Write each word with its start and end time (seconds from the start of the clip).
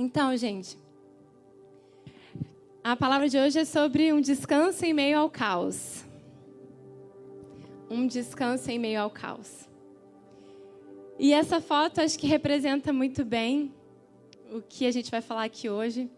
Então, 0.00 0.36
gente, 0.36 0.78
a 2.84 2.94
palavra 2.94 3.28
de 3.28 3.36
hoje 3.36 3.58
é 3.58 3.64
sobre 3.64 4.12
um 4.12 4.20
descanso 4.20 4.84
em 4.84 4.92
meio 4.92 5.18
ao 5.18 5.28
caos. 5.28 6.04
Um 7.90 8.06
descanso 8.06 8.70
em 8.70 8.78
meio 8.78 9.00
ao 9.00 9.10
caos. 9.10 9.68
E 11.18 11.32
essa 11.32 11.60
foto 11.60 12.00
acho 12.00 12.16
que 12.16 12.28
representa 12.28 12.92
muito 12.92 13.24
bem 13.24 13.74
o 14.52 14.62
que 14.62 14.86
a 14.86 14.92
gente 14.92 15.10
vai 15.10 15.20
falar 15.20 15.42
aqui 15.42 15.68
hoje, 15.68 16.08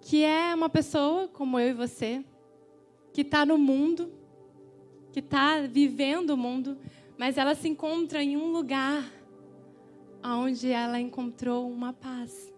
que 0.00 0.22
é 0.22 0.54
uma 0.54 0.68
pessoa 0.68 1.26
como 1.26 1.58
eu 1.58 1.70
e 1.70 1.72
você, 1.72 2.24
que 3.12 3.22
está 3.22 3.44
no 3.44 3.58
mundo, 3.58 4.08
que 5.10 5.18
está 5.18 5.62
vivendo 5.62 6.30
o 6.30 6.36
mundo, 6.36 6.78
mas 7.18 7.38
ela 7.38 7.56
se 7.56 7.66
encontra 7.68 8.22
em 8.22 8.36
um 8.36 8.52
lugar 8.52 9.02
onde 10.22 10.70
ela 10.70 11.00
encontrou 11.00 11.68
uma 11.68 11.92
paz. 11.92 12.53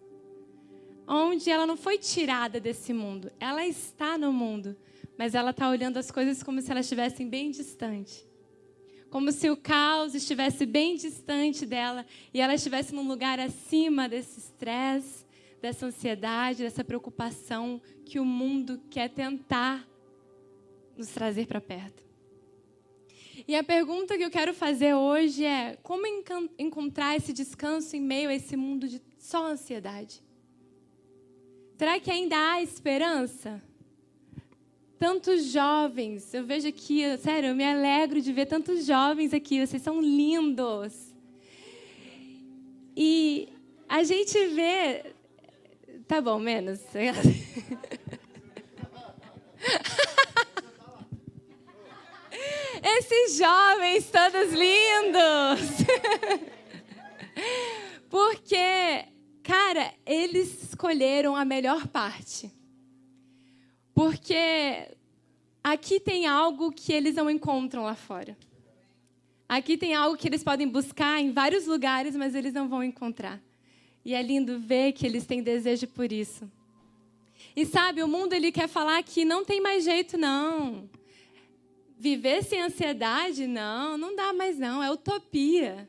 Onde 1.06 1.50
ela 1.50 1.66
não 1.66 1.76
foi 1.76 1.98
tirada 1.98 2.58
desse 2.58 2.92
mundo, 2.92 3.30
ela 3.38 3.64
está 3.64 4.18
no 4.18 4.32
mundo, 4.32 4.76
mas 5.16 5.34
ela 5.34 5.50
está 5.50 5.68
olhando 5.68 5.98
as 5.98 6.10
coisas 6.10 6.42
como 6.42 6.60
se 6.60 6.70
elas 6.70 6.86
estivessem 6.86 7.28
bem 7.28 7.50
distante. 7.50 8.26
Como 9.08 9.30
se 9.30 9.48
o 9.48 9.56
caos 9.56 10.14
estivesse 10.14 10.66
bem 10.66 10.96
distante 10.96 11.64
dela 11.64 12.04
e 12.34 12.40
ela 12.40 12.54
estivesse 12.54 12.92
num 12.92 13.06
lugar 13.06 13.38
acima 13.38 14.08
desse 14.08 14.40
estresse, 14.40 15.24
dessa 15.62 15.86
ansiedade, 15.86 16.64
dessa 16.64 16.82
preocupação 16.82 17.80
que 18.04 18.18
o 18.18 18.24
mundo 18.24 18.80
quer 18.90 19.08
tentar 19.08 19.86
nos 20.96 21.08
trazer 21.08 21.46
para 21.46 21.60
perto. 21.60 22.04
E 23.46 23.54
a 23.54 23.62
pergunta 23.62 24.16
que 24.16 24.24
eu 24.24 24.30
quero 24.30 24.52
fazer 24.52 24.94
hoje 24.94 25.44
é: 25.44 25.78
como 25.82 26.04
encontrar 26.58 27.16
esse 27.16 27.32
descanso 27.32 27.94
em 27.94 28.00
meio 28.00 28.28
a 28.28 28.34
esse 28.34 28.56
mundo 28.56 28.88
de 28.88 29.00
só 29.18 29.46
ansiedade? 29.46 30.25
Será 31.76 32.00
que 32.00 32.10
ainda 32.10 32.36
há 32.36 32.62
esperança? 32.62 33.62
Tantos 34.98 35.52
jovens, 35.52 36.32
eu 36.32 36.42
vejo 36.42 36.66
aqui, 36.66 37.02
sério, 37.18 37.50
eu 37.50 37.54
me 37.54 37.64
alegro 37.64 38.18
de 38.22 38.32
ver 38.32 38.46
tantos 38.46 38.86
jovens 38.86 39.34
aqui, 39.34 39.64
vocês 39.64 39.82
são 39.82 40.00
lindos. 40.00 41.14
E 42.96 43.50
a 43.86 44.02
gente 44.02 44.46
vê. 44.48 45.04
Tá 46.08 46.22
bom, 46.22 46.38
menos. 46.38 46.80
Esses 52.82 53.36
jovens 53.36 54.10
todos 54.10 54.50
lindos. 54.54 55.60
Porque, 58.08 59.04
cara, 59.46 59.94
eles 60.04 60.64
escolheram 60.64 61.36
a 61.36 61.44
melhor 61.44 61.86
parte. 61.86 62.50
Porque 63.94 64.34
aqui 65.62 66.00
tem 66.00 66.26
algo 66.26 66.72
que 66.72 66.92
eles 66.92 67.14
não 67.14 67.30
encontram 67.30 67.84
lá 67.84 67.94
fora. 67.94 68.36
Aqui 69.48 69.78
tem 69.78 69.94
algo 69.94 70.16
que 70.16 70.26
eles 70.26 70.42
podem 70.42 70.66
buscar 70.66 71.20
em 71.20 71.30
vários 71.30 71.64
lugares, 71.64 72.16
mas 72.16 72.34
eles 72.34 72.52
não 72.52 72.68
vão 72.68 72.82
encontrar. 72.82 73.40
E 74.04 74.14
é 74.14 74.20
lindo 74.20 74.58
ver 74.58 74.92
que 74.92 75.06
eles 75.06 75.24
têm 75.24 75.40
desejo 75.40 75.86
por 75.86 76.10
isso. 76.10 76.50
E 77.54 77.64
sabe, 77.64 78.02
o 78.02 78.08
mundo 78.08 78.32
ele 78.32 78.50
quer 78.50 78.68
falar 78.68 79.00
que 79.04 79.24
não 79.24 79.44
tem 79.44 79.60
mais 79.60 79.84
jeito 79.84 80.18
não. 80.18 80.90
Viver 81.96 82.42
sem 82.42 82.60
ansiedade, 82.60 83.46
não, 83.46 83.96
não 83.96 84.16
dá 84.16 84.32
mais 84.32 84.58
não, 84.58 84.82
é 84.82 84.90
utopia. 84.90 85.88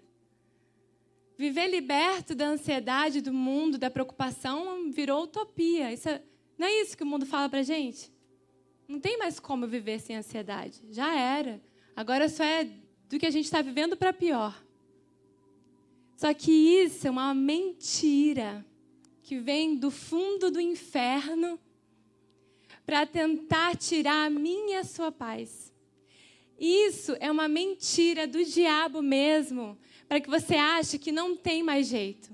Viver 1.38 1.68
liberto 1.68 2.34
da 2.34 2.48
ansiedade 2.48 3.22
do 3.22 3.32
mundo, 3.32 3.78
da 3.78 3.92
preocupação, 3.92 4.92
virou 4.92 5.24
utopia. 5.24 5.94
Isso 5.94 6.10
é, 6.10 6.22
não 6.58 6.68
é 6.68 6.82
isso 6.82 6.98
que 6.98 7.04
o 7.04 7.06
mundo 7.06 7.26
fala 7.26 7.48
pra 7.48 7.62
gente? 7.62 8.12
Não 8.88 9.00
tem 9.00 9.18
mais 9.18 9.40
como 9.40 9.68
viver 9.68 10.00
sem 10.00 10.16
ansiedade. 10.16 10.82
Já 10.90 11.16
era. 11.16 11.62
Agora 11.96 12.28
só 12.28 12.44
é 12.44 12.68
do 13.08 13.20
que 13.20 13.26
a 13.26 13.32
gente 13.32 13.46
está 13.46 13.62
vivendo 13.62 13.96
para 13.96 14.12
pior. 14.12 14.64
Só 16.16 16.34
que 16.34 16.52
isso 16.52 17.08
é 17.08 17.12
uma 17.12 17.34
mentira 17.36 18.66
que 19.22 19.38
vem 19.38 19.76
do 19.76 19.92
fundo 19.92 20.50
do 20.50 20.60
inferno 20.60 21.60
para 22.86 23.06
tentar 23.06 23.76
tirar 23.76 24.26
a 24.26 24.30
minha 24.30 24.78
e 24.78 24.80
a 24.80 24.84
sua 24.84 25.12
paz. 25.12 25.72
Isso 26.58 27.16
é 27.20 27.30
uma 27.30 27.48
mentira 27.48 28.26
do 28.26 28.44
diabo 28.44 29.02
mesmo, 29.02 29.78
para 30.08 30.20
que 30.20 30.30
você 30.30 30.56
ache 30.56 30.98
que 30.98 31.12
não 31.12 31.36
tem 31.36 31.62
mais 31.62 31.88
jeito. 31.88 32.30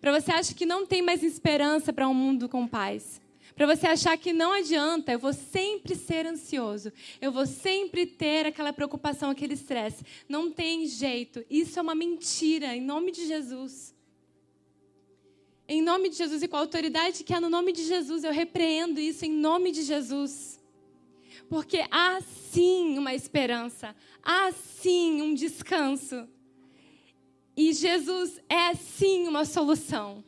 Para 0.00 0.20
você 0.20 0.32
achar 0.32 0.54
que 0.54 0.66
não 0.66 0.84
tem 0.84 1.00
mais 1.00 1.22
esperança 1.22 1.92
para 1.92 2.08
um 2.08 2.14
mundo 2.14 2.48
com 2.48 2.66
paz. 2.66 3.20
Para 3.54 3.66
você 3.66 3.86
achar 3.86 4.16
que 4.16 4.32
não 4.32 4.52
adianta, 4.52 5.12
eu 5.12 5.18
vou 5.18 5.32
sempre 5.32 5.94
ser 5.94 6.26
ansioso. 6.26 6.92
Eu 7.20 7.30
vou 7.30 7.46
sempre 7.46 8.06
ter 8.06 8.46
aquela 8.46 8.72
preocupação, 8.72 9.30
aquele 9.30 9.54
estresse. 9.54 10.04
Não 10.28 10.50
tem 10.50 10.86
jeito. 10.86 11.44
Isso 11.50 11.78
é 11.78 11.82
uma 11.82 11.94
mentira, 11.94 12.74
em 12.74 12.80
nome 12.80 13.12
de 13.12 13.26
Jesus. 13.26 13.94
Em 15.68 15.80
nome 15.80 16.08
de 16.08 16.16
Jesus 16.16 16.42
e 16.42 16.48
com 16.48 16.56
a 16.56 16.60
autoridade 16.60 17.22
que 17.22 17.32
há 17.32 17.40
no 17.40 17.48
nome 17.48 17.72
de 17.72 17.84
Jesus, 17.84 18.24
eu 18.24 18.32
repreendo 18.32 19.00
isso 19.00 19.24
em 19.24 19.30
nome 19.30 19.70
de 19.70 19.82
Jesus. 19.82 20.60
Porque 21.48 21.84
há 21.90 22.20
sim 22.50 22.98
uma 22.98 23.14
esperança, 23.14 23.94
há 24.22 24.50
sim 24.52 25.22
um 25.22 25.34
descanso. 25.34 26.28
E 27.56 27.72
Jesus 27.72 28.40
é 28.48 28.74
sim 28.74 29.28
uma 29.28 29.44
solução. 29.44 30.24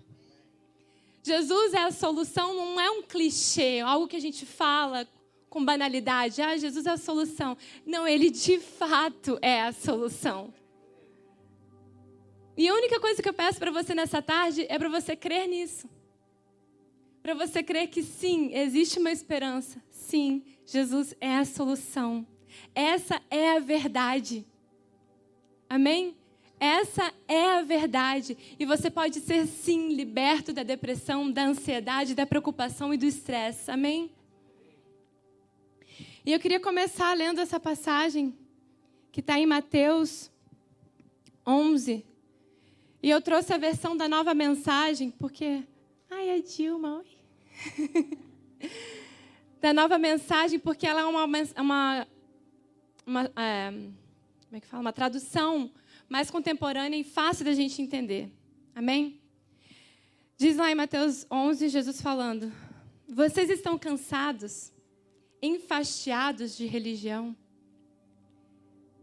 Jesus 1.23 1.73
é 1.73 1.79
a 1.79 1.91
solução, 1.91 2.55
não 2.55 2.79
é 2.79 2.91
um 2.91 3.03
clichê, 3.03 3.81
algo 3.81 4.07
que 4.07 4.17
a 4.17 4.21
gente 4.21 4.45
fala 4.45 5.09
com 5.49 5.65
banalidade. 5.65 6.43
Ah, 6.43 6.57
Jesus 6.57 6.85
é 6.85 6.91
a 6.91 6.97
solução. 6.99 7.57
Não, 7.87 8.07
ele 8.07 8.29
de 8.29 8.59
fato 8.59 9.39
é 9.41 9.63
a 9.63 9.73
solução. 9.73 10.53
E 12.57 12.69
a 12.69 12.75
única 12.75 13.01
coisa 13.01 13.23
que 13.23 13.29
eu 13.29 13.33
peço 13.33 13.59
para 13.59 13.71
você 13.71 13.95
nessa 13.95 14.21
tarde 14.21 14.67
é 14.69 14.79
para 14.79 14.89
você 14.89 15.17
crer 15.17 15.49
nisso. 15.49 15.89
Para 17.23 17.35
você 17.35 17.63
crer 17.63 17.89
que 17.89 18.03
sim, 18.03 18.55
existe 18.55 18.99
uma 18.99 19.11
esperança. 19.11 19.83
Sim, 19.91 20.45
Jesus 20.67 21.15
é 21.21 21.37
a 21.37 21.45
solução. 21.45 22.27
Essa 22.75 23.21
é 23.31 23.57
a 23.57 23.61
verdade. 23.61 24.45
Amém? 25.71 26.15
Essa 26.59 27.13
é 27.27 27.59
a 27.59 27.63
verdade. 27.63 28.37
E 28.59 28.65
você 28.65 28.91
pode 28.91 29.21
ser, 29.21 29.47
sim, 29.47 29.95
liberto 29.95 30.53
da 30.53 30.63
depressão, 30.63 31.31
da 31.31 31.45
ansiedade, 31.45 32.15
da 32.15 32.27
preocupação 32.27 32.93
e 32.95 32.97
do 32.97 33.07
estresse. 33.07 33.71
Amém? 33.71 34.11
E 36.25 36.33
eu 36.33 36.41
queria 36.41 36.61
começar 36.61 37.13
lendo 37.15 37.41
essa 37.41 37.61
passagem 37.61 38.35
que 39.13 39.21
está 39.21 39.39
em 39.39 39.47
Mateus 39.47 40.31
11. 41.47 42.05
E 43.03 43.11
eu 43.11 43.21
trouxe 43.21 43.53
a 43.53 43.59
versão 43.59 43.97
da 43.97 44.09
nova 44.09 44.33
mensagem, 44.33 45.11
porque. 45.11 45.63
Ai, 46.11 46.31
a 46.31 46.39
Dilma, 46.41 46.99
oi. 46.99 48.19
da 49.61 49.73
nova 49.73 49.99
mensagem, 49.99 50.59
porque 50.59 50.87
ela 50.87 51.03
é 51.03 51.05
uma, 51.05 51.25
uma, 51.25 52.07
uma 53.07 53.33
é, 53.37 53.71
como 53.71 54.57
é 54.57 54.61
que 54.61 54.67
fala? 54.67 54.81
uma 54.81 54.93
tradução 54.93 55.71
mais 56.09 56.31
contemporânea 56.31 56.99
e 56.99 57.05
fácil 57.05 57.45
da 57.45 57.53
gente 57.53 57.81
entender. 57.81 58.31
Amém? 58.75 59.21
Diz 60.37 60.57
lá 60.57 60.71
em 60.71 60.75
Mateus 60.75 61.27
11, 61.31 61.69
Jesus 61.69 62.01
falando: 62.01 62.53
Vocês 63.09 63.49
estão 63.51 63.79
cansados, 63.79 64.73
enfastiados 65.41 66.57
de 66.57 66.67
religião, 66.67 67.37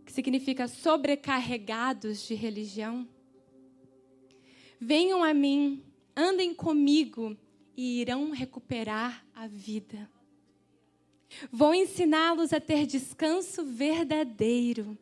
que 0.05 0.11
significa 0.11 0.67
sobrecarregados 0.67 2.27
de 2.27 2.33
religião? 2.33 3.07
Venham 4.79 5.23
a 5.23 5.33
mim, 5.33 5.83
andem 6.15 6.53
comigo 6.53 7.37
e 7.77 8.01
irão 8.01 8.31
recuperar 8.31 9.25
a 9.33 9.47
vida. 9.47 10.09
Vou 11.51 11.73
ensiná-los 11.73 12.51
a 12.51 12.59
ter 12.59 12.85
descanso 12.85 13.63
verdadeiro. 13.63 14.97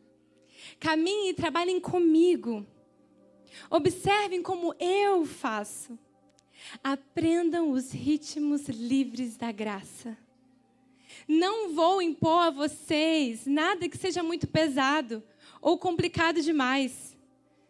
Caminhem 0.78 1.30
e 1.30 1.34
trabalhem 1.34 1.80
comigo. 1.80 2.66
Observem 3.70 4.42
como 4.42 4.74
eu 4.78 5.24
faço. 5.24 5.98
Aprendam 6.82 7.70
os 7.70 7.92
ritmos 7.92 8.68
livres 8.68 9.36
da 9.36 9.50
graça. 9.50 10.16
Não 11.26 11.74
vou 11.74 12.00
impor 12.00 12.42
a 12.42 12.50
vocês 12.50 13.46
nada 13.46 13.88
que 13.88 13.96
seja 13.96 14.22
muito 14.22 14.46
pesado 14.46 15.22
ou 15.60 15.78
complicado 15.78 16.40
demais. 16.40 17.16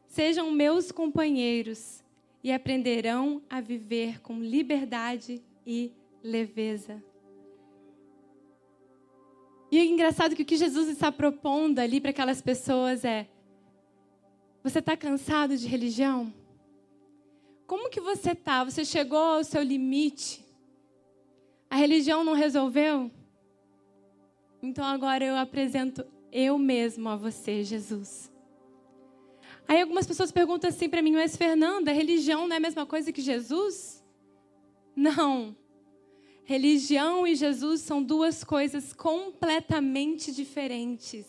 Sejam 0.07 0.51
meus 0.51 0.91
companheiros 0.91 2.03
e 2.43 2.53
aprenderão 2.53 3.43
a 3.49 3.61
viver 3.61 4.21
com 4.21 4.41
liberdade 4.41 5.43
e 5.67 5.93
leveza. 6.23 7.03
E 9.71 9.79
é 9.79 9.85
engraçado 9.85 10.35
que 10.35 10.43
o 10.43 10.47
que 10.47 10.57
Jesus 10.57 10.89
está 10.89 11.13
propondo 11.13 11.79
ali 11.79 12.01
para 12.01 12.11
aquelas 12.11 12.43
pessoas 12.43 13.05
é: 13.05 13.29
você 14.63 14.81
está 14.81 14.97
cansado 14.97 15.57
de 15.57 15.67
religião? 15.67 16.33
Como 17.67 17.89
que 17.89 18.01
você 18.01 18.35
tá? 18.35 18.65
Você 18.65 18.85
chegou 18.85 19.19
ao 19.19 19.45
seu 19.45 19.63
limite? 19.63 20.45
A 21.71 21.77
religião 21.77 22.25
não 22.25 22.33
resolveu? 22.33 23.11
Então 24.61 24.85
agora 24.85 25.25
eu 25.25 25.37
apresento 25.37 26.05
eu 26.33 26.59
mesmo 26.59 27.09
a 27.09 27.17
você, 27.17 27.63
Jesus. 27.63 28.31
Aí 29.69 29.81
algumas 29.81 30.05
pessoas 30.05 30.33
perguntam 30.33 30.69
assim 30.69 30.89
para 30.89 31.01
mim, 31.01 31.13
mas 31.13 31.37
Fernanda, 31.37 31.93
religião 31.93 32.49
não 32.49 32.55
é 32.55 32.57
a 32.57 32.61
mesma 32.61 32.85
coisa 32.85 33.13
que 33.13 33.23
Jesus? 33.23 34.05
Não. 34.97 35.57
Religião 36.51 37.25
e 37.29 37.37
Jesus 37.37 37.81
são 37.81 38.03
duas 38.03 38.43
coisas 38.43 38.93
completamente 38.93 40.33
diferentes. 40.33 41.25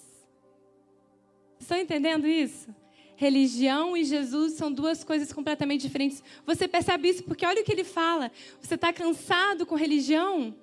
Estão 1.59 1.77
entendendo 1.77 2.27
isso? 2.27 2.73
Religião 3.15 3.95
e 3.95 4.03
Jesus 4.03 4.53
são 4.53 4.73
duas 4.73 5.03
coisas 5.03 5.31
completamente 5.31 5.81
diferentes. 5.81 6.23
Você 6.43 6.67
percebe 6.67 7.07
isso 7.07 7.23
porque 7.23 7.45
olha 7.45 7.61
o 7.61 7.63
que 7.63 7.71
ele 7.71 7.83
fala. 7.83 8.31
Você 8.59 8.73
está 8.73 8.91
cansado 8.91 9.63
com 9.63 9.75
religião? 9.75 10.55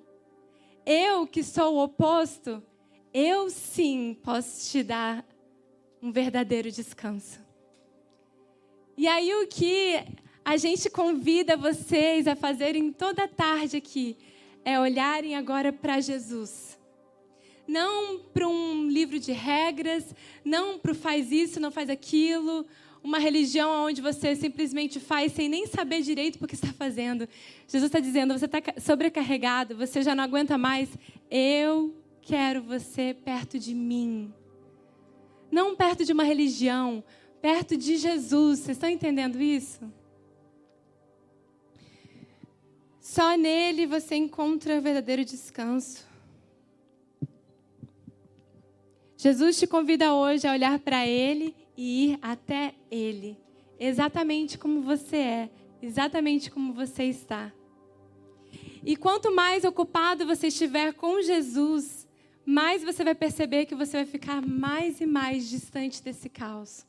Eu, 0.85 1.25
que 1.25 1.41
sou 1.41 1.75
o 1.75 1.83
oposto, 1.85 2.61
eu 3.13 3.49
sim 3.49 4.17
posso 4.21 4.69
te 4.69 4.83
dar 4.83 5.25
um 6.01 6.11
verdadeiro 6.11 6.69
descanso. 6.69 7.39
E 8.97 9.07
aí, 9.07 9.33
o 9.35 9.47
que 9.47 10.03
a 10.43 10.57
gente 10.57 10.89
convida 10.89 11.55
vocês 11.55 12.27
a 12.27 12.35
fazerem 12.35 12.91
toda 12.91 13.25
tarde 13.25 13.77
aqui 13.77 14.17
é 14.63 14.79
olharem 14.79 15.35
agora 15.35 15.71
para 15.71 15.99
Jesus 15.99 16.69
não 17.69 18.17
para 18.33 18.47
um 18.47 18.87
livro 18.89 19.19
de 19.19 19.31
regras, 19.31 20.15
não 20.43 20.79
para 20.79 20.93
faz 20.95 21.31
isso, 21.31 21.59
não 21.59 21.69
faz 21.69 21.87
aquilo, 21.87 22.65
uma 23.03 23.19
religião 23.19 23.85
onde 23.85 24.01
você 24.01 24.35
simplesmente 24.35 24.99
faz 24.99 25.31
sem 25.33 25.47
nem 25.47 25.67
saber 25.67 26.01
direito 26.01 26.43
o 26.43 26.47
que 26.47 26.55
está 26.55 26.73
fazendo. 26.73 27.29
Jesus 27.67 27.87
está 27.89 27.99
dizendo: 27.99 28.37
você 28.37 28.45
está 28.45 28.59
sobrecarregado, 28.79 29.75
você 29.75 30.01
já 30.01 30.15
não 30.15 30.23
aguenta 30.23 30.57
mais. 30.57 30.89
Eu 31.29 31.95
quero 32.21 32.61
você 32.61 33.15
perto 33.23 33.59
de 33.59 33.73
mim. 33.73 34.33
Não 35.51 35.75
perto 35.75 36.03
de 36.03 36.11
uma 36.11 36.23
religião, 36.23 37.03
perto 37.41 37.77
de 37.77 37.97
Jesus. 37.97 38.59
Vocês 38.59 38.77
estão 38.77 38.89
entendendo 38.89 39.41
isso? 39.41 39.79
Só 43.09 43.35
nele 43.35 43.87
você 43.87 44.13
encontra 44.13 44.77
o 44.77 44.81
verdadeiro 44.83 45.25
descanso. 45.25 46.07
Jesus 49.17 49.57
te 49.57 49.65
convida 49.65 50.13
hoje 50.13 50.47
a 50.47 50.51
olhar 50.51 50.77
para 50.77 51.07
Ele 51.07 51.55
e 51.75 52.11
ir 52.11 52.19
até 52.21 52.75
Ele, 52.91 53.35
exatamente 53.79 54.59
como 54.59 54.83
você 54.83 55.17
é, 55.17 55.49
exatamente 55.81 56.51
como 56.51 56.71
você 56.71 57.05
está. 57.05 57.51
E 58.85 58.95
quanto 58.95 59.33
mais 59.33 59.63
ocupado 59.63 60.23
você 60.23 60.45
estiver 60.45 60.93
com 60.93 61.19
Jesus, 61.19 62.07
mais 62.45 62.83
você 62.83 63.03
vai 63.03 63.15
perceber 63.15 63.65
que 63.65 63.73
você 63.73 63.97
vai 63.97 64.05
ficar 64.05 64.39
mais 64.39 65.01
e 65.01 65.07
mais 65.07 65.49
distante 65.49 66.03
desse 66.03 66.29
caos. 66.29 66.85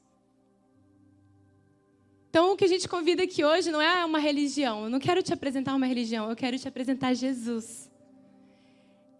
Então, 2.31 2.53
o 2.53 2.56
que 2.56 2.65
a 2.65 2.69
gente 2.69 2.88
convida 2.88 3.25
aqui 3.25 3.44
hoje 3.44 3.73
não 3.73 3.82
é 3.82 4.05
uma 4.05 4.21
religião. 4.21 4.85
Eu 4.85 4.91
não 4.91 5.00
quero 5.00 5.21
te 5.21 5.35
apresentar 5.35 5.75
uma 5.75 5.85
religião, 5.85 6.31
eu 6.31 6.37
quero 6.37 6.56
te 6.56 6.69
apresentar 6.69 7.12
Jesus. 7.12 7.91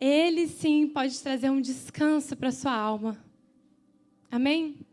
Ele 0.01 0.47
sim 0.47 0.87
pode 0.87 1.21
trazer 1.21 1.51
um 1.51 1.61
descanso 1.61 2.37
para 2.37 2.53
sua 2.53 2.73
alma. 2.73 3.19
Amém? 4.31 4.87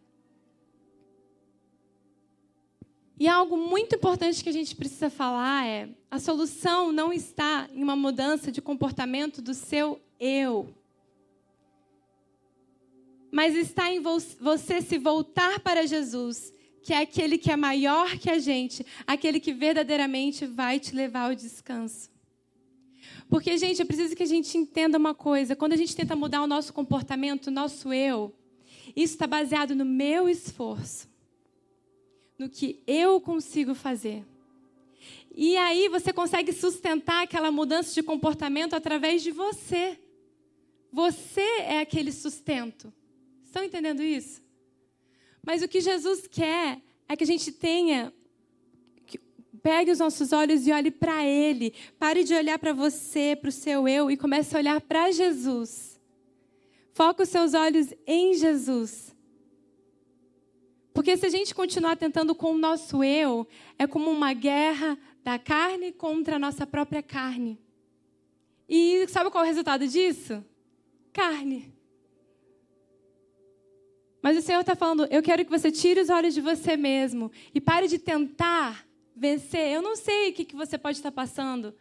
E 3.20 3.28
algo 3.28 3.56
muito 3.56 3.96
importante 3.96 4.44
que 4.44 4.50
a 4.50 4.54
gente 4.54 4.76
precisa 4.76 5.12
falar 5.12 5.68
é: 5.68 5.88
a 6.10 6.18
solução 6.18 6.92
não 6.92 7.14
está 7.14 7.70
em 7.72 7.84
uma 7.84 7.96
mudança 7.96 8.52
de 8.52 8.64
comportamento 8.64 9.44
do 9.44 9.54
seu 9.54 10.02
eu, 10.20 10.76
mas 13.32 13.56
está 13.56 13.92
em 13.92 14.02
você 14.02 14.82
se 14.82 14.98
voltar 14.98 15.60
para 15.60 15.86
Jesus, 15.86 16.52
que 16.88 16.94
é 16.94 17.00
aquele 17.00 17.38
que 17.38 17.52
é 17.52 17.58
maior 17.58 18.18
que 18.18 18.30
a 18.30 18.40
gente, 18.40 18.86
aquele 19.06 19.42
que 19.42 19.52
verdadeiramente 19.52 20.46
vai 20.46 20.80
te 20.80 20.96
levar 20.96 21.28
ao 21.28 21.36
descanso. 21.36 22.10
Porque, 23.30 23.58
gente, 23.58 23.82
eu 23.82 23.86
preciso 23.86 24.16
que 24.16 24.24
a 24.24 24.28
gente 24.28 24.58
entenda 24.58 24.98
uma 24.98 25.14
coisa: 25.14 25.54
quando 25.54 25.74
a 25.74 25.76
gente 25.76 25.94
tenta 25.94 26.16
mudar 26.16 26.42
o 26.42 26.48
nosso 26.48 26.72
comportamento, 26.72 27.48
o 27.48 27.52
nosso 27.52 27.92
eu, 27.92 28.34
isso 28.96 29.16
está 29.16 29.28
baseado 29.28 29.76
no 29.76 29.84
meu 29.84 30.30
esforço, 30.30 31.10
no 32.40 32.48
que 32.48 32.82
eu 32.88 33.20
consigo 33.20 33.76
fazer. 33.76 34.24
E 35.36 35.58
aí 35.58 35.90
você 35.90 36.14
consegue 36.14 36.54
sustentar 36.54 37.24
aquela 37.24 37.52
mudança 37.52 37.94
de 37.94 38.02
comportamento 38.02 38.76
através 38.76 39.22
de 39.22 39.32
você. 39.32 40.00
Você 40.90 41.42
é 41.42 41.82
aquele 41.82 42.14
sustento. 42.14 42.94
Estão 43.44 43.62
entendendo 43.62 44.02
isso? 44.02 44.47
Mas 45.48 45.64
o 45.64 45.68
que 45.68 45.80
Jesus 45.80 46.28
quer 46.28 46.82
é 47.08 47.16
que 47.16 47.24
a 47.24 47.28
gente 47.28 47.54
tenha 47.54 48.14
Pegue 49.64 49.92
os 49.92 50.00
nossos 50.00 50.32
olhos 50.32 50.68
e 50.68 50.72
olhe 50.72 50.92
para 50.92 51.26
Ele. 51.26 51.74
Pare 51.98 52.24
de 52.24 52.34
olhar 52.34 52.60
para 52.60 52.74
você, 52.74 53.36
para 53.36 53.50
o 53.50 53.52
seu 53.52 53.88
eu 53.88 54.10
e 54.12 54.16
comece 54.16 54.56
a 54.56 54.60
olhar 54.60 54.80
para 54.80 55.12
Jesus. 55.12 56.00
Foque 56.94 57.24
os 57.24 57.30
seus 57.30 57.54
olhos 57.54 57.94
em 58.06 58.34
Jesus. 58.34 59.16
Porque 60.94 61.18
se 61.18 61.26
a 61.26 61.30
gente 61.30 61.56
continuar 61.56 61.96
tentando 61.96 62.34
com 62.36 62.54
o 62.54 62.58
nosso 62.58 63.04
eu, 63.04 63.48
é 63.80 63.86
como 63.86 64.10
uma 64.10 64.34
guerra 64.34 64.98
da 65.24 65.40
carne 65.40 65.92
contra 65.92 66.36
a 66.38 66.40
nossa 66.40 66.66
própria 66.66 67.04
carne. 67.04 67.60
E 68.70 69.08
sabe 69.08 69.30
qual 69.30 69.44
é 69.44 69.48
o 69.48 69.50
resultado 69.50 69.88
disso? 69.88 70.46
Carne. 71.12 71.77
Mas 74.22 74.38
o 74.38 74.42
Senhor 74.42 74.62
está 74.62 74.76
falando: 74.76 75.06
eu 75.10 75.22
quero 75.22 75.44
que 75.46 75.52
você 75.52 75.72
tire 75.72 76.00
os 76.00 76.10
olhos 76.10 76.34
de 76.34 76.42
você 76.42 76.76
mesmo 76.76 77.32
e 77.54 77.62
pare 77.62 77.88
de 77.88 77.98
tentar 77.98 78.86
vencer. 79.16 79.72
Eu 79.72 79.82
não 79.82 79.96
sei 79.96 80.30
o 80.30 80.34
que, 80.34 80.46
que 80.46 80.56
você 80.56 80.78
pode 80.78 80.98
estar 80.98 81.12
passando. 81.12 81.74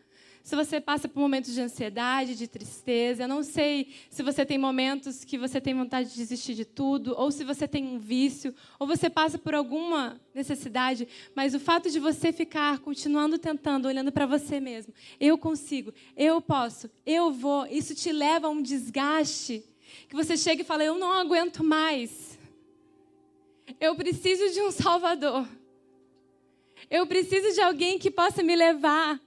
Se 0.47 0.55
você 0.55 0.81
passa 0.81 1.09
por 1.09 1.19
momentos 1.19 1.53
de 1.53 1.61
ansiedade, 1.61 2.37
de 2.37 2.47
tristeza, 2.47 3.25
eu 3.25 3.29
não 3.29 3.43
sei 3.43 3.89
se 4.09 4.23
você 4.23 4.47
tem 4.47 4.57
momentos 4.57 5.25
que 5.25 5.37
você 5.37 5.61
tem 5.61 5.75
vontade 5.75 6.11
de 6.11 6.15
desistir 6.15 6.55
de 6.55 6.65
tudo, 6.65 7.17
ou 7.19 7.33
se 7.33 7.43
você 7.43 7.67
tem 7.67 7.85
um 7.85 7.99
vício, 7.99 8.55
ou 8.79 8.87
você 8.87 9.11
passa 9.11 9.39
por 9.39 9.57
alguma 9.57 10.21
necessidade, 10.33 11.09
mas 11.35 11.53
o 11.53 11.59
fato 11.59 11.91
de 11.91 11.99
você 11.99 12.33
ficar 12.33 12.79
continuando 12.79 13.39
tentando, 13.39 13.89
olhando 13.89 14.13
para 14.13 14.25
você 14.25 14.61
mesmo, 14.61 14.95
eu 15.19 15.37
consigo, 15.37 15.93
eu 16.17 16.41
posso, 16.41 16.89
eu 17.05 17.33
vou, 17.33 17.67
isso 17.67 17.93
te 17.93 18.13
leva 18.13 18.47
a 18.47 18.51
um 18.51 18.63
desgaste, 18.63 19.65
que 20.09 20.15
você 20.15 20.37
chega 20.37 20.63
e 20.63 20.65
fala: 20.65 20.85
eu 20.85 20.99
não 20.99 21.13
aguento 21.13 21.63
mais, 21.63 22.39
eu 23.81 23.95
preciso 23.95 24.53
de 24.53 24.61
um 24.63 24.71
Salvador. 24.71 25.47
Eu 26.91 27.07
preciso 27.07 27.55
de 27.55 27.61
alguém 27.61 27.99
que 27.99 28.11
possa 28.11 28.43
me 28.43 28.55
levar. 28.55 29.21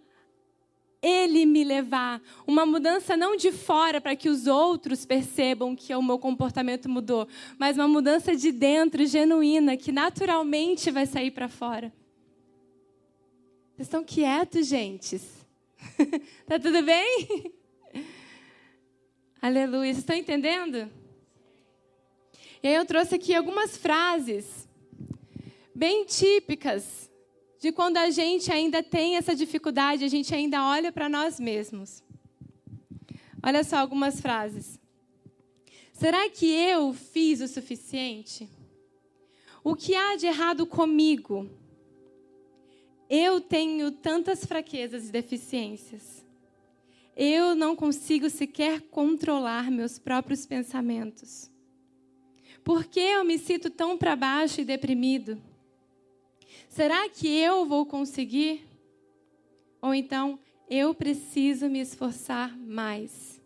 Ele 1.02 1.46
me 1.46 1.64
levar. 1.64 2.22
Uma 2.46 2.66
mudança 2.66 3.16
não 3.16 3.36
de 3.36 3.52
fora 3.52 4.02
para 4.02 4.16
que 4.16 4.30
os 4.30 4.48
outros 4.48 5.06
percebam 5.06 5.76
que 5.76 5.94
o 5.96 6.02
meu 6.02 6.20
comportamento 6.20 6.90
mudou, 6.90 7.28
mas 7.58 7.78
uma 7.78 7.88
mudança 7.88 8.36
de 8.36 8.52
dentro, 8.52 9.06
genuína, 9.06 9.78
que 9.78 9.92
naturalmente 9.92 10.92
vai 10.92 11.06
sair 11.06 11.32
para 11.32 11.48
fora. 11.48 11.94
Vocês 13.76 13.88
estão 13.88 14.04
quietos, 14.04 14.68
gente? 14.68 15.22
tá 16.46 16.60
tudo 16.60 16.84
bem? 16.84 17.54
Aleluia. 19.41 19.93
Vocês 19.93 20.00
estão 20.00 20.17
entendendo? 20.17 20.91
E 22.62 22.67
aí 22.67 22.74
eu 22.74 22.86
trouxe 22.86 23.15
aqui 23.15 23.34
algumas 23.34 23.77
frases 23.77 24.67
bem 25.74 26.03
típicas 26.03 27.10
de 27.58 27.72
quando 27.72 27.96
a 27.96 28.10
gente 28.10 28.51
ainda 28.51 28.84
tem 28.84 29.15
essa 29.15 29.34
dificuldade, 29.34 30.03
a 30.03 30.10
gente 30.10 30.36
ainda 30.36 30.62
olha 30.65 30.91
para 30.91 31.08
nós 31.08 31.39
mesmos. 31.39 32.03
Olha 33.41 33.63
só 33.63 33.77
algumas 33.77 34.19
frases. 34.19 34.77
Será 35.93 36.29
que 36.29 36.46
eu 36.46 36.91
fiz 36.91 37.39
o 37.39 37.48
suficiente? 37.48 38.50
O 39.63 39.74
que 39.74 39.96
há 39.96 40.17
de 40.17 40.25
errado 40.25 40.65
comigo? 40.65 41.50
Eu 43.10 43.39
tenho 43.39 43.89
tantas 43.89 44.43
fraquezas 44.43 45.08
e 45.08 45.12
deficiências. 45.13 46.19
Eu 47.22 47.54
não 47.54 47.76
consigo 47.76 48.30
sequer 48.30 48.80
controlar 48.80 49.70
meus 49.70 50.00
próprios 50.00 50.46
pensamentos. 50.46 51.52
Por 52.64 52.86
que 52.86 53.02
eu 53.02 53.26
me 53.26 53.38
sinto 53.38 53.70
tão 53.70 53.98
para 53.98 54.16
baixo 54.16 54.62
e 54.62 54.64
deprimido? 54.64 55.38
Será 56.70 57.10
que 57.10 57.28
eu 57.28 57.66
vou 57.66 57.86
conseguir? 57.86 58.66
Ou 59.82 59.94
então, 59.94 60.40
eu 60.70 60.94
preciso 60.94 61.68
me 61.68 61.82
esforçar 61.82 62.58
mais. 62.58 63.42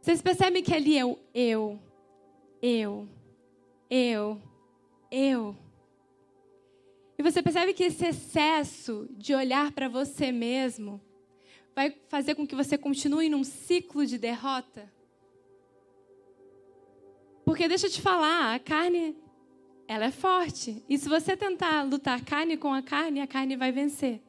Vocês 0.00 0.20
percebem 0.20 0.64
que 0.64 0.74
ali 0.74 0.98
é 0.98 1.04
o 1.04 1.16
eu, 1.32 1.78
eu, 2.60 3.08
eu, 3.88 4.42
eu. 5.12 5.56
E 7.16 7.22
você 7.22 7.40
percebe 7.40 7.72
que 7.72 7.84
esse 7.84 8.04
excesso 8.04 9.06
de 9.12 9.32
olhar 9.32 9.70
para 9.70 9.88
você 9.88 10.32
mesmo 10.32 11.00
vai 11.74 11.94
fazer 12.08 12.34
com 12.34 12.46
que 12.46 12.54
você 12.54 12.76
continue 12.76 13.28
num 13.28 13.44
ciclo 13.44 14.04
de 14.06 14.18
derrota? 14.18 14.90
Porque 17.44 17.68
deixa 17.68 17.86
eu 17.86 17.90
te 17.90 18.00
falar, 18.00 18.54
a 18.54 18.58
carne, 18.58 19.16
ela 19.88 20.06
é 20.06 20.10
forte. 20.10 20.82
E 20.88 20.96
se 20.96 21.08
você 21.08 21.36
tentar 21.36 21.82
lutar 21.82 22.24
carne 22.24 22.56
com 22.56 22.72
a 22.72 22.82
carne, 22.82 23.20
a 23.20 23.26
carne 23.26 23.56
vai 23.56 23.72
vencer. 23.72 24.22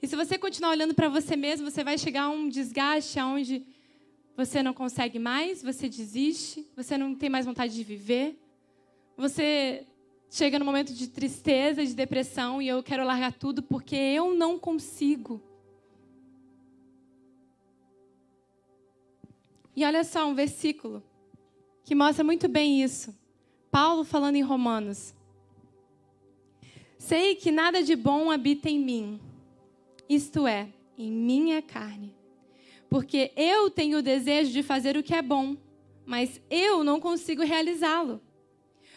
E 0.00 0.06
se 0.06 0.14
você 0.14 0.38
continuar 0.38 0.70
olhando 0.70 0.94
para 0.94 1.08
você 1.08 1.36
mesmo, 1.36 1.70
você 1.70 1.82
vai 1.82 1.98
chegar 1.98 2.24
a 2.24 2.30
um 2.30 2.48
desgaste 2.48 3.18
onde 3.20 3.66
você 4.36 4.62
não 4.62 4.72
consegue 4.72 5.18
mais, 5.18 5.62
você 5.62 5.88
desiste, 5.88 6.64
você 6.76 6.96
não 6.96 7.14
tem 7.14 7.28
mais 7.28 7.44
vontade 7.44 7.74
de 7.74 7.82
viver. 7.82 8.38
Você 9.16 9.84
chega 10.30 10.58
no 10.58 10.64
momento 10.64 10.92
de 10.92 11.08
tristeza, 11.08 11.84
de 11.84 11.94
depressão 11.94 12.62
e 12.62 12.68
eu 12.68 12.82
quero 12.82 13.04
largar 13.04 13.32
tudo 13.32 13.62
porque 13.62 13.96
eu 13.96 14.34
não 14.34 14.58
consigo. 14.58 15.42
E 19.78 19.84
olha 19.84 20.02
só 20.02 20.26
um 20.26 20.34
versículo 20.34 21.00
que 21.84 21.94
mostra 21.94 22.24
muito 22.24 22.48
bem 22.48 22.82
isso. 22.82 23.16
Paulo 23.70 24.02
falando 24.02 24.34
em 24.34 24.42
Romanos. 24.42 25.14
Sei 26.98 27.36
que 27.36 27.52
nada 27.52 27.80
de 27.80 27.94
bom 27.94 28.28
habita 28.28 28.68
em 28.68 28.76
mim, 28.76 29.20
isto 30.08 30.48
é, 30.48 30.68
em 30.98 31.12
minha 31.12 31.62
carne. 31.62 32.12
Porque 32.90 33.30
eu 33.36 33.70
tenho 33.70 33.98
o 33.98 34.02
desejo 34.02 34.50
de 34.50 34.64
fazer 34.64 34.96
o 34.96 35.02
que 35.04 35.14
é 35.14 35.22
bom, 35.22 35.56
mas 36.04 36.40
eu 36.50 36.82
não 36.82 36.98
consigo 36.98 37.44
realizá-lo. 37.44 38.20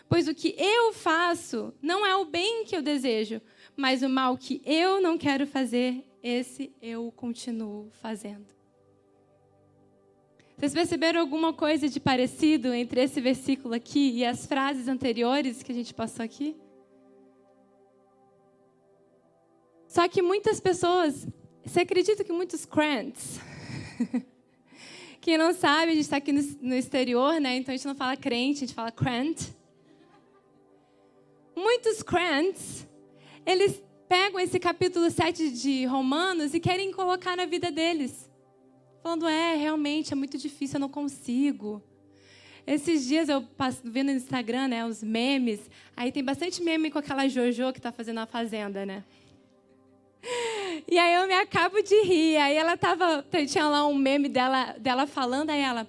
Pois 0.09 0.27
o 0.27 0.33
que 0.33 0.55
eu 0.57 0.93
faço 0.93 1.71
não 1.79 2.03
é 2.03 2.15
o 2.15 2.25
bem 2.25 2.65
que 2.65 2.75
eu 2.75 2.81
desejo, 2.81 3.39
mas 3.77 4.01
o 4.01 4.09
mal 4.09 4.35
que 4.35 4.59
eu 4.65 5.00
não 5.00 5.15
quero 5.15 5.45
fazer, 5.45 6.03
esse 6.23 6.73
eu 6.81 7.13
continuo 7.15 7.91
fazendo. 8.01 8.60
Vocês 10.61 10.75
perceberam 10.75 11.19
alguma 11.19 11.51
coisa 11.51 11.89
de 11.89 11.99
parecido 11.99 12.71
entre 12.71 13.01
esse 13.01 13.19
versículo 13.19 13.73
aqui 13.73 14.11
e 14.11 14.23
as 14.23 14.45
frases 14.45 14.87
anteriores 14.87 15.63
que 15.63 15.71
a 15.71 15.73
gente 15.73 15.91
passou 15.91 16.23
aqui? 16.23 16.55
Só 19.87 20.07
que 20.07 20.21
muitas 20.21 20.59
pessoas, 20.59 21.27
você 21.65 21.79
acredita 21.79 22.23
que 22.23 22.31
muitos 22.31 22.63
crentes, 22.63 23.39
quem 25.19 25.35
não 25.35 25.51
sabe, 25.51 25.93
a 25.93 25.95
gente 25.95 26.03
está 26.03 26.17
aqui 26.17 26.31
no, 26.31 26.75
exterior, 26.75 27.41
né? 27.41 27.55
Então 27.55 27.73
a 27.73 27.75
gente 27.75 27.87
não 27.87 27.95
fala 27.95 28.15
crente, 28.15 28.57
a 28.63 28.67
gente 28.67 28.75
fala 28.75 28.91
crente 28.91 29.59
muitos 31.55 32.03
crentes, 32.03 32.87
eles 33.47 33.81
pegam 34.07 34.39
esse 34.39 34.59
capítulo 34.59 35.09
7 35.09 35.49
de 35.49 35.85
Romanos 35.85 36.53
e 36.53 36.59
querem 36.59 36.91
colocar 36.91 37.35
na 37.35 37.47
vida 37.47 37.71
deles. 37.71 38.30
Falando, 39.01 39.27
é, 39.27 39.55
realmente 39.55 40.13
é 40.13 40.15
muito 40.15 40.38
difícil, 40.38 40.75
eu 40.75 40.81
não 40.81 40.89
consigo. 40.89 41.81
Esses 42.67 43.08
dias 43.08 43.29
eu 43.29 43.41
passo, 43.41 43.81
vendo 43.84 44.12
no 44.12 44.17
Instagram, 44.17 44.67
né, 44.67 44.86
os 44.86 45.01
memes. 45.01 45.60
Aí 45.98 46.12
tem 46.12 46.24
bastante 46.24 46.62
meme 46.62 46.91
com 46.91 47.00
aquela 47.00 47.27
Jojo 47.27 47.74
que 47.74 47.79
está 47.79 47.91
fazendo 47.91 48.20
a 48.20 48.27
fazenda, 48.27 48.86
né? 48.86 49.03
E 50.88 51.00
aí 51.00 51.15
eu 51.15 51.27
me 51.27 51.34
acabo 51.34 51.81
de 51.81 52.00
rir. 52.03 52.38
Aí 52.38 52.55
ela 52.55 52.77
tava, 52.77 53.25
tinha 53.48 53.67
lá 53.67 53.88
um 53.88 53.96
meme 53.96 54.29
dela, 54.29 54.75
dela 54.77 55.08
falando, 55.08 55.50
aí 55.50 55.62
ela, 55.62 55.88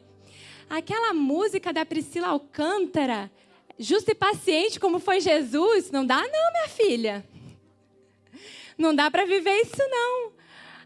aquela 0.70 1.12
música 1.12 1.70
da 1.70 1.84
Priscila 1.84 2.28
Alcântara, 2.28 3.30
justo 3.78 4.10
e 4.10 4.14
paciente 4.14 4.80
como 4.80 4.98
foi 4.98 5.20
Jesus, 5.20 5.90
não 5.90 6.06
dá 6.06 6.16
não, 6.16 6.52
minha 6.52 6.68
filha. 6.68 7.26
Não 8.78 8.94
dá 8.94 9.10
para 9.10 9.26
viver 9.26 9.60
isso 9.60 9.76
não. 9.78 10.32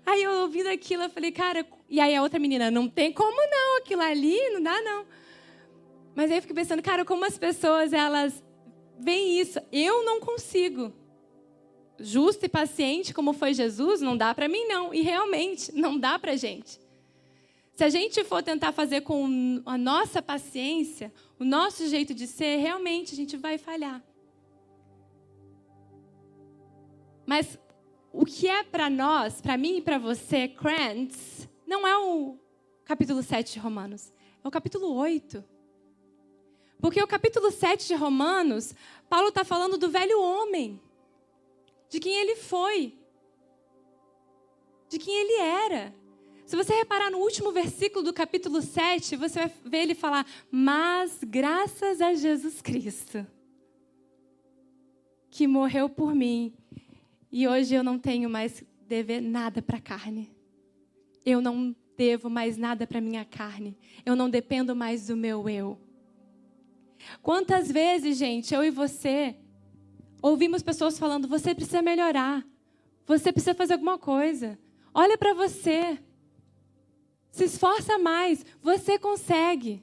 Aí 0.04 0.23
eu 0.23 0.42
ouvindo 0.42 0.68
aquilo, 0.68 1.04
eu 1.04 1.11
falei, 1.11 1.30
cara, 1.30 1.64
e 1.88 2.00
aí 2.00 2.14
a 2.14 2.22
outra 2.22 2.38
menina, 2.38 2.70
não 2.70 2.88
tem 2.88 3.12
como 3.12 3.36
não, 3.48 3.78
aquilo 3.78 4.02
ali, 4.02 4.38
não 4.50 4.62
dá 4.62 4.80
não. 4.82 5.06
Mas 6.14 6.30
aí 6.30 6.38
eu 6.38 6.42
fiquei 6.42 6.56
pensando, 6.56 6.82
cara, 6.82 7.04
como 7.04 7.24
as 7.24 7.38
pessoas, 7.38 7.92
elas 7.92 8.42
veem 8.98 9.38
isso. 9.38 9.60
Eu 9.70 10.04
não 10.04 10.20
consigo. 10.20 10.92
Justo 11.98 12.44
e 12.44 12.48
paciente 12.48 13.14
como 13.14 13.32
foi 13.32 13.54
Jesus, 13.54 14.00
não 14.00 14.16
dá 14.16 14.34
para 14.34 14.48
mim 14.48 14.66
não. 14.66 14.92
E 14.92 15.02
realmente, 15.02 15.72
não 15.72 15.98
dá 15.98 16.18
para 16.18 16.36
gente. 16.36 16.80
Se 17.74 17.84
a 17.84 17.90
gente 17.90 18.24
for 18.24 18.42
tentar 18.42 18.72
fazer 18.72 19.02
com 19.02 19.62
a 19.66 19.76
nossa 19.76 20.22
paciência, 20.22 21.12
o 21.38 21.44
nosso 21.44 21.86
jeito 21.86 22.14
de 22.14 22.26
ser, 22.26 22.56
realmente 22.56 23.12
a 23.12 23.16
gente 23.16 23.36
vai 23.36 23.58
falhar. 23.58 24.02
Mas 27.26 27.58
o 28.12 28.24
que 28.24 28.48
é 28.48 28.62
para 28.62 28.88
nós, 28.88 29.42
para 29.42 29.58
mim 29.58 29.76
e 29.76 29.82
para 29.82 29.98
você, 29.98 30.48
crentes, 30.48 31.35
não 31.66 31.87
é 31.87 31.96
o 31.99 32.38
capítulo 32.85 33.23
7 33.23 33.54
de 33.54 33.58
Romanos, 33.58 34.12
é 34.42 34.46
o 34.46 34.50
capítulo 34.50 34.94
8. 34.94 35.44
Porque 36.78 37.02
o 37.02 37.06
capítulo 37.06 37.50
7 37.50 37.88
de 37.88 37.94
Romanos, 37.94 38.75
Paulo 39.08 39.28
está 39.28 39.44
falando 39.44 39.76
do 39.76 39.88
velho 39.88 40.20
homem, 40.20 40.80
de 41.88 41.99
quem 41.99 42.14
ele 42.14 42.37
foi, 42.37 42.96
de 44.88 44.99
quem 44.99 45.14
ele 45.14 45.40
era. 45.40 45.94
Se 46.44 46.54
você 46.54 46.75
reparar 46.75 47.11
no 47.11 47.18
último 47.18 47.50
versículo 47.50 48.04
do 48.04 48.12
capítulo 48.12 48.62
7, 48.62 49.16
você 49.16 49.40
vai 49.40 49.52
ver 49.64 49.78
ele 49.78 49.94
falar: 49.94 50.25
Mas 50.50 51.18
graças 51.25 52.00
a 52.00 52.14
Jesus 52.14 52.62
Cristo, 52.62 53.26
que 55.28 55.46
morreu 55.46 55.88
por 55.88 56.14
mim, 56.14 56.54
e 57.32 57.49
hoje 57.49 57.75
eu 57.75 57.82
não 57.82 57.99
tenho 57.99 58.30
mais 58.30 58.62
dever 58.87 59.20
nada 59.20 59.61
para 59.61 59.78
a 59.78 59.80
carne. 59.80 60.35
Eu 61.26 61.40
não 61.40 61.75
devo 61.97 62.30
mais 62.30 62.56
nada 62.56 62.87
para 62.87 63.00
minha 63.00 63.25
carne. 63.25 63.76
Eu 64.04 64.14
não 64.14 64.30
dependo 64.30 64.76
mais 64.76 65.09
do 65.09 65.16
meu 65.16 65.49
eu. 65.49 65.76
Quantas 67.21 67.71
vezes, 67.71 68.16
gente, 68.16 68.54
eu 68.54 68.64
e 68.64 68.71
você 68.71 69.37
ouvimos 70.23 70.62
pessoas 70.62 70.99
falando: 70.99 71.26
você 71.26 71.54
precisa 71.54 71.83
melhorar, 71.83 72.47
você 73.04 73.33
precisa 73.33 73.54
fazer 73.54 73.75
alguma 73.75 73.99
coisa. 73.99 74.59
Olha 74.95 75.18
para 75.18 75.35
você. 75.35 75.99
Se 77.30 77.45
esforça 77.45 77.99
mais, 77.99 78.47
você 78.62 78.99
consegue. 78.99 79.83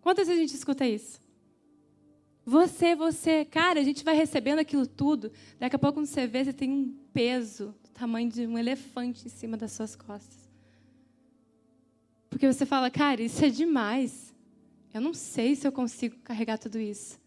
Quantas 0.00 0.26
vezes 0.26 0.40
a 0.40 0.46
gente 0.46 0.56
escuta 0.56 0.86
isso? 0.86 1.20
Você, 2.46 2.94
você, 2.94 3.44
cara, 3.44 3.78
a 3.78 3.84
gente 3.84 4.02
vai 4.02 4.14
recebendo 4.14 4.60
aquilo 4.60 4.86
tudo. 4.86 5.30
Daqui 5.58 5.76
a 5.76 5.78
pouco, 5.78 5.98
quando 5.98 6.06
você 6.06 6.26
vê, 6.26 6.44
você 6.44 6.52
tem 6.52 6.70
um 6.70 6.96
peso 7.12 7.74
do 7.84 7.90
tamanho 7.90 8.30
de 8.30 8.46
um 8.46 8.56
elefante 8.56 9.26
em 9.26 9.28
cima 9.28 9.54
das 9.54 9.72
suas 9.72 9.94
costas. 9.94 10.37
Porque 12.28 12.46
você 12.46 12.66
fala, 12.66 12.90
cara, 12.90 13.22
isso 13.22 13.44
é 13.44 13.48
demais. 13.48 14.34
Eu 14.92 15.00
não 15.00 15.14
sei 15.14 15.54
se 15.54 15.66
eu 15.66 15.72
consigo 15.72 16.16
carregar 16.24 16.58
tudo 16.58 16.78
isso. 16.78 17.18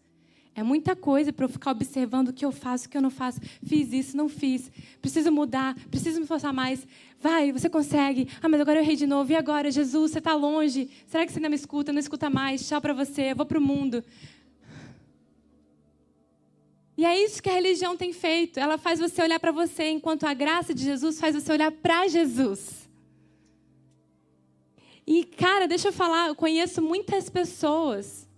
É 0.54 0.62
muita 0.62 0.94
coisa 0.94 1.32
para 1.32 1.46
eu 1.46 1.48
ficar 1.48 1.70
observando 1.70 2.28
o 2.28 2.32
que 2.32 2.44
eu 2.44 2.52
faço, 2.52 2.86
o 2.86 2.90
que 2.90 2.96
eu 2.96 3.00
não 3.00 3.10
faço. 3.10 3.40
Fiz 3.64 3.90
isso, 3.92 4.16
não 4.16 4.28
fiz. 4.28 4.70
Preciso 5.00 5.32
mudar, 5.32 5.74
preciso 5.90 6.18
me 6.18 6.24
esforçar 6.24 6.52
mais. 6.52 6.86
Vai, 7.18 7.50
você 7.52 7.70
consegue. 7.70 8.28
Ah, 8.42 8.48
mas 8.48 8.60
agora 8.60 8.78
eu 8.78 8.82
errei 8.82 8.96
de 8.96 9.06
novo. 9.06 9.32
E 9.32 9.36
agora, 9.36 9.70
Jesus, 9.70 10.10
você 10.10 10.18
está 10.18 10.34
longe. 10.34 10.90
Será 11.06 11.24
que 11.24 11.32
você 11.32 11.38
ainda 11.38 11.48
me 11.48 11.56
escuta? 11.56 11.92
Não 11.92 11.98
escuta 11.98 12.28
mais. 12.28 12.68
Tchau 12.68 12.82
para 12.82 12.92
você. 12.92 13.32
Eu 13.32 13.36
vou 13.36 13.46
para 13.46 13.58
o 13.58 13.62
mundo. 13.62 14.04
E 16.98 17.04
é 17.06 17.24
isso 17.24 17.42
que 17.42 17.48
a 17.48 17.54
religião 17.54 17.96
tem 17.96 18.12
feito. 18.12 18.60
Ela 18.60 18.76
faz 18.76 19.00
você 19.00 19.22
olhar 19.22 19.40
para 19.40 19.52
você, 19.52 19.88
enquanto 19.88 20.24
a 20.24 20.34
graça 20.34 20.74
de 20.74 20.84
Jesus 20.84 21.18
faz 21.18 21.34
você 21.34 21.50
olhar 21.50 21.72
para 21.72 22.06
Jesus. 22.08 22.81
E, 25.06 25.24
cara, 25.24 25.66
deixa 25.66 25.88
eu 25.88 25.92
falar, 25.92 26.28
eu 26.28 26.34
conheço 26.34 26.80
muitas 26.80 27.28
pessoas 27.28 28.28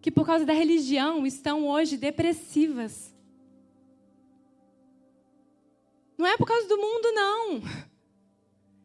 que 0.00 0.10
por 0.10 0.26
causa 0.26 0.44
da 0.44 0.52
religião 0.52 1.26
estão 1.26 1.68
hoje 1.68 1.96
depressivas. 1.96 3.14
Não 6.16 6.26
é 6.26 6.36
por 6.36 6.46
causa 6.46 6.66
do 6.66 6.76
mundo, 6.76 7.12
não. 7.12 7.62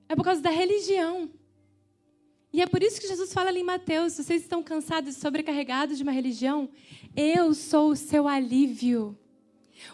É 0.10 0.16
por 0.16 0.24
causa 0.24 0.42
da 0.42 0.50
religião. 0.50 1.30
E 2.54 2.62
é 2.62 2.66
por 2.66 2.82
isso 2.82 3.00
que 3.00 3.08
Jesus 3.08 3.34
fala 3.34 3.50
ali 3.50 3.60
em 3.60 3.64
Mateus: 3.64 4.14
vocês 4.14 4.42
estão 4.42 4.64
cansados 4.64 5.16
e 5.16 5.20
sobrecarregados 5.20 5.98
de 5.98 6.04
uma 6.04 6.12
religião, 6.12 6.70
eu 7.16 7.54
sou 7.54 7.92
o 7.92 7.96
seu 7.96 8.28
alívio. 8.28 9.18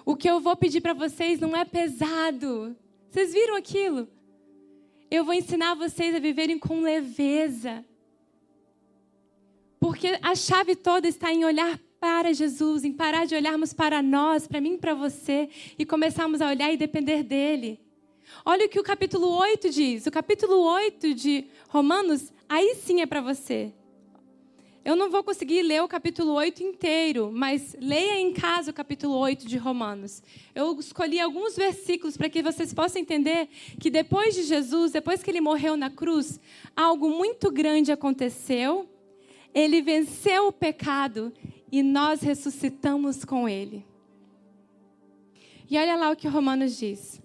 O 0.06 0.16
que 0.16 0.30
eu 0.30 0.40
vou 0.40 0.56
pedir 0.56 0.82
para 0.82 0.94
vocês 0.94 1.40
não 1.40 1.56
é 1.56 1.66
pesado. 1.66 2.76
Vocês 3.10 3.34
viram 3.34 3.56
aquilo? 3.56 4.08
Eu 5.16 5.24
vou 5.24 5.36
ensinar 5.36 5.76
vocês 5.76 6.16
a 6.16 6.18
viverem 6.18 6.58
com 6.58 6.82
leveza. 6.82 7.86
Porque 9.80 10.18
a 10.24 10.34
chave 10.34 10.76
toda 10.76 11.08
está 11.08 11.32
em 11.32 11.46
olhar 11.46 11.80
para 12.00 12.34
Jesus, 12.34 12.84
em 12.84 12.92
parar 12.92 13.28
de 13.28 13.36
olharmos 13.36 13.74
para 13.74 14.02
nós, 14.02 14.48
para 14.48 14.60
mim 14.60 14.76
para 14.76 14.96
você, 14.96 15.50
e 15.78 15.86
começarmos 15.86 16.42
a 16.42 16.48
olhar 16.48 16.74
e 16.74 16.78
depender 16.78 17.22
dele. 17.22 17.80
Olha 18.44 18.66
o 18.66 18.70
que 18.70 18.80
o 18.80 18.84
capítulo 18.84 19.28
8 19.38 19.70
diz. 19.70 20.08
O 20.08 20.12
capítulo 20.12 20.58
8 20.64 21.14
de 21.14 21.46
Romanos, 21.70 22.34
aí 22.50 22.74
sim 22.74 23.00
é 23.00 23.06
para 23.06 23.22
você. 23.22 23.72
Eu 24.86 24.98
não 24.98 25.10
vou 25.10 25.24
conseguir 25.24 25.62
ler 25.62 25.82
o 25.82 25.88
capítulo 25.88 26.34
8 26.34 26.62
inteiro, 26.62 27.32
mas 27.34 27.74
leia 27.80 28.20
em 28.20 28.34
casa 28.34 28.72
o 28.72 28.74
capítulo 28.74 29.16
8 29.16 29.48
de 29.48 29.56
Romanos. 29.56 30.22
Eu 30.54 30.78
escolhi 30.78 31.22
alguns 31.22 31.56
versículos 31.56 32.18
para 32.18 32.28
que 32.28 32.44
vocês 32.44 32.74
possam 32.74 33.02
entender 33.02 33.48
que 33.80 33.90
depois 33.90 34.36
de 34.36 34.44
Jesus, 34.44 34.92
depois 34.92 35.24
que 35.24 35.32
ele 35.32 35.40
morreu 35.40 35.78
na 35.78 35.90
cruz, 35.90 36.38
algo 36.76 37.10
muito 37.10 37.50
grande 37.50 37.94
aconteceu. 37.94 38.90
Ele 39.54 39.82
venceu 39.82 40.48
o 40.48 40.52
pecado 40.52 41.32
e 41.72 41.82
nós 41.82 42.22
ressuscitamos 42.22 43.24
com 43.24 43.48
ele. 43.48 43.86
E 45.70 45.78
olha 45.78 45.96
lá 45.96 46.12
o 46.12 46.16
que 46.16 46.28
Romanos 46.28 46.78
diz. 46.78 47.22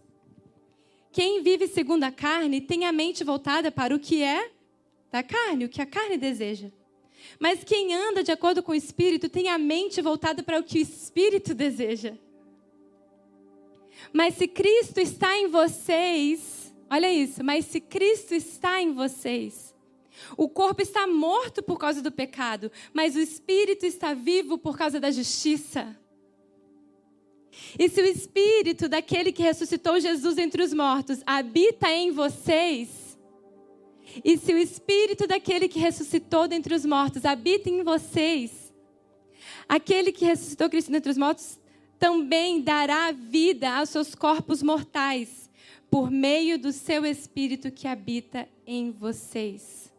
Quem 1.10 1.42
vive 1.42 1.66
segundo 1.66 2.04
a 2.04 2.12
carne 2.12 2.60
tem 2.60 2.84
a 2.84 2.92
mente 2.92 3.24
voltada 3.24 3.72
para 3.72 3.92
o 3.92 3.98
que 3.98 4.22
é 4.22 4.52
da 5.10 5.24
carne, 5.24 5.64
o 5.64 5.68
que 5.68 5.82
a 5.82 5.86
carne 5.86 6.16
deseja. 6.16 6.70
Mas 7.38 7.64
quem 7.64 7.94
anda 7.94 8.22
de 8.22 8.32
acordo 8.32 8.62
com 8.62 8.72
o 8.72 8.74
Espírito 8.74 9.28
tem 9.28 9.48
a 9.48 9.58
mente 9.58 10.00
voltada 10.00 10.42
para 10.42 10.58
o 10.58 10.62
que 10.62 10.78
o 10.78 10.82
Espírito 10.82 11.54
deseja. 11.54 12.16
Mas 14.12 14.34
se 14.34 14.46
Cristo 14.46 15.00
está 15.00 15.36
em 15.36 15.48
vocês, 15.48 16.72
olha 16.90 17.12
isso, 17.12 17.42
mas 17.44 17.64
se 17.66 17.80
Cristo 17.80 18.34
está 18.34 18.80
em 18.80 18.92
vocês, 18.92 19.74
o 20.36 20.48
corpo 20.48 20.82
está 20.82 21.06
morto 21.06 21.62
por 21.62 21.78
causa 21.78 22.02
do 22.02 22.10
pecado, 22.10 22.70
mas 22.92 23.14
o 23.14 23.20
Espírito 23.20 23.86
está 23.86 24.14
vivo 24.14 24.58
por 24.58 24.76
causa 24.76 24.98
da 24.98 25.10
justiça. 25.10 25.96
E 27.78 27.88
se 27.88 28.00
o 28.00 28.04
Espírito 28.04 28.88
daquele 28.88 29.32
que 29.32 29.42
ressuscitou 29.42 30.00
Jesus 30.00 30.38
entre 30.38 30.62
os 30.62 30.72
mortos 30.72 31.20
habita 31.26 31.90
em 31.90 32.10
vocês, 32.10 33.07
e 34.24 34.36
se 34.36 34.52
o 34.52 34.58
espírito 34.58 35.26
daquele 35.26 35.68
que 35.68 35.78
ressuscitou 35.78 36.48
dentre 36.48 36.74
os 36.74 36.84
mortos 36.84 37.24
habita 37.24 37.68
em 37.68 37.82
vocês, 37.82 38.72
aquele 39.68 40.12
que 40.12 40.24
ressuscitou 40.24 40.68
Cristo 40.68 40.90
dentre 40.90 41.10
os 41.10 41.18
mortos 41.18 41.58
também 41.98 42.60
dará 42.60 43.12
vida 43.12 43.70
aos 43.76 43.90
seus 43.90 44.14
corpos 44.14 44.62
mortais, 44.62 45.50
por 45.90 46.10
meio 46.10 46.58
do 46.58 46.72
seu 46.72 47.04
espírito 47.04 47.70
que 47.70 47.88
habita 47.88 48.48
em 48.66 48.90
vocês. 48.90 49.92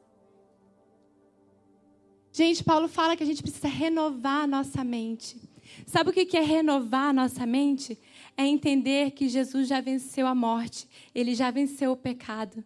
Gente, 2.31 2.63
Paulo 2.63 2.87
fala 2.87 3.17
que 3.17 3.23
a 3.23 3.25
gente 3.25 3.41
precisa 3.41 3.67
renovar 3.67 4.43
a 4.43 4.47
nossa 4.47 4.83
mente. 4.83 5.41
Sabe 5.85 6.09
o 6.09 6.13
que 6.13 6.37
é 6.37 6.41
renovar 6.41 7.09
a 7.09 7.13
nossa 7.13 7.45
mente? 7.45 7.99
É 8.37 8.45
entender 8.45 9.11
que 9.11 9.27
Jesus 9.27 9.67
já 9.67 9.81
venceu 9.81 10.25
a 10.25 10.35
morte, 10.35 10.87
ele 11.13 11.35
já 11.35 11.51
venceu 11.51 11.91
o 11.91 11.97
pecado. 11.97 12.63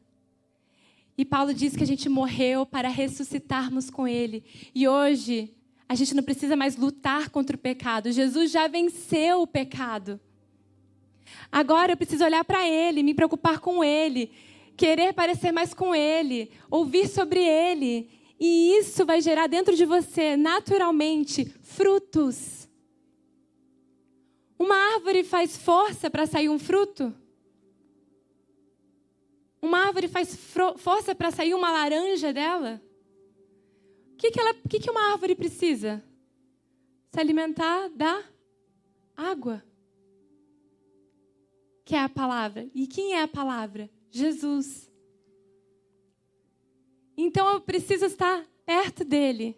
E 1.17 1.23
Paulo 1.23 1.53
diz 1.53 1.75
que 1.75 1.83
a 1.83 1.87
gente 1.87 2.09
morreu 2.09 2.65
para 2.65 2.89
ressuscitarmos 2.89 3.89
com 3.89 4.07
Ele. 4.07 4.43
E 4.73 4.87
hoje, 4.87 5.53
a 5.87 5.95
gente 5.95 6.15
não 6.15 6.23
precisa 6.23 6.55
mais 6.55 6.75
lutar 6.75 7.29
contra 7.29 7.55
o 7.55 7.59
pecado. 7.59 8.11
Jesus 8.11 8.51
já 8.51 8.67
venceu 8.67 9.41
o 9.41 9.47
pecado. 9.47 10.19
Agora 11.51 11.93
eu 11.93 11.97
preciso 11.97 12.23
olhar 12.23 12.43
para 12.43 12.67
Ele, 12.67 13.03
me 13.03 13.13
preocupar 13.13 13.59
com 13.59 13.83
Ele, 13.83 14.31
querer 14.75 15.13
parecer 15.13 15.51
mais 15.51 15.73
com 15.73 15.93
Ele, 15.93 16.51
ouvir 16.69 17.07
sobre 17.07 17.41
Ele. 17.41 18.09
E 18.39 18.75
isso 18.79 19.05
vai 19.05 19.21
gerar 19.21 19.47
dentro 19.47 19.75
de 19.75 19.85
você, 19.85 20.35
naturalmente, 20.35 21.45
frutos. 21.61 22.67
Uma 24.57 24.75
árvore 24.95 25.23
faz 25.23 25.57
força 25.57 26.09
para 26.09 26.25
sair 26.25 26.49
um 26.49 26.57
fruto? 26.57 27.13
Uma 29.63 29.85
árvore 29.85 30.09
faz 30.09 30.35
força 30.75 31.15
para 31.15 31.31
sair 31.31 31.53
uma 31.53 31.71
laranja 31.71 32.33
dela? 32.33 32.81
O 34.11 34.17
que, 34.17 34.29
que, 34.29 34.37
ela, 34.37 34.53
que, 34.53 34.77
que 34.77 34.91
uma 34.91 35.13
árvore 35.13 35.35
precisa? 35.35 36.03
Se 37.09 37.17
alimentar 37.17 37.87
da 37.87 38.25
água. 39.15 39.63
Que 41.85 41.95
é 41.95 41.99
a 42.01 42.09
palavra. 42.09 42.69
E 42.75 42.85
quem 42.85 43.13
é 43.13 43.21
a 43.21 43.27
palavra? 43.27 43.89
Jesus. 44.11 44.91
Então 47.15 47.49
eu 47.53 47.61
preciso 47.61 48.07
estar 48.07 48.45
perto 48.65 49.05
dele. 49.05 49.57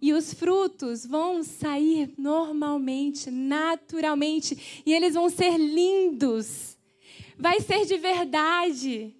E 0.00 0.12
os 0.12 0.32
frutos 0.32 1.04
vão 1.04 1.42
sair 1.42 2.14
normalmente, 2.16 3.28
naturalmente. 3.28 4.82
E 4.86 4.94
eles 4.94 5.14
vão 5.14 5.28
ser 5.28 5.58
lindos. 5.58 6.78
Vai 7.38 7.60
ser 7.60 7.84
de 7.84 7.98
verdade. 7.98 9.14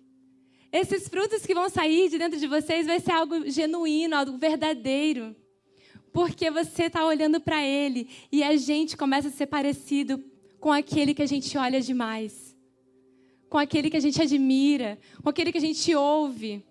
Esses 0.73 1.09
frutos 1.09 1.47
que 1.47 1.55
vão 1.55 1.69
sair 1.69 2.09
de 2.09 2.19
dentro 2.19 2.39
de 2.39 2.47
vocês 2.47 2.87
vai 2.87 3.01
ser 3.01 3.13
algo 3.13 3.49
genuíno, 3.49 4.17
algo 4.17 4.37
verdadeiro. 4.37 5.35
Porque 6.13 6.51
você 6.51 6.85
está 6.85 7.05
olhando 7.05 7.41
para 7.41 7.63
Ele 7.63 8.09
e 8.33 8.43
a 8.43 8.57
gente 8.57 8.97
começa 8.97 9.29
a 9.29 9.31
ser 9.31 9.47
parecido 9.47 10.23
com 10.59 10.73
aquele 10.73 11.15
que 11.15 11.23
a 11.23 11.27
gente 11.27 11.57
olha 11.57 11.81
demais, 11.81 12.57
com 13.49 13.59
aquele 13.59 13.91
que 13.91 13.97
a 13.97 14.01
gente 14.01 14.21
admira, 14.21 14.99
com 15.23 15.29
aquele 15.29 15.53
que 15.53 15.59
a 15.59 15.61
gente 15.61 15.95
ouve, 15.95 16.65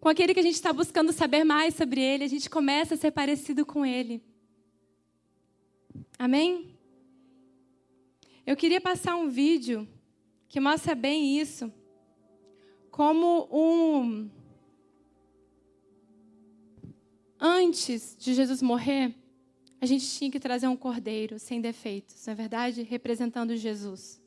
com 0.00 0.08
aquele 0.08 0.34
que 0.34 0.40
a 0.40 0.42
gente 0.42 0.54
está 0.54 0.72
buscando 0.72 1.12
saber 1.12 1.44
mais 1.44 1.74
sobre 1.74 2.00
Ele. 2.00 2.24
A 2.24 2.28
gente 2.28 2.50
começa 2.50 2.94
a 2.94 2.96
ser 2.96 3.12
parecido 3.12 3.64
com 3.64 3.86
Ele. 3.86 4.22
Amém? 6.18 6.76
Eu 8.46 8.56
queria 8.56 8.80
passar 8.80 9.16
um 9.16 9.28
vídeo 9.28 9.88
que 10.48 10.60
mostra 10.60 10.94
bem 10.94 11.38
isso 11.40 11.72
como 12.96 13.46
um. 13.52 14.30
Antes 17.38 18.16
de 18.18 18.32
Jesus 18.32 18.62
morrer, 18.62 19.14
a 19.78 19.84
gente 19.84 20.08
tinha 20.08 20.30
que 20.30 20.40
trazer 20.40 20.66
um 20.66 20.74
cordeiro 20.74 21.38
sem 21.38 21.60
defeitos, 21.60 22.24
não 22.24 22.32
é 22.32 22.34
verdade? 22.34 22.82
Representando 22.82 23.54
Jesus. 23.54 24.18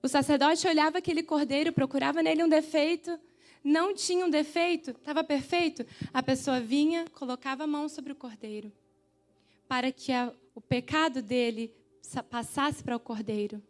O 0.00 0.06
sacerdote 0.06 0.68
olhava 0.68 0.98
aquele 0.98 1.20
cordeiro, 1.24 1.72
procurava 1.72 2.22
nele 2.22 2.44
um 2.44 2.48
defeito, 2.48 3.18
não 3.64 3.92
tinha 3.92 4.24
um 4.24 4.30
defeito, 4.30 4.92
estava 4.92 5.24
perfeito. 5.24 5.84
A 6.14 6.22
pessoa 6.22 6.60
vinha, 6.60 7.06
colocava 7.12 7.64
a 7.64 7.66
mão 7.66 7.88
sobre 7.88 8.12
o 8.12 8.16
cordeiro, 8.16 8.70
para 9.66 9.90
que 9.90 10.12
a, 10.12 10.32
o 10.54 10.60
pecado 10.60 11.20
dele 11.20 11.74
passasse 12.30 12.84
para 12.84 12.94
o 12.94 13.00
cordeiro. 13.00 13.60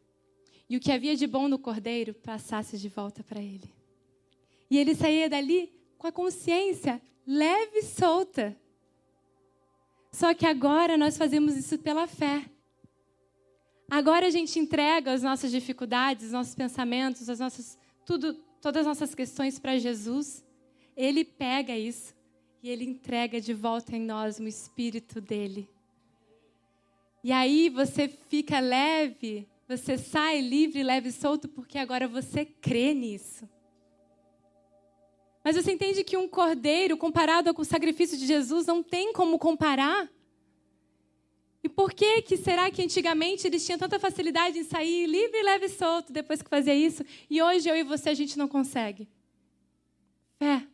E 0.69 0.77
o 0.77 0.81
que 0.81 0.93
havia 0.93 1.17
de 1.17 1.27
bom 1.27 1.49
no 1.49 1.59
cordeiro 1.59 2.13
passasse 2.13 2.77
de 2.77 2.91
volta 2.91 3.25
para 3.25 3.41
ele. 3.41 3.78
E 4.71 4.79
ele 4.79 4.95
saía 4.95 5.29
dali 5.29 5.73
com 5.97 6.07
a 6.07 6.13
consciência 6.13 7.01
leve 7.27 7.81
e 7.81 7.83
solta. 7.83 8.57
Só 10.11 10.33
que 10.33 10.47
agora 10.47 10.97
nós 10.97 11.19
fazemos 11.19 11.57
isso 11.57 11.79
pela 11.79 12.07
fé. 12.07 12.49
Agora 13.91 14.27
a 14.27 14.31
gente 14.31 14.59
entrega 14.59 15.13
as 15.13 15.23
nossas 15.23 15.51
dificuldades, 15.51 16.27
os 16.27 16.33
nossos 16.33 16.55
pensamentos, 16.55 17.29
as 17.29 17.39
nossas, 17.39 17.79
tudo, 18.05 18.35
todas 18.63 18.81
as 18.81 18.87
nossas 18.87 19.15
questões 19.15 19.59
para 19.59 19.79
Jesus. 19.79 20.45
Ele 20.97 21.25
pega 21.25 21.77
isso 21.77 22.15
e 22.63 22.71
ele 22.71 22.85
entrega 22.85 23.41
de 23.41 23.53
volta 23.53 23.95
em 23.95 24.01
nós 24.01 24.39
o 24.39 24.47
Espírito 24.47 25.21
dele. 25.21 25.69
E 27.23 27.31
aí 27.31 27.69
você 27.69 28.09
fica 28.09 28.59
leve, 28.59 29.47
você 29.69 29.99
sai 29.99 30.41
livre, 30.41 30.83
leve 30.83 31.11
e 31.11 31.13
solto, 31.13 31.47
porque 31.49 31.77
agora 31.79 32.09
você 32.09 32.45
crê 32.45 32.95
nisso. 32.95 33.49
Mas 35.49 35.57
você 35.57 35.73
entende 35.73 36.05
que 36.05 36.15
um 36.15 36.29
cordeiro 36.29 36.95
comparado 36.95 37.55
com 37.55 37.63
o 37.63 37.65
sacrifício 37.65 38.19
de 38.19 38.27
Jesus 38.27 38.67
não 38.67 38.83
tem 38.83 39.15
como 39.15 39.39
comparar? 39.39 40.07
E 41.65 41.71
por 41.71 41.91
que 41.95 42.21
que 42.21 42.37
será 42.37 42.71
que 42.71 42.83
antigamente 42.83 43.47
eles 43.47 43.65
tinham 43.65 43.79
tanta 43.79 43.99
facilidade 43.99 44.59
em 44.59 44.65
sair 44.65 45.07
livre, 45.07 45.43
leve 45.43 45.65
e 45.65 45.71
solto 45.71 46.13
depois 46.13 46.43
que 46.43 46.51
fazia 46.51 46.75
isso, 46.75 47.03
e 47.31 47.41
hoje 47.41 47.67
eu 47.67 47.75
e 47.75 47.83
você 47.83 48.11
a 48.11 48.15
gente 48.15 48.37
não 48.37 48.47
consegue? 48.47 49.09
Fé. 50.39 50.69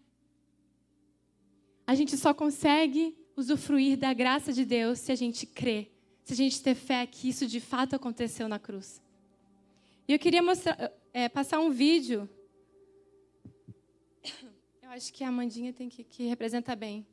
A 1.87 1.95
gente 1.95 2.17
só 2.17 2.35
consegue 2.35 3.17
usufruir 3.37 3.97
da 3.97 4.13
graça 4.13 4.53
de 4.53 4.65
Deus 4.65 4.99
se 4.99 5.13
a 5.13 5.15
gente 5.15 5.47
crê, 5.47 5.89
se 6.25 6.33
a 6.33 6.37
gente 6.37 6.61
ter 6.61 6.75
fé 6.75 7.07
que 7.07 7.29
isso 7.29 7.47
de 7.47 7.61
fato 7.61 7.95
aconteceu 7.95 8.49
na 8.49 8.59
cruz. 8.59 9.01
E 10.09 10.13
eu 10.13 10.19
queria 10.19 10.43
mostrar, 10.43 10.91
é, 11.13 11.29
passar 11.29 11.61
um 11.61 11.71
vídeo 11.71 12.29
acho 14.95 15.13
que 15.13 15.25
a 15.25 15.29
Amandinha 15.29 15.73
tem 15.73 15.89
que, 15.89 16.05
que 16.05 16.27
bem. 16.77 17.05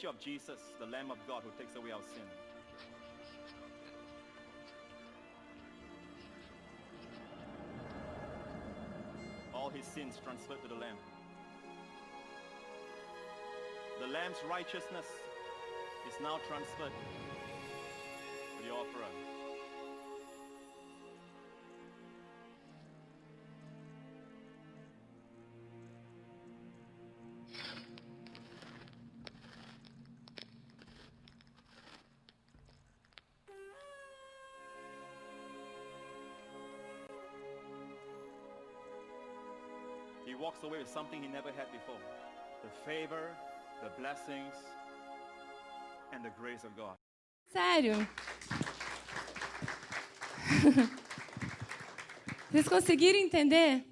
Picture 0.00 0.16
of 0.16 0.24
Jesus, 0.24 0.58
the 0.78 0.86
Lamb 0.86 1.10
of 1.10 1.18
God 1.28 1.42
who 1.44 1.50
takes 1.62 1.76
away 1.76 1.90
our 1.90 2.00
sin. 2.00 2.22
All 9.52 9.68
his 9.68 9.84
sins 9.84 10.18
transferred 10.24 10.62
to 10.62 10.68
the 10.68 10.74
Lamb. 10.74 10.96
The 14.00 14.06
Lamb's 14.06 14.38
righteousness 14.48 15.04
is 16.08 16.14
now 16.22 16.40
transferred 16.48 16.92
to 18.56 18.64
the 18.64 18.70
offerer. 18.70 19.39
Walks 40.40 40.64
away 40.64 40.78
with 40.78 40.88
something 40.88 41.22
he 41.22 41.28
never 41.28 41.50
had 41.52 41.70
before. 41.70 42.00
The 42.62 42.70
favor, 42.86 43.28
the 43.82 43.90
blessings, 44.00 44.54
and 46.12 46.24
the 46.24 46.30
grace 46.30 46.64
of 46.64 46.74
God. 46.74 46.96
Sério. 47.52 47.94
Vocês 52.50 52.68
conseguiram 52.68 53.18
entender? 53.18 53.84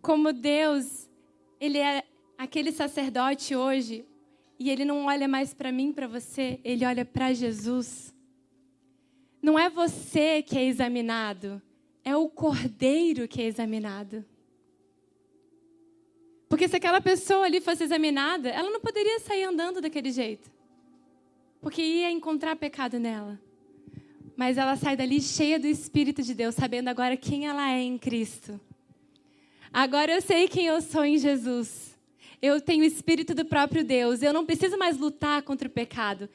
Como 0.00 0.32
Deus, 0.32 1.10
Ele 1.60 1.78
é 1.78 2.04
aquele 2.38 2.72
sacerdote 2.72 3.56
hoje, 3.56 4.06
e 4.58 4.70
Ele 4.70 4.84
não 4.84 5.06
olha 5.06 5.26
mais 5.26 5.52
para 5.52 5.72
mim, 5.72 5.92
para 5.92 6.06
você, 6.06 6.60
Ele 6.62 6.86
olha 6.86 7.04
para 7.04 7.32
Jesus. 7.32 8.14
Não 9.42 9.58
é 9.58 9.68
você 9.68 10.42
que 10.42 10.56
é 10.56 10.64
examinado, 10.64 11.60
é 12.04 12.16
o 12.16 12.28
cordeiro 12.28 13.26
que 13.26 13.40
é 13.40 13.46
examinado. 13.46 14.24
Porque 16.48 16.68
se 16.68 16.76
aquela 16.76 17.00
pessoa 17.00 17.46
ali 17.46 17.60
fosse 17.60 17.82
examinada, 17.82 18.48
ela 18.48 18.70
não 18.70 18.80
poderia 18.80 19.18
sair 19.20 19.44
andando 19.44 19.80
daquele 19.80 20.12
jeito. 20.12 20.52
Porque 21.60 21.82
ia 21.82 22.10
encontrar 22.10 22.54
pecado 22.56 23.00
nela. 23.00 23.40
Mas 24.36 24.58
ela 24.58 24.76
sai 24.76 24.96
dali 24.96 25.20
cheia 25.20 25.58
do 25.58 25.66
Espírito 25.66 26.22
de 26.22 26.34
Deus, 26.34 26.54
sabendo 26.54 26.88
agora 26.88 27.16
quem 27.16 27.46
ela 27.46 27.70
é 27.70 27.80
em 27.80 27.96
Cristo. 27.96 28.60
Agora 29.72 30.12
eu 30.12 30.20
sei 30.20 30.46
quem 30.46 30.66
eu 30.66 30.80
sou 30.80 31.04
em 31.04 31.18
Jesus. 31.18 31.98
Eu 32.40 32.60
tenho 32.60 32.82
o 32.82 32.86
Espírito 32.86 33.34
do 33.34 33.44
próprio 33.44 33.82
Deus. 33.82 34.22
Eu 34.22 34.32
não 34.32 34.44
preciso 34.44 34.76
mais 34.76 34.98
lutar 34.98 35.42
contra 35.42 35.66
o 35.66 35.70
pecado. 35.70 36.28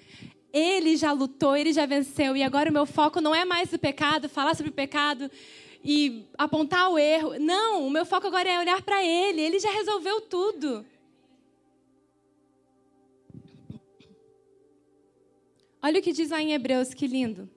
Ele 0.51 0.97
já 0.97 1.11
lutou, 1.11 1.55
ele 1.55 1.71
já 1.71 1.85
venceu. 1.85 2.35
E 2.35 2.43
agora 2.43 2.69
o 2.69 2.73
meu 2.73 2.85
foco 2.85 3.21
não 3.21 3.33
é 3.35 3.45
mais 3.45 3.71
o 3.71 3.79
pecado, 3.79 4.27
falar 4.27 4.55
sobre 4.55 4.71
o 4.71 4.73
pecado 4.73 5.29
e 5.83 6.25
apontar 6.37 6.89
o 6.89 6.97
erro. 6.97 7.39
Não, 7.39 7.85
o 7.85 7.89
meu 7.89 8.05
foco 8.05 8.27
agora 8.27 8.49
é 8.49 8.59
olhar 8.59 8.81
para 8.81 9.03
ele. 9.03 9.41
Ele 9.41 9.59
já 9.59 9.71
resolveu 9.71 10.21
tudo. 10.21 10.85
Olha 15.81 15.99
o 15.99 16.03
que 16.03 16.11
diz 16.11 16.29
lá 16.29 16.41
em 16.41 16.51
Hebreus, 16.51 16.93
que 16.93 17.07
lindo. 17.07 17.49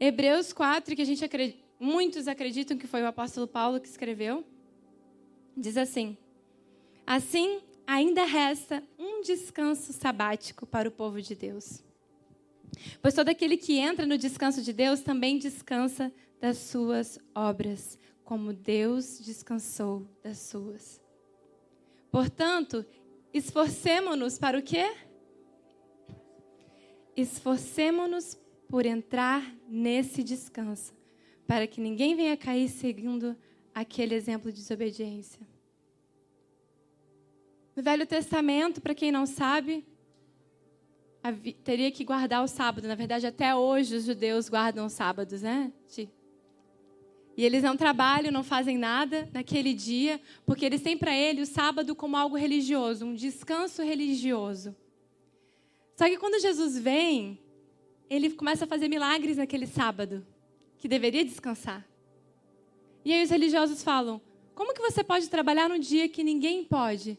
Hebreus 0.00 0.52
4, 0.52 0.96
que 0.96 1.02
a 1.02 1.04
gente 1.04 1.24
acredita, 1.24 1.58
muitos 1.78 2.26
acreditam 2.26 2.76
que 2.76 2.86
foi 2.86 3.02
o 3.02 3.06
apóstolo 3.06 3.46
Paulo 3.46 3.80
que 3.80 3.88
escreveu, 3.88 4.44
diz 5.56 5.76
assim: 5.76 6.16
Assim, 7.06 7.60
ainda 7.88 8.26
resta 8.26 8.84
um 8.98 9.22
descanso 9.22 9.94
sabático 9.94 10.66
para 10.66 10.90
o 10.90 10.92
povo 10.92 11.22
de 11.22 11.34
Deus. 11.34 11.82
Pois 13.00 13.14
todo 13.14 13.30
aquele 13.30 13.56
que 13.56 13.78
entra 13.78 14.04
no 14.04 14.18
descanso 14.18 14.60
de 14.60 14.74
Deus 14.74 15.00
também 15.00 15.38
descansa 15.38 16.12
das 16.38 16.58
suas 16.58 17.18
obras, 17.34 17.98
como 18.22 18.52
Deus 18.52 19.18
descansou 19.20 20.06
das 20.22 20.36
suas. 20.36 21.00
Portanto, 22.10 22.84
esforcemo-nos 23.32 24.38
para 24.38 24.58
o 24.58 24.62
quê? 24.62 24.94
Esforcemo-nos 27.16 28.38
por 28.68 28.84
entrar 28.84 29.56
nesse 29.66 30.22
descanso, 30.22 30.92
para 31.46 31.66
que 31.66 31.80
ninguém 31.80 32.14
venha 32.14 32.36
cair 32.36 32.68
seguindo 32.68 33.34
aquele 33.74 34.14
exemplo 34.14 34.52
de 34.52 34.58
desobediência. 34.58 35.40
No 37.78 37.84
Velho 37.84 38.04
Testamento, 38.04 38.80
para 38.80 38.92
quem 38.92 39.12
não 39.12 39.24
sabe, 39.24 39.86
teria 41.62 41.92
que 41.92 42.02
guardar 42.02 42.42
o 42.42 42.48
sábado. 42.48 42.88
Na 42.88 42.96
verdade, 42.96 43.24
até 43.24 43.54
hoje 43.54 43.94
os 43.94 44.04
judeus 44.04 44.48
guardam 44.48 44.84
os 44.84 44.94
sábados, 44.94 45.42
né? 45.42 45.72
E 47.36 47.44
eles 47.44 47.62
não 47.62 47.76
trabalham, 47.76 48.32
não 48.32 48.42
fazem 48.42 48.76
nada 48.76 49.30
naquele 49.32 49.72
dia, 49.72 50.20
porque 50.44 50.64
eles 50.64 50.82
têm 50.82 50.98
para 50.98 51.16
ele 51.16 51.40
o 51.40 51.46
sábado 51.46 51.94
como 51.94 52.16
algo 52.16 52.36
religioso, 52.36 53.06
um 53.06 53.14
descanso 53.14 53.80
religioso. 53.80 54.74
Só 55.94 56.08
que 56.08 56.18
quando 56.18 56.42
Jesus 56.42 56.76
vem, 56.76 57.38
ele 58.10 58.30
começa 58.30 58.64
a 58.64 58.68
fazer 58.68 58.88
milagres 58.88 59.36
naquele 59.36 59.68
sábado, 59.68 60.26
que 60.78 60.88
deveria 60.88 61.24
descansar. 61.24 61.86
E 63.04 63.12
aí 63.12 63.22
os 63.22 63.30
religiosos 63.30 63.84
falam: 63.84 64.20
como 64.52 64.74
que 64.74 64.82
você 64.82 65.04
pode 65.04 65.30
trabalhar 65.30 65.68
num 65.68 65.78
dia 65.78 66.08
que 66.08 66.24
ninguém 66.24 66.64
pode? 66.64 67.16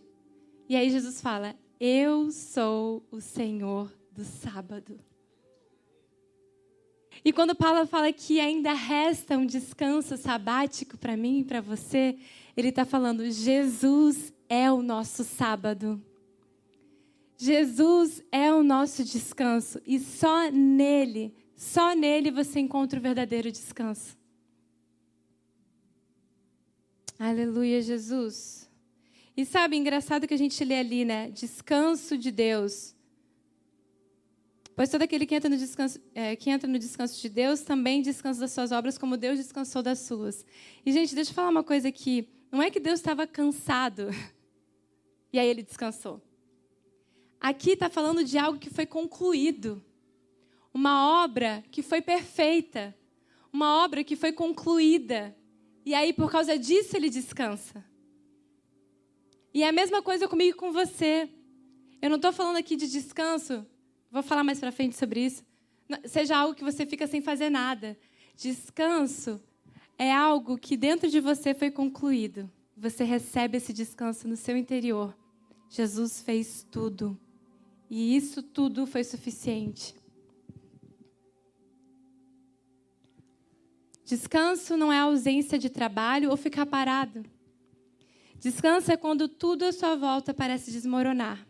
E 0.70 0.76
aí 0.76 0.92
Jesus 0.92 1.20
fala: 1.20 1.56
Eu 1.80 2.32
sou 2.32 3.04
o 3.10 3.20
Senhor 3.20 3.92
do 4.12 4.24
sábado. 4.24 5.00
E 7.26 7.34
quando 7.34 7.56
Paulo 7.56 7.88
fala 7.88 8.14
que 8.14 8.40
ainda 8.40 8.72
resta 8.72 9.36
um 9.36 9.48
descanso 9.48 10.16
sabático 10.16 10.96
para 10.96 11.18
mim 11.18 11.40
e 11.40 11.44
para 11.44 11.60
você, 11.60 12.20
ele 12.56 12.70
está 12.70 12.86
falando: 12.86 13.30
Jesus 13.32 14.32
é 14.48 14.72
o 14.72 14.84
nosso 14.84 15.24
sábado. 15.24 16.00
Jesus 17.36 18.22
é 18.32 18.54
o 18.54 18.62
nosso 18.62 19.04
descanso 19.04 19.82
e 19.88 19.98
só 19.98 20.52
nele, 20.52 21.34
só 21.56 21.96
nele 21.96 22.32
você 22.32 22.60
encontra 22.60 23.00
o 23.00 23.02
verdadeiro 23.02 23.50
descanso. 23.50 24.18
Aleluia, 27.18 27.82
Jesus. 27.82 28.69
E 29.36 29.46
sabe, 29.46 29.78
engraçado 29.78 30.28
que 30.28 30.34
a 30.34 30.38
gente 30.38 30.64
lê 30.64 30.80
ali, 30.80 31.06
né? 31.06 31.30
Descanso 31.32 32.18
de 32.18 32.32
Deus. 32.32 32.96
Pois 34.76 34.90
todo 34.90 35.02
aquele 35.02 35.26
que 35.26 35.36
entra, 35.36 35.50
no 35.50 35.58
descanso, 35.58 36.00
é, 36.16 36.36
que 36.38 36.50
entra 36.50 36.66
no 36.66 36.80
descanso 36.80 37.22
de 37.22 37.28
Deus 37.28 37.62
também 37.62 38.02
descansa 38.02 38.40
das 38.40 38.52
suas 38.52 38.72
obras, 38.72 38.98
como 38.98 39.18
Deus 39.18 39.38
descansou 39.38 39.84
das 39.84 40.00
suas. 40.00 40.46
E, 40.86 40.92
gente, 40.94 41.14
deixa 41.14 41.32
eu 41.32 41.36
falar 41.36 41.50
uma 41.50 41.64
coisa 41.64 41.90
aqui. 41.90 42.30
Não 42.50 42.62
é 42.62 42.72
que 42.72 42.80
Deus 42.80 43.00
estava 43.00 43.28
cansado 43.28 44.08
e 45.34 45.38
aí 45.38 45.48
ele 45.48 45.64
descansou. 45.64 46.22
Aqui 47.42 47.72
está 47.72 47.90
falando 47.90 48.24
de 48.24 48.38
algo 48.38 48.58
que 48.58 48.70
foi 48.70 48.86
concluído. 48.86 49.84
Uma 50.74 51.24
obra 51.24 51.64
que 51.72 51.82
foi 51.82 52.02
perfeita. 52.02 52.96
Uma 53.52 53.84
obra 53.84 54.04
que 54.04 54.16
foi 54.16 54.32
concluída. 54.32 55.36
E 55.86 55.94
aí, 55.94 56.14
por 56.14 56.32
causa 56.32 56.58
disso, 56.58 56.96
ele 56.96 57.10
descansa. 57.10 57.84
E 59.54 59.64
é 59.64 59.70
a 59.70 59.72
mesma 59.72 60.02
coisa 60.02 60.28
comigo 60.28 60.52
e 60.52 60.60
com 60.60 60.72
você. 60.72 61.30
Eu 62.02 62.10
não 62.10 62.18
estou 62.18 62.32
falando 62.32 62.58
aqui 62.58 62.76
de 62.76 62.90
descanso 62.90 63.66
Vou 64.12 64.24
falar 64.24 64.44
mais 64.44 64.60
para 64.60 64.72
frente 64.72 64.96
sobre 64.96 65.22
isso. 65.22 65.44
Seja 66.06 66.38
algo 66.38 66.56
que 66.56 66.64
você 66.64 66.86
fica 66.86 67.06
sem 67.06 67.22
fazer 67.22 67.50
nada. 67.50 67.98
Descanso 68.36 69.42
é 69.98 70.12
algo 70.12 70.58
que 70.58 70.76
dentro 70.76 71.10
de 71.10 71.20
você 71.20 71.54
foi 71.54 71.70
concluído. 71.70 72.50
Você 72.76 73.04
recebe 73.04 73.58
esse 73.58 73.72
descanso 73.72 74.28
no 74.28 74.36
seu 74.36 74.58
interior. 74.58 75.16
Jesus 75.70 76.22
fez 76.22 76.66
tudo. 76.72 77.20
E 77.90 78.16
isso 78.16 78.42
tudo 78.42 78.88
foi 78.88 79.04
suficiente. 79.04 79.96
Descanso 84.04 84.76
não 84.76 84.92
é 84.92 85.00
ausência 85.00 85.60
de 85.60 85.70
trabalho 85.70 86.32
ou 86.32 86.38
ficar 86.38 86.66
parado. 86.66 87.24
Descanso 88.40 88.92
é 88.92 88.96
quando 88.96 89.28
tudo 89.28 89.66
à 89.66 89.72
sua 89.72 89.96
volta 89.96 90.34
parece 90.34 90.72
desmoronar 90.72 91.46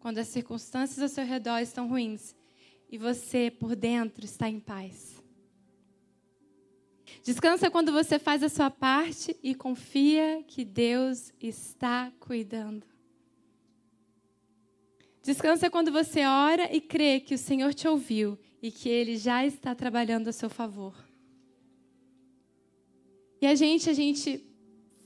quando 0.00 0.18
as 0.18 0.28
circunstâncias 0.28 1.00
ao 1.00 1.08
seu 1.08 1.24
redor 1.24 1.60
estão 1.60 1.88
ruins 1.88 2.34
e 2.90 2.98
você 2.98 3.50
por 3.50 3.74
dentro 3.76 4.24
está 4.24 4.48
em 4.48 4.58
paz. 4.58 5.22
Descansa 7.22 7.70
quando 7.70 7.92
você 7.92 8.18
faz 8.18 8.42
a 8.42 8.48
sua 8.48 8.70
parte 8.70 9.36
e 9.42 9.54
confia 9.54 10.42
que 10.46 10.64
Deus 10.64 11.32
está 11.40 12.12
cuidando. 12.18 12.86
Descansa 15.22 15.68
quando 15.68 15.92
você 15.92 16.24
ora 16.24 16.74
e 16.74 16.80
crê 16.80 17.20
que 17.20 17.34
o 17.34 17.38
Senhor 17.38 17.74
te 17.74 17.86
ouviu 17.86 18.38
e 18.62 18.70
que 18.70 18.88
Ele 18.88 19.16
já 19.16 19.44
está 19.44 19.74
trabalhando 19.74 20.28
a 20.28 20.32
seu 20.32 20.48
favor. 20.48 20.94
E 23.40 23.46
a 23.46 23.54
gente, 23.54 23.88
a 23.88 23.92
gente 23.92 24.49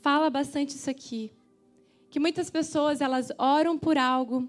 fala 0.04 0.28
bastante 0.28 0.76
isso 0.76 0.90
aqui. 0.90 1.32
Que 2.10 2.20
muitas 2.20 2.50
pessoas 2.50 3.00
elas 3.00 3.32
oram 3.38 3.78
por 3.78 3.96
algo 3.96 4.46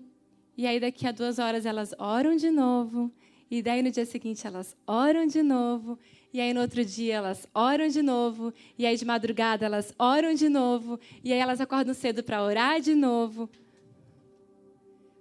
e 0.58 0.68
aí 0.68 0.82
daqui 0.82 1.08
a 1.08 1.14
duas 1.14 1.40
horas 1.40 1.66
elas 1.66 1.94
oram 1.98 2.36
de 2.36 2.52
novo 2.52 3.10
e 3.50 3.62
daí 3.62 3.82
no 3.82 3.90
dia 3.90 4.06
seguinte 4.06 4.46
elas 4.46 4.76
oram 4.86 5.26
de 5.26 5.42
novo 5.42 5.98
e 6.34 6.42
aí 6.42 6.54
no 6.54 6.60
outro 6.60 6.84
dia 6.84 7.16
elas 7.16 7.48
oram 7.56 7.88
de 7.88 8.02
novo 8.02 8.54
e 8.78 8.86
aí 8.86 8.98
de 8.98 9.06
madrugada 9.06 9.66
elas 9.66 9.96
oram 9.98 10.34
de 10.34 10.50
novo 10.50 11.00
e 11.24 11.32
aí 11.32 11.40
elas 11.40 11.62
acordam 11.62 11.94
cedo 11.94 12.22
para 12.22 12.44
orar 12.44 12.82
de 12.82 12.94
novo. 12.94 13.50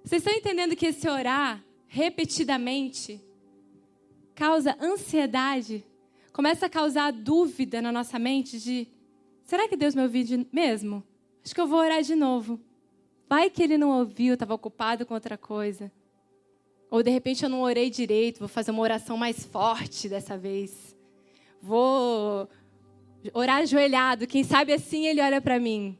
Vocês 0.03 0.21
estão 0.21 0.37
entendendo 0.37 0.75
que 0.75 0.87
esse 0.87 1.09
orar 1.09 1.63
repetidamente 1.87 3.21
causa 4.35 4.77
ansiedade? 4.81 5.85
Começa 6.33 6.67
a 6.67 6.69
causar 6.69 7.13
dúvida 7.13 7.81
na 7.81 7.93
nossa 7.93 8.19
mente 8.19 8.59
de 8.59 8.89
será 9.45 9.69
que 9.69 9.77
Deus 9.77 9.95
me 9.95 10.03
ouviu 10.03 10.47
mesmo? 10.53 11.03
Acho 11.45 11.55
que 11.55 11.61
eu 11.61 11.67
vou 11.67 11.79
orar 11.79 12.03
de 12.03 12.15
novo. 12.15 12.61
Vai 13.29 13.51
que 13.51 13.63
ele 13.63 13.79
não 13.79 13.99
ouviu, 13.99 14.35
estava 14.35 14.55
ocupado 14.55 15.05
com 15.05 15.15
outra 15.15 15.37
coisa. 15.37 15.91
Ou 16.91 17.03
de 17.03 17.11
repente 17.11 17.43
eu 17.43 17.49
não 17.49 17.63
orei 17.63 17.91
direito, 17.91 18.39
vou 18.39 18.49
fazer 18.49 18.71
uma 18.71 18.83
oração 18.83 19.17
mais 19.17 19.45
forte 19.45 20.09
dessa 20.09 20.39
vez. 20.39 20.97
Vou 21.61 22.49
orar 23.33 23.63
ajoelhado, 23.63 24.27
quem 24.27 24.45
sabe 24.45 24.73
assim 24.73 25.07
ele 25.07 25.21
olha 25.21 25.41
para 25.41 25.59
mim. 25.59 25.99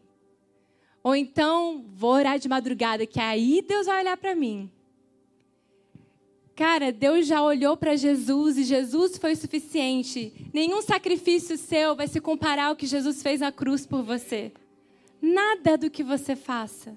Ou 1.03 1.15
então 1.15 1.85
vou 1.95 2.13
orar 2.13 2.39
de 2.39 2.49
madrugada, 2.49 3.07
que 3.07 3.21
aí 3.21 3.63
Deus 3.67 3.87
vai 3.87 4.03
olhar 4.03 4.17
para 4.17 4.35
mim. 4.35 4.71
Cara, 6.57 6.93
Deus 6.93 7.27
já 7.27 7.43
olhou 7.43 7.77
para 7.77 7.97
Jesus 7.97 8.57
e 8.57 8.65
Jesus 8.65 9.19
foi 9.19 9.33
o 9.33 9.37
suficiente. 9.37 10.33
Nenhum 10.53 10.81
sacrifício 10.83 11.59
seu 11.59 11.97
vai 11.97 12.07
se 12.07 12.21
comparar 12.21 12.67
ao 12.67 12.77
que 12.77 12.87
Jesus 12.87 13.23
fez 13.23 13.41
na 13.41 13.51
cruz 13.51 13.85
por 13.85 14.03
você. 14.05 14.53
Nada 15.21 15.77
do 15.77 15.91
que 15.91 16.05
você 16.05 16.37
faça. 16.37 16.97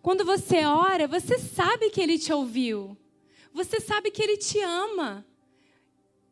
Quando 0.00 0.24
você 0.24 0.64
ora, 0.64 1.06
você 1.06 1.38
sabe 1.38 1.90
que 1.90 2.00
Ele 2.00 2.18
te 2.18 2.32
ouviu. 2.32 2.96
Você 3.52 3.80
sabe 3.80 4.10
que 4.10 4.22
Ele 4.22 4.38
te 4.38 4.58
ama. 4.60 5.26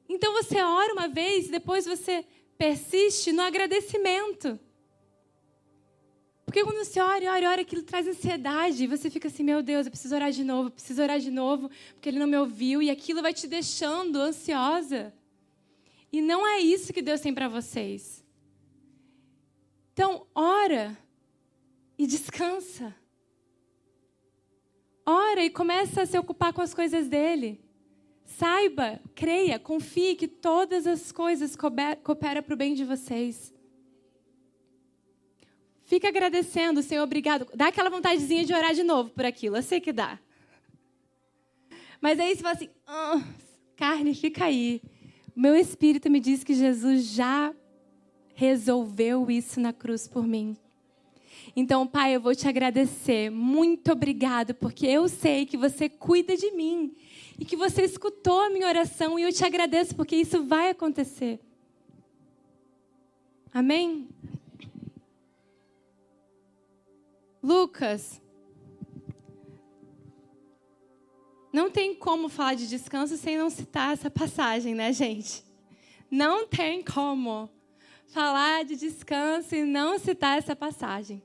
Então 0.09 0.33
você 0.33 0.62
ora 0.62 0.94
uma 0.94 1.09
vez 1.09 1.48
e 1.48 1.50
depois 1.50 1.85
você 1.85 2.24
persiste 2.57 3.31
no 3.31 3.42
agradecimento. 3.42 4.59
Porque 6.48 6.64
quando 6.64 6.82
você 6.82 6.98
ora, 6.98 7.30
ora, 7.30 7.50
ora, 7.50 7.61
aquilo 7.61 7.82
traz 7.82 8.08
ansiedade. 8.08 8.82
E 8.82 8.87
você 8.87 9.11
fica 9.11 9.28
assim, 9.28 9.42
meu 9.42 9.62
Deus, 9.62 9.84
eu 9.84 9.90
preciso 9.90 10.14
orar 10.14 10.32
de 10.32 10.42
novo, 10.42 10.68
eu 10.68 10.72
preciso 10.72 11.02
orar 11.02 11.20
de 11.20 11.30
novo, 11.30 11.68
porque 11.92 12.08
ele 12.08 12.18
não 12.18 12.26
me 12.26 12.38
ouviu. 12.38 12.80
E 12.80 12.88
aquilo 12.88 13.20
vai 13.20 13.34
te 13.34 13.46
deixando 13.46 14.18
ansiosa. 14.18 15.12
E 16.11 16.22
não 16.22 16.48
é 16.48 16.58
isso 16.58 16.90
que 16.90 17.02
Deus 17.02 17.20
tem 17.20 17.34
para 17.34 17.48
vocês. 17.48 18.24
Então, 19.92 20.26
ora 20.34 20.96
e 21.98 22.06
descansa. 22.06 22.96
Ora 25.04 25.44
e 25.44 25.50
começa 25.50 26.00
a 26.00 26.06
se 26.06 26.18
ocupar 26.18 26.54
com 26.54 26.62
as 26.62 26.72
coisas 26.72 27.08
dele. 27.08 27.61
Saiba, 28.24 29.02
creia, 29.14 29.58
confie 29.58 30.14
que 30.14 30.26
todas 30.26 30.87
as 30.87 31.12
coisas 31.12 31.54
cooperam 31.54 32.42
para 32.42 32.54
o 32.54 32.56
bem 32.56 32.72
de 32.72 32.87
vocês. 32.87 33.52
Fica 35.88 36.07
agradecendo, 36.07 36.83
Senhor, 36.83 37.03
obrigado. 37.03 37.48
Dá 37.55 37.68
aquela 37.68 37.88
vontadezinha 37.88 38.44
de 38.44 38.53
orar 38.53 38.74
de 38.74 38.83
novo 38.83 39.09
por 39.09 39.24
aquilo. 39.24 39.57
Eu 39.57 39.62
sei 39.62 39.81
que 39.81 39.90
dá. 39.90 40.18
Mas 41.98 42.20
aí 42.20 42.37
você 42.37 42.42
fala 42.42 42.55
assim: 42.55 42.68
oh, 42.87 43.22
carne, 43.74 44.14
fica 44.14 44.44
aí. 44.44 44.83
Meu 45.35 45.57
espírito 45.57 46.11
me 46.11 46.20
diz 46.20 46.44
que 46.44 46.53
Jesus 46.53 47.07
já 47.07 47.55
resolveu 48.35 49.31
isso 49.31 49.59
na 49.61 49.72
cruz 49.72 50.07
por 50.07 50.27
mim. 50.27 50.59
Então, 51.57 51.87
Pai, 51.87 52.14
eu 52.14 52.20
vou 52.20 52.35
te 52.35 52.46
agradecer. 52.46 53.31
Muito 53.31 53.90
obrigado, 53.90 54.53
porque 54.53 54.87
eu 54.87 55.09
sei 55.09 55.46
que 55.46 55.57
você 55.57 55.88
cuida 55.88 56.37
de 56.37 56.51
mim 56.51 56.94
e 57.38 57.46
que 57.46 57.57
você 57.57 57.81
escutou 57.81 58.42
a 58.42 58.51
minha 58.51 58.68
oração 58.68 59.18
e 59.18 59.22
eu 59.22 59.33
te 59.33 59.42
agradeço 59.42 59.96
porque 59.96 60.16
isso 60.16 60.44
vai 60.44 60.68
acontecer. 60.68 61.40
Amém? 63.55 64.07
Lucas. 67.42 68.20
Não 71.53 71.70
tem 71.70 71.94
como 71.94 72.29
falar 72.29 72.55
de 72.55 72.68
descanso 72.68 73.16
sem 73.16 73.38
não 73.38 73.48
citar 73.48 73.92
essa 73.92 74.11
passagem, 74.11 74.74
né, 74.74 74.92
gente? 74.92 75.42
Não 76.11 76.46
tem 76.46 76.83
como 76.83 77.51
falar 78.07 78.64
de 78.64 78.77
descanso 78.77 79.55
e 79.55 79.64
não 79.64 79.98
citar 79.98 80.38
essa 80.38 80.55
passagem. 80.55 81.22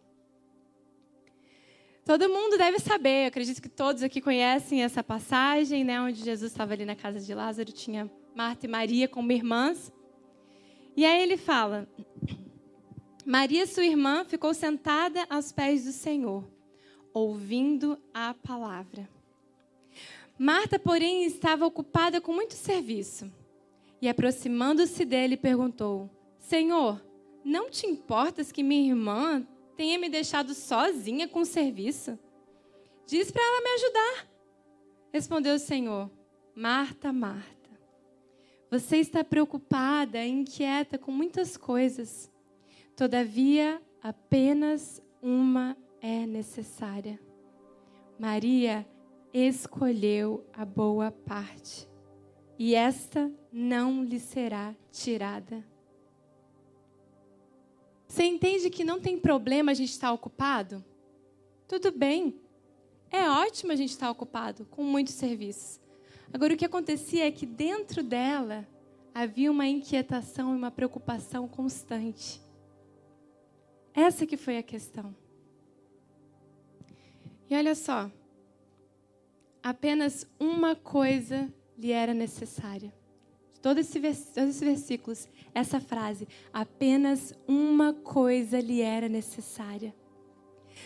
Todo 2.06 2.30
mundo 2.30 2.58
deve 2.58 2.80
saber, 2.80 3.28
acredito 3.28 3.62
que 3.62 3.70
todos 3.70 4.04
aqui 4.04 4.20
conhecem 4.20 4.84
essa 4.84 5.02
passagem, 5.02 5.86
né, 5.86 6.02
onde 6.02 6.22
Jesus 6.22 6.52
estava 6.52 6.74
ali 6.74 6.84
na 6.84 6.96
casa 6.96 7.20
de 7.20 7.34
Lázaro, 7.34 7.72
tinha 7.72 8.12
Marta 8.36 8.66
e 8.66 8.70
Maria 8.70 9.08
como 9.08 9.32
irmãs. 9.32 9.92
E 10.98 11.06
aí 11.06 11.22
ele 11.22 11.38
fala: 11.38 11.88
Maria, 13.26 13.66
sua 13.66 13.86
irmã, 13.86 14.26
ficou 14.26 14.54
sentada 14.54 15.26
aos 15.30 15.52
pés 15.52 15.86
do 15.86 15.94
Senhor, 15.94 16.44
ouvindo 17.14 17.98
a 18.14 18.34
palavra. 18.34 19.10
Marta, 20.38 20.78
porém, 20.78 21.24
estava 21.24 21.66
ocupada 21.66 22.20
com 22.20 22.34
muito 22.34 22.54
serviço. 22.54 23.32
E 24.02 24.10
aproximando-se 24.10 25.06
dele, 25.06 25.38
perguntou: 25.38 26.10
Senhor, 26.38 27.02
não 27.46 27.70
te 27.70 27.88
importas 27.88 28.52
que 28.52 28.62
minha 28.62 28.90
irmã 28.90 29.48
tenha 29.78 29.98
me 29.98 30.10
deixado 30.10 30.54
sozinha 30.54 31.26
com 31.26 31.40
o 31.40 31.46
serviço? 31.46 32.20
Diz 33.08 33.32
para 33.32 33.42
ela 33.42 33.62
me 33.62 33.70
ajudar. 33.70 34.28
Respondeu 35.14 35.56
o 35.56 35.60
Senhor: 35.60 36.12
Marta, 36.54 37.14
Marta, 37.14 37.70
você 38.70 38.98
está 38.98 39.24
preocupada, 39.24 40.26
inquieta 40.26 40.98
com 40.98 41.12
muitas 41.12 41.56
coisas. 41.56 42.33
Todavia, 42.96 43.82
apenas 44.02 45.02
uma 45.22 45.76
é 46.00 46.28
necessária. 46.28 47.20
Maria 48.20 48.88
escolheu 49.34 50.46
a 50.54 50.64
boa 50.64 51.12
parte, 51.12 51.90
e 52.60 52.76
esta 52.76 53.32
não 53.52 54.04
lhe 54.04 54.20
será 54.20 54.76
tirada. 54.92 55.66
Você 58.08 58.26
entende 58.26 58.70
que 58.70 58.84
não 58.84 59.00
tem 59.00 59.18
problema 59.18 59.72
a 59.72 59.74
gente 59.74 59.90
estar 59.90 60.14
ocupado? 60.14 60.86
Tudo 61.68 61.92
bem. 61.92 62.40
É 63.10 63.28
ótimo 63.28 63.72
a 63.72 63.76
gente 63.76 63.90
estar 63.90 64.12
ocupado 64.12 64.66
com 64.66 64.84
muitos 64.84 65.16
serviços. 65.16 65.80
Agora, 66.32 66.54
o 66.54 66.58
que 66.58 66.66
acontecia 66.66 67.26
é 67.26 67.32
que 67.32 67.48
dentro 67.48 68.04
dela 68.04 68.68
havia 69.16 69.52
uma 69.52 69.66
inquietação 69.66 70.54
e 70.54 70.58
uma 70.58 70.70
preocupação 70.70 71.48
constante. 71.48 72.43
Essa 73.94 74.26
que 74.26 74.38
foi 74.38 74.58
a 74.58 74.64
questão. 74.64 75.16
E 77.50 77.56
olha 77.56 77.76
só, 77.76 78.12
apenas 79.62 80.28
uma 80.40 80.76
coisa 80.76 81.54
lhe 81.78 81.92
era 81.92 82.14
necessária. 82.14 82.94
Todos 83.62 83.96
esses 83.96 84.36
esse 84.36 84.66
versículos, 84.66 85.28
essa 85.54 85.80
frase, 85.80 86.28
apenas 86.52 87.34
uma 87.48 87.94
coisa 87.94 88.60
lhe 88.60 88.82
era 88.82 89.08
necessária. 89.08 89.96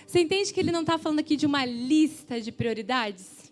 Você 0.06 0.20
entende 0.22 0.54
que 0.54 0.60
ele 0.60 0.72
não 0.72 0.82
está 0.82 0.98
falando 0.98 1.20
aqui 1.20 1.36
de 1.36 1.46
uma 1.46 1.66
lista 1.66 2.40
de 2.40 2.52
prioridades? 2.52 3.52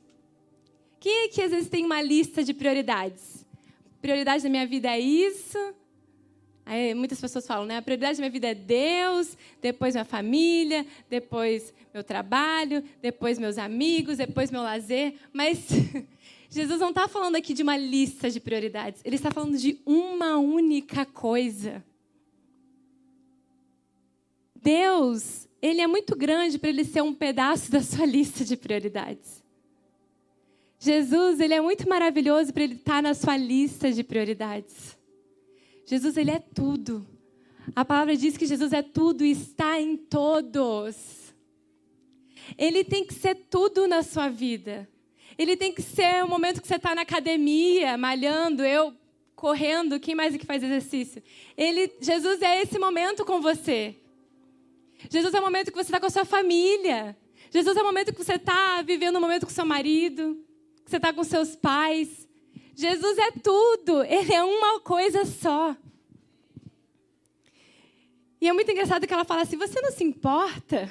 Quem 1.00 1.26
é 1.26 1.28
que 1.28 1.42
às 1.42 1.52
vezes 1.52 1.70
tem 1.70 1.86
uma 1.86 2.02
lista 2.02 2.44
de 2.44 2.54
prioridades? 2.54 3.46
Prioridade 4.02 4.44
da 4.44 4.50
minha 4.50 4.68
vida 4.68 4.90
é 4.90 5.00
isso, 5.00 5.58
Aí, 6.66 6.96
muitas 6.96 7.22
pessoas 7.22 7.46
falam, 7.46 7.66
né? 7.66 7.78
A 7.78 7.82
prioridade 7.82 8.18
da 8.18 8.22
minha 8.22 8.32
vida 8.32 8.48
é 8.48 8.56
Deus, 8.56 9.38
depois 9.62 9.94
minha 9.94 10.04
família, 10.04 10.86
depois 11.08 11.72
meu 11.94 12.04
trabalho, 12.04 12.84
depois 13.02 13.38
meus 13.38 13.60
amigos, 13.60 14.18
depois 14.18 14.50
meu 14.50 14.64
lazer. 14.64 15.14
Mas 15.32 15.68
Jesus 16.50 16.80
não 16.80 16.90
está 16.90 17.08
falando 17.08 17.36
aqui 17.36 17.54
de 17.54 17.62
uma 17.62 17.78
lista 17.78 18.32
de 18.32 18.40
prioridades. 18.40 19.02
Ele 19.06 19.16
está 19.16 19.30
falando 19.30 19.58
de 19.58 19.80
uma 19.86 20.38
única 20.38 21.06
coisa. 21.06 21.84
Deus, 24.56 25.48
ele 25.62 25.82
é 25.82 25.86
muito 25.86 26.16
grande 26.16 26.58
para 26.58 26.70
ele 26.70 26.84
ser 26.84 27.04
um 27.04 27.14
pedaço 27.14 27.72
da 27.72 27.84
sua 27.84 28.08
lista 28.08 28.44
de 28.44 28.58
prioridades. 28.58 29.44
Jesus, 30.80 31.40
ele 31.40 31.54
é 31.54 31.62
muito 31.62 31.88
maravilhoso 31.88 32.52
para 32.52 32.64
ele 32.64 32.74
estar 32.74 32.96
tá 32.96 33.02
na 33.04 33.14
sua 33.14 33.38
lista 33.38 33.92
de 33.92 34.04
prioridades. 34.04 34.98
Jesus, 35.86 36.18
ele 36.18 36.32
é 36.32 36.40
tudo. 36.40 37.08
A 37.76 37.86
palavra 37.86 38.16
diz 38.16 38.38
que 38.38 38.46
Jesus 38.46 38.74
é 38.74 38.82
tudo 38.82 39.24
e 39.24 39.32
está 39.32 39.80
em 39.80 39.96
todos. 39.96 41.34
Ele 42.58 42.84
tem 42.84 43.06
que 43.06 43.14
ser 43.14 43.36
tudo 43.50 43.88
na 43.88 44.04
sua 44.04 44.30
vida. 44.30 44.88
Ele 45.38 45.58
tem 45.58 45.74
que 45.74 45.82
ser 45.82 46.24
o 46.24 46.28
momento 46.28 46.62
que 46.62 46.68
você 46.68 46.76
está 46.76 46.96
na 46.96 47.02
academia, 47.02 47.98
malhando. 47.98 48.64
Eu 48.64 48.94
correndo, 49.36 50.00
quem 50.00 50.16
mais 50.16 50.34
aqui 50.34 50.46
faz 50.46 50.64
exercício? 50.64 51.22
Ele, 51.58 51.92
Jesus 52.00 52.42
é 52.42 52.62
esse 52.62 52.80
momento 52.80 53.26
com 53.26 53.42
você. 53.42 53.96
Jesus 55.10 55.34
é 55.34 55.40
o 55.40 55.44
momento 55.44 55.72
que 55.72 55.78
você 55.78 55.90
está 55.90 56.00
com 56.00 56.08
a 56.08 56.10
sua 56.10 56.26
família. 56.26 57.16
Jesus 57.52 57.76
é 57.78 57.82
o 57.82 57.86
momento 57.86 58.14
que 58.14 58.24
você 58.24 58.36
está 58.36 58.82
vivendo 58.82 59.18
um 59.18 59.22
momento 59.22 59.46
com 59.46 59.52
seu 59.52 59.66
marido, 59.66 60.44
que 60.84 60.90
você 60.90 60.98
está 60.98 61.14
com 61.14 61.24
seus 61.24 61.56
pais. 61.56 62.25
Jesus 62.76 63.18
é 63.18 63.32
tudo. 63.32 64.04
Ele 64.04 64.34
é 64.34 64.44
uma 64.44 64.82
coisa 64.82 65.26
só. 65.26 65.76
E 68.42 68.48
é 68.48 68.54
muito 68.54 68.70
engraçado 68.70 69.08
que 69.08 69.14
ela 69.14 69.24
fala 69.24 69.42
assim: 69.42 69.58
você 69.58 69.80
não 69.82 69.92
se 69.92 70.04
importa? 70.04 70.90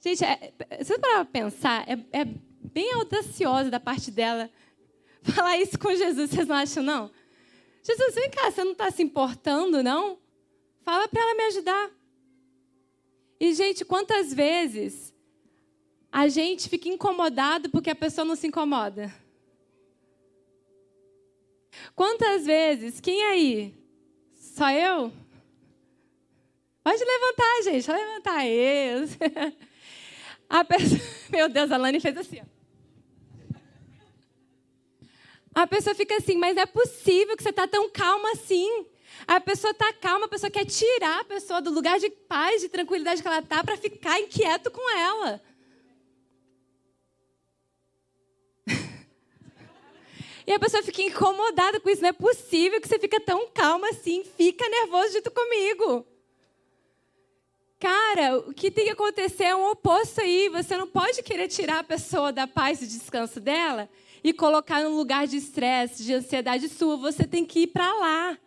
Gente, 0.00 0.22
é, 0.22 0.52
se 0.78 0.84
você 0.84 0.98
parar 0.98 1.24
para 1.24 1.24
pensar, 1.24 1.88
é, 1.88 1.98
é 2.12 2.24
bem 2.24 2.92
audaciosa 2.92 3.70
da 3.70 3.80
parte 3.80 4.10
dela 4.10 4.50
falar 5.22 5.58
isso 5.58 5.78
com 5.78 5.94
Jesus. 5.94 6.30
Vocês 6.30 6.46
não 6.46 6.56
acham, 6.56 6.82
não? 6.82 7.10
Jesus, 7.82 8.14
vem 8.14 8.30
cá, 8.30 8.50
você 8.50 8.62
não 8.62 8.72
está 8.72 8.90
se 8.90 9.02
importando, 9.02 9.82
não? 9.82 10.18
Fala 10.82 11.08
para 11.08 11.22
ela 11.22 11.34
me 11.34 11.44
ajudar. 11.44 11.90
E, 13.40 13.54
gente, 13.54 13.84
quantas 13.84 14.32
vezes 14.32 15.14
a 16.10 16.28
gente 16.28 16.68
fica 16.68 16.88
incomodado 16.88 17.70
porque 17.70 17.90
a 17.90 17.94
pessoa 17.94 18.24
não 18.24 18.36
se 18.36 18.46
incomoda? 18.46 19.12
Quantas 21.94 22.46
vezes, 22.46 23.00
quem 23.00 23.22
aí? 23.24 23.74
Só 24.34 24.70
eu? 24.70 25.12
Pode 26.82 27.04
levantar, 27.04 27.62
gente, 27.64 27.86
pode 27.86 27.98
levantar. 27.98 28.46
Isso. 28.46 29.18
A 30.48 30.64
pessoa, 30.64 31.00
meu 31.30 31.48
Deus, 31.48 31.72
a 31.72 31.76
Lani 31.76 32.00
fez 32.00 32.16
assim. 32.16 32.40
A 35.54 35.66
pessoa 35.66 35.94
fica 35.94 36.16
assim, 36.16 36.36
mas 36.36 36.56
é 36.56 36.66
possível 36.66 37.36
que 37.36 37.42
você 37.42 37.50
está 37.50 37.66
tão 37.66 37.88
calma 37.90 38.30
assim. 38.32 38.86
A 39.26 39.40
pessoa 39.40 39.70
está 39.70 39.92
calma, 39.94 40.26
a 40.26 40.28
pessoa 40.28 40.50
quer 40.50 40.66
tirar 40.66 41.20
a 41.20 41.24
pessoa 41.24 41.60
do 41.60 41.70
lugar 41.70 41.98
de 41.98 42.10
paz, 42.10 42.60
de 42.60 42.68
tranquilidade 42.68 43.22
que 43.22 43.26
ela 43.26 43.38
está, 43.38 43.64
para 43.64 43.76
ficar 43.76 44.20
inquieto 44.20 44.70
com 44.70 44.96
ela. 44.96 45.42
E 50.46 50.52
a 50.52 50.58
pessoa 50.60 50.82
fica 50.82 51.02
incomodada 51.02 51.80
com 51.80 51.90
isso. 51.90 52.02
Não 52.02 52.10
é 52.10 52.12
possível 52.12 52.80
que 52.80 52.86
você 52.86 52.98
fica 52.98 53.20
tão 53.20 53.48
calma 53.48 53.88
assim. 53.88 54.22
Fica 54.36 54.68
nervoso 54.68 55.14
junto 55.14 55.30
comigo. 55.30 56.06
Cara, 57.78 58.38
o 58.38 58.54
que 58.54 58.70
tem 58.70 58.84
que 58.84 58.92
acontecer 58.92 59.44
é 59.44 59.56
um 59.56 59.70
oposto 59.70 60.20
aí. 60.20 60.48
Você 60.50 60.76
não 60.76 60.86
pode 60.86 61.22
querer 61.22 61.48
tirar 61.48 61.80
a 61.80 61.84
pessoa 61.84 62.32
da 62.32 62.46
paz 62.46 62.80
e 62.80 62.86
descanso 62.86 63.40
dela 63.40 63.88
e 64.22 64.32
colocar 64.32 64.82
num 64.82 64.96
lugar 64.96 65.26
de 65.26 65.36
estresse, 65.36 66.04
de 66.04 66.14
ansiedade 66.14 66.68
sua. 66.68 66.96
Você 66.96 67.24
tem 67.26 67.44
que 67.44 67.60
ir 67.60 67.66
para 67.66 67.92
lá. 67.94 68.38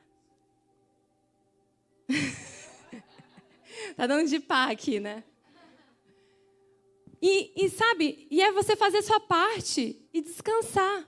tá 3.96 4.08
dando 4.08 4.28
de 4.28 4.40
pá 4.40 4.72
aqui, 4.72 5.00
né? 5.00 5.24
E, 7.22 7.52
e 7.66 7.70
sabe, 7.70 8.28
e 8.32 8.42
é 8.42 8.52
você 8.52 8.76
fazer 8.76 9.02
sua 9.02 9.20
parte 9.20 10.02
e 10.14 10.22
descansar. 10.22 11.06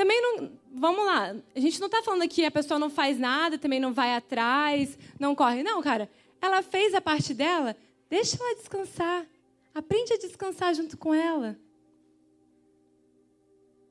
Também 0.00 0.18
não. 0.22 0.50
Vamos 0.72 1.04
lá, 1.04 1.36
a 1.54 1.60
gente 1.60 1.78
não 1.78 1.84
está 1.84 2.02
falando 2.02 2.26
que 2.26 2.42
a 2.42 2.50
pessoa 2.50 2.80
não 2.80 2.88
faz 2.88 3.18
nada, 3.18 3.58
também 3.58 3.78
não 3.78 3.92
vai 3.92 4.14
atrás, 4.14 4.98
não 5.18 5.34
corre. 5.34 5.62
Não, 5.62 5.82
cara. 5.82 6.10
Ela 6.40 6.62
fez 6.62 6.94
a 6.94 7.02
parte 7.02 7.34
dela, 7.34 7.76
deixa 8.08 8.38
ela 8.42 8.56
descansar. 8.56 9.26
Aprende 9.74 10.14
a 10.14 10.16
descansar 10.16 10.74
junto 10.74 10.96
com 10.96 11.12
ela. 11.12 11.54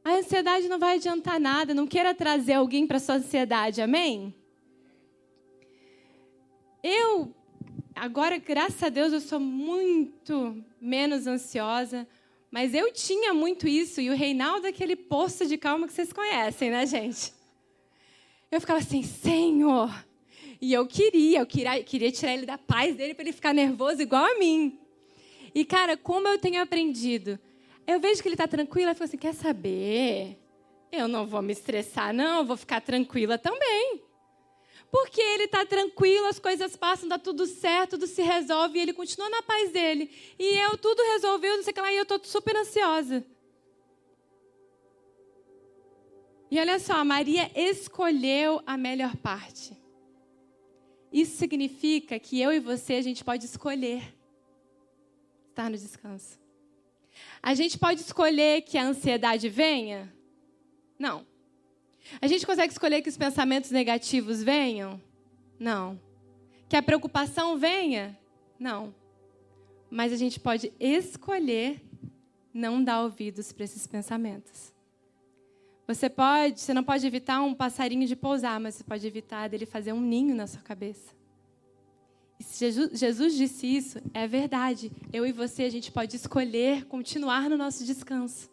A 0.03 0.13
ansiedade 0.13 0.67
não 0.67 0.79
vai 0.79 0.95
adiantar 0.95 1.39
nada. 1.39 1.75
Não 1.75 1.85
queira 1.85 2.15
trazer 2.15 2.53
alguém 2.53 2.87
para 2.87 2.97
sua 2.97 3.15
ansiedade, 3.15 3.79
amém? 3.79 4.33
Eu, 6.81 7.35
agora, 7.93 8.39
graças 8.39 8.81
a 8.81 8.89
Deus, 8.89 9.13
eu 9.13 9.21
sou 9.21 9.39
muito 9.39 10.57
menos 10.81 11.27
ansiosa. 11.27 12.07
Mas 12.51 12.73
eu 12.73 12.91
tinha 12.91 13.33
muito 13.33 13.67
isso, 13.67 14.01
e 14.01 14.09
o 14.09 14.15
Reinaldo 14.15 14.65
é 14.65 14.69
aquele 14.69 14.95
poço 14.95 15.45
de 15.45 15.57
calma 15.57 15.88
que 15.88 15.93
vocês 15.93 16.12
conhecem, 16.12 16.71
né, 16.71 16.85
gente? 16.85 17.31
Eu 18.51 18.59
ficava 18.59 18.79
assim, 18.79 19.03
Senhor. 19.03 19.93
E 20.59 20.73
eu 20.73 20.85
queria, 20.88 21.39
eu 21.39 21.45
queria, 21.45 21.83
queria 21.83 22.12
tirar 22.12 22.33
ele 22.33 22.45
da 22.45 22.57
paz 22.57 22.95
dele 22.95 23.13
para 23.13 23.23
ele 23.23 23.31
ficar 23.31 23.53
nervoso 23.53 24.01
igual 24.01 24.25
a 24.25 24.39
mim. 24.39 24.79
E, 25.53 25.63
cara, 25.63 25.95
como 25.95 26.27
eu 26.27 26.39
tenho 26.39 26.62
aprendido? 26.62 27.39
Eu 27.88 27.99
vejo 27.99 28.21
que 28.21 28.27
ele 28.27 28.35
está 28.35 28.47
tranquilo, 28.47 28.89
eu 28.89 28.95
fico 28.95 29.05
assim: 29.05 29.17
quer 29.17 29.33
saber? 29.33 30.38
Eu 30.91 31.07
não 31.07 31.25
vou 31.25 31.41
me 31.41 31.53
estressar, 31.53 32.13
não, 32.13 32.39
eu 32.39 32.45
vou 32.45 32.57
ficar 32.57 32.81
tranquila 32.81 33.38
também. 33.38 34.01
Porque 34.91 35.21
ele 35.21 35.43
está 35.43 35.65
tranquilo, 35.65 36.25
as 36.28 36.39
coisas 36.39 36.75
passam, 36.75 37.08
dá 37.08 37.19
tudo 37.19 37.45
certo, 37.45 37.91
tudo 37.91 38.08
se 38.08 38.21
resolve 38.23 38.80
e 38.80 38.82
ele 38.82 38.93
continua 38.93 39.30
na 39.30 39.41
paz 39.43 39.71
dele. 39.71 40.10
E 40.38 40.58
eu, 40.58 40.78
tudo 40.78 41.02
resolveu, 41.13 41.58
não 41.58 41.63
sei 41.63 41.71
o 41.71 41.73
que 41.75 41.82
lá, 41.82 41.93
e 41.93 41.97
eu 41.97 42.04
estou 42.04 42.19
super 42.23 42.56
ansiosa. 42.56 43.23
E 46.52 46.60
olha 46.60 46.80
só, 46.80 47.06
Maria 47.06 47.52
escolheu 47.56 48.62
a 48.65 48.75
melhor 48.75 49.15
parte. 49.17 49.78
Isso 51.13 51.38
significa 51.38 52.19
que 52.19 52.41
eu 52.41 52.52
e 52.52 52.60
você, 52.60 52.95
a 52.95 53.02
gente 53.02 53.23
pode 53.23 53.45
escolher 53.45 54.15
estar 55.49 55.69
no 55.69 55.78
descanso. 55.78 56.39
A 57.41 57.54
gente 57.54 57.78
pode 57.78 58.02
escolher 58.02 58.62
que 58.63 58.78
a 58.78 58.86
ansiedade 58.86 59.49
venha? 59.49 60.13
Não. 60.97 61.28
A 62.21 62.27
gente 62.27 62.45
consegue 62.45 62.71
escolher 62.71 63.01
que 63.01 63.09
os 63.09 63.17
pensamentos 63.17 63.71
negativos 63.71 64.41
venham? 64.41 65.01
Não. 65.59 65.99
Que 66.67 66.75
a 66.75 66.81
preocupação 66.81 67.57
venha? 67.57 68.17
Não. 68.59 68.93
Mas 69.89 70.13
a 70.13 70.17
gente 70.17 70.39
pode 70.39 70.71
escolher 70.79 71.81
não 72.53 72.83
dar 72.83 73.01
ouvidos 73.01 73.51
para 73.51 73.63
esses 73.63 73.85
pensamentos. 73.87 74.73
Você 75.87 76.09
pode, 76.09 76.59
você 76.59 76.73
não 76.73 76.83
pode 76.83 77.05
evitar 77.07 77.41
um 77.41 77.53
passarinho 77.53 78.05
de 78.05 78.15
pousar, 78.15 78.59
mas 78.59 78.75
você 78.75 78.83
pode 78.83 79.05
evitar 79.07 79.49
dele 79.49 79.65
fazer 79.65 79.91
um 79.91 80.01
ninho 80.01 80.35
na 80.35 80.45
sua 80.45 80.61
cabeça. 80.61 81.15
E 82.39 82.43
se 82.43 82.59
Jesus, 82.59 82.99
Jesus 82.99 83.35
disse 83.35 83.65
isso, 83.65 84.01
é 84.13 84.27
verdade. 84.27 84.91
Eu 85.11 85.25
e 85.25 85.31
você, 85.31 85.63
a 85.63 85.69
gente 85.69 85.91
pode 85.91 86.15
escolher 86.15 86.85
continuar 86.85 87.49
no 87.49 87.57
nosso 87.57 87.83
descanso. 87.85 88.48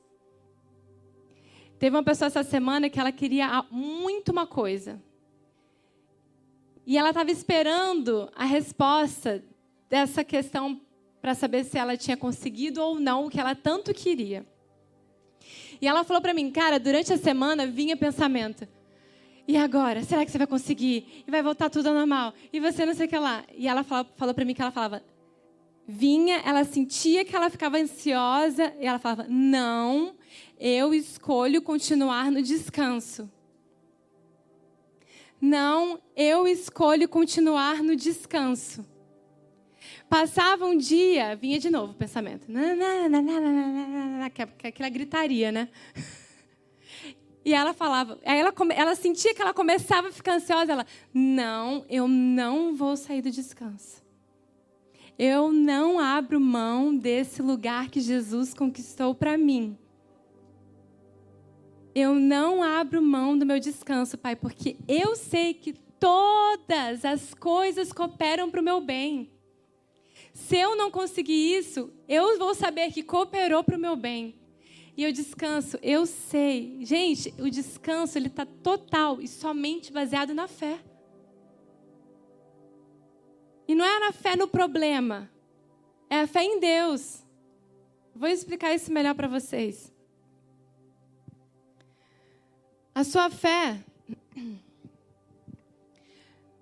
Teve 1.79 1.97
uma 1.97 2.03
pessoa 2.03 2.27
essa 2.27 2.43
semana 2.43 2.89
que 2.89 2.99
ela 2.99 3.13
queria 3.13 3.65
muito 3.71 4.31
uma 4.31 4.47
coisa. 4.47 5.01
E 6.87 6.97
ela 6.97 7.11
estava 7.11 7.31
esperando 7.31 8.31
a 8.35 8.45
resposta 8.45 9.45
dessa 9.89 10.25
questão 10.25 10.81
para 11.21 11.35
saber 11.35 11.65
se 11.65 11.77
ela 11.77 11.97
tinha 11.97 12.17
conseguido 12.17 12.81
ou 12.81 12.99
não 13.01 13.27
o 13.27 13.31
que 13.31 13.41
ela 13.41 13.55
tanto 13.55 13.93
queria. 13.93 14.47
E 15.81 15.87
ela 15.87 16.05
falou 16.05 16.23
para 16.23 16.33
mim, 16.33 16.51
cara, 16.51 16.79
durante 16.79 17.13
a 17.13 17.19
semana 17.19 17.67
vinha 17.67 17.97
pensamento: 17.97 18.67
e 19.49 19.57
agora? 19.57 20.03
Será 20.03 20.25
que 20.25 20.31
você 20.31 20.39
vai 20.39 20.47
conseguir? 20.47 21.25
E 21.27 21.31
vai 21.31 21.43
voltar 21.43 21.71
tudo 21.71 21.89
ao 21.89 21.95
normal? 21.95 22.33
E 22.53 22.59
você 22.59 22.87
não 22.87 22.95
sei 22.95 23.07
o 23.07 23.09
que 23.09 23.19
lá. 23.19 23.45
E 23.55 23.69
ela 23.69 23.85
falou, 23.85 24.07
falou 24.17 24.35
para 24.35 24.45
mim 24.45 24.55
que 24.55 24.63
ela 24.63 24.71
falava: 24.71 25.03
vinha, 25.87 26.43
ela 26.45 26.65
sentia 26.65 27.25
que 27.25 27.35
ela 27.35 27.49
ficava 27.49 27.79
ansiosa, 27.79 28.75
e 28.81 28.87
ela 28.87 28.99
falava: 28.99 29.27
não, 29.29 30.15
eu 30.59 30.95
escolho 30.95 31.61
continuar 31.63 32.31
no 32.31 32.43
descanso. 32.43 33.31
Não, 35.41 36.01
eu 36.17 36.49
escolho 36.49 37.09
continuar 37.09 37.83
no 37.83 37.95
descanso. 37.95 38.85
Passava 40.09 40.65
um 40.65 40.77
dia, 40.77 41.37
vinha 41.37 41.59
de 41.59 41.69
novo 41.69 41.93
o 41.93 41.97
pensamento. 41.97 42.47
Aquela 44.65 44.89
gritaria, 44.89 45.53
né? 45.53 45.69
E 47.45 47.55
ela 47.55 47.73
falava, 47.73 48.19
ela, 48.23 48.53
ela 48.75 48.95
sentia 48.97 49.33
que 49.33 49.41
ela 49.41 49.55
começava 49.55 50.09
a 50.09 50.13
ficar 50.13 50.35
ansiosa. 50.35 50.73
Ela, 50.73 50.87
não, 51.15 51.85
eu 51.89 52.09
não 52.09 52.75
vou 52.75 52.97
sair 52.97 53.23
do 53.23 53.31
descanso. 53.31 54.03
Eu 55.19 55.53
não 55.53 55.99
abro 55.99 56.41
mão 56.41 56.97
desse 56.97 57.41
lugar 57.41 57.89
que 57.89 58.01
Jesus 58.01 58.53
conquistou 58.53 59.15
para 59.15 59.39
mim. 59.39 59.79
Eu 61.99 62.15
não 62.15 62.63
abro 62.63 63.01
mão 63.01 63.39
do 63.39 63.47
meu 63.47 63.59
descanso, 63.59 64.19
Pai, 64.19 64.37
porque 64.37 64.77
eu 64.87 65.17
sei 65.17 65.55
que 65.55 65.73
todas 65.73 67.07
as 67.07 67.33
coisas 67.33 67.91
cooperam 67.91 68.51
para 68.51 68.61
o 68.61 68.63
meu 68.63 68.83
bem. 68.83 69.31
Se 70.35 70.59
eu 70.59 70.77
não 70.77 70.91
conseguir 70.91 71.57
isso, 71.57 71.91
eu 72.07 72.39
vou 72.39 72.55
saber 72.55 72.93
que 72.93 73.03
cooperou 73.03 73.65
para 73.65 73.79
o 73.79 73.81
meu 73.81 73.97
bem. 73.97 74.39
E 74.95 75.05
eu 75.05 75.11
descanso, 75.11 75.79
eu 75.83 76.05
sei. 76.05 76.85
Gente, 76.85 77.33
o 77.39 77.49
descanso 77.49 78.19
ele 78.19 78.27
está 78.27 78.45
total 78.45 79.19
e 79.19 79.27
somente 79.27 79.91
baseado 79.91 80.35
na 80.35 80.47
fé. 80.47 80.79
E 83.67 83.75
não 83.75 83.87
é 83.87 84.01
na 84.01 84.13
fé 84.13 84.37
no 84.37 84.47
problema, 84.47 85.31
é 86.11 86.21
a 86.21 86.27
fé 86.27 86.45
em 86.45 86.61
Deus. 86.61 87.25
Vou 88.15 88.29
explicar 88.29 88.75
isso 88.75 88.93
melhor 88.93 89.15
para 89.15 89.29
vocês. 89.29 89.96
A 92.97 93.05
sua 93.05 93.29
fé 93.29 93.79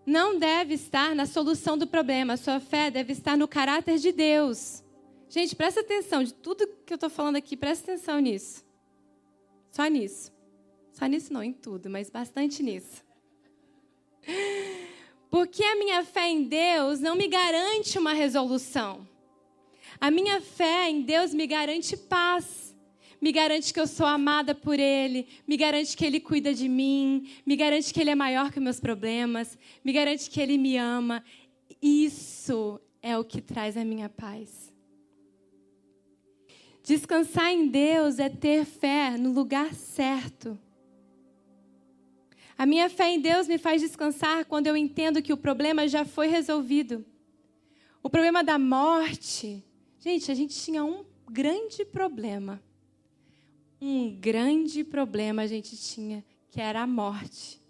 não 0.04 0.36
deve 0.36 0.74
estar 0.74 1.14
na 1.14 1.26
solução 1.26 1.78
do 1.78 1.86
problema, 1.86 2.32
a 2.32 2.36
sua 2.36 2.58
fé 2.58 2.90
deve 2.90 3.12
estar 3.12 3.36
no 3.36 3.46
caráter 3.46 3.98
de 3.98 4.10
Deus. 4.10 4.82
Gente, 5.28 5.54
presta 5.54 5.78
atenção, 5.78 6.24
de 6.24 6.34
tudo 6.34 6.66
que 6.84 6.92
eu 6.92 6.96
estou 6.96 7.08
falando 7.08 7.36
aqui, 7.36 7.56
presta 7.56 7.92
atenção 7.92 8.18
nisso. 8.18 8.64
Só 9.70 9.86
nisso. 9.86 10.32
Só 10.90 11.06
nisso 11.06 11.32
não, 11.32 11.40
em 11.40 11.52
tudo, 11.52 11.88
mas 11.88 12.10
bastante 12.10 12.64
nisso. 12.64 13.04
Porque 15.30 15.62
a 15.62 15.76
minha 15.76 16.04
fé 16.04 16.28
em 16.28 16.42
Deus 16.42 16.98
não 16.98 17.14
me 17.14 17.28
garante 17.28 17.96
uma 17.96 18.12
resolução. 18.12 19.06
A 20.00 20.10
minha 20.10 20.40
fé 20.40 20.90
em 20.90 21.02
Deus 21.02 21.32
me 21.32 21.46
garante 21.46 21.96
paz. 21.96 22.63
Me 23.24 23.32
garante 23.32 23.72
que 23.72 23.80
eu 23.80 23.86
sou 23.86 24.04
amada 24.04 24.54
por 24.54 24.78
Ele, 24.78 25.26
me 25.48 25.56
garante 25.56 25.96
que 25.96 26.04
Ele 26.04 26.20
cuida 26.20 26.52
de 26.52 26.68
mim, 26.68 27.26
me 27.46 27.56
garante 27.56 27.90
que 27.90 27.98
Ele 27.98 28.10
é 28.10 28.14
maior 28.14 28.52
que 28.52 28.60
meus 28.60 28.78
problemas, 28.78 29.56
me 29.82 29.94
garante 29.94 30.28
que 30.28 30.38
Ele 30.38 30.58
me 30.58 30.76
ama. 30.76 31.24
Isso 31.80 32.78
é 33.00 33.16
o 33.16 33.24
que 33.24 33.40
traz 33.40 33.78
a 33.78 33.82
minha 33.82 34.10
paz. 34.10 34.70
Descansar 36.82 37.50
em 37.50 37.66
Deus 37.66 38.18
é 38.18 38.28
ter 38.28 38.66
fé 38.66 39.16
no 39.16 39.32
lugar 39.32 39.72
certo. 39.72 40.58
A 42.58 42.66
minha 42.66 42.90
fé 42.90 43.08
em 43.08 43.20
Deus 43.20 43.48
me 43.48 43.56
faz 43.56 43.80
descansar 43.80 44.44
quando 44.44 44.66
eu 44.66 44.76
entendo 44.76 45.22
que 45.22 45.32
o 45.32 45.38
problema 45.38 45.88
já 45.88 46.04
foi 46.04 46.26
resolvido. 46.26 47.02
O 48.02 48.10
problema 48.10 48.44
da 48.44 48.58
morte. 48.58 49.64
Gente, 49.98 50.30
a 50.30 50.34
gente 50.34 50.54
tinha 50.54 50.84
um 50.84 51.06
grande 51.26 51.86
problema. 51.86 52.62
Um 53.86 54.18
grande 54.18 54.82
problema 54.82 55.42
a 55.42 55.46
gente 55.46 55.76
tinha, 55.76 56.24
que 56.50 56.58
era 56.58 56.80
a 56.80 56.86
morte. 56.86 57.60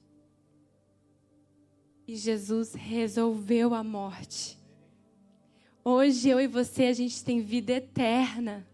E 2.07 2.15
Jesus 2.15 2.73
resolveu 2.73 3.75
a 3.75 3.83
morte. 3.83 4.57
Hoje 5.85 6.29
eu 6.29 6.41
e 6.41 6.47
você 6.47 6.85
a 6.85 6.93
gente 6.93 7.25
tem 7.25 7.41
vida 7.41 7.73
eterna. 7.73 8.65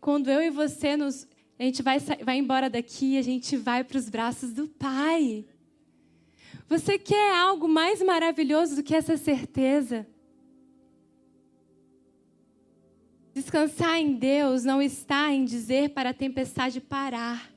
Quando 0.00 0.30
eu 0.30 0.40
e 0.40 0.48
você 0.48 0.96
nos 0.96 1.28
a 1.58 1.62
gente 1.62 1.82
vai, 1.82 1.98
vai 1.98 2.38
embora 2.38 2.70
daqui 2.70 3.18
a 3.18 3.22
gente 3.22 3.54
vai 3.54 3.84
para 3.84 3.98
os 3.98 4.08
braços 4.08 4.54
do 4.54 4.66
Pai. 4.66 5.44
Você 6.66 6.98
quer 6.98 7.36
algo 7.36 7.68
mais 7.68 8.00
maravilhoso 8.00 8.76
do 8.76 8.82
que 8.82 8.94
essa 8.94 9.18
certeza? 9.18 10.06
Descansar 13.36 13.98
em 13.98 14.14
Deus 14.14 14.64
não 14.64 14.80
está 14.80 15.30
em 15.30 15.44
dizer 15.44 15.90
para 15.90 16.08
a 16.08 16.14
tempestade 16.14 16.80
parar, 16.80 17.52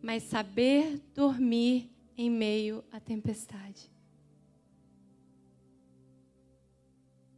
mas 0.00 0.22
saber 0.22 1.02
dormir 1.12 1.90
em 2.16 2.30
meio 2.30 2.84
à 2.92 3.00
tempestade. 3.00 3.90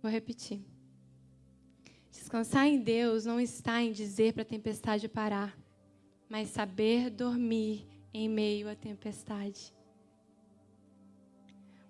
Vou 0.02 0.12
repetir. 0.12 0.60
Descansar 2.10 2.66
em 2.66 2.78
Deus 2.78 3.24
não 3.24 3.40
está 3.40 3.80
em 3.80 3.92
dizer 3.92 4.34
para 4.34 4.42
a 4.42 4.44
tempestade 4.44 5.08
parar, 5.08 5.58
mas 6.28 6.50
saber 6.50 7.08
dormir 7.08 7.88
em 8.12 8.28
meio 8.28 8.68
à 8.68 8.74
tempestade. 8.74 9.72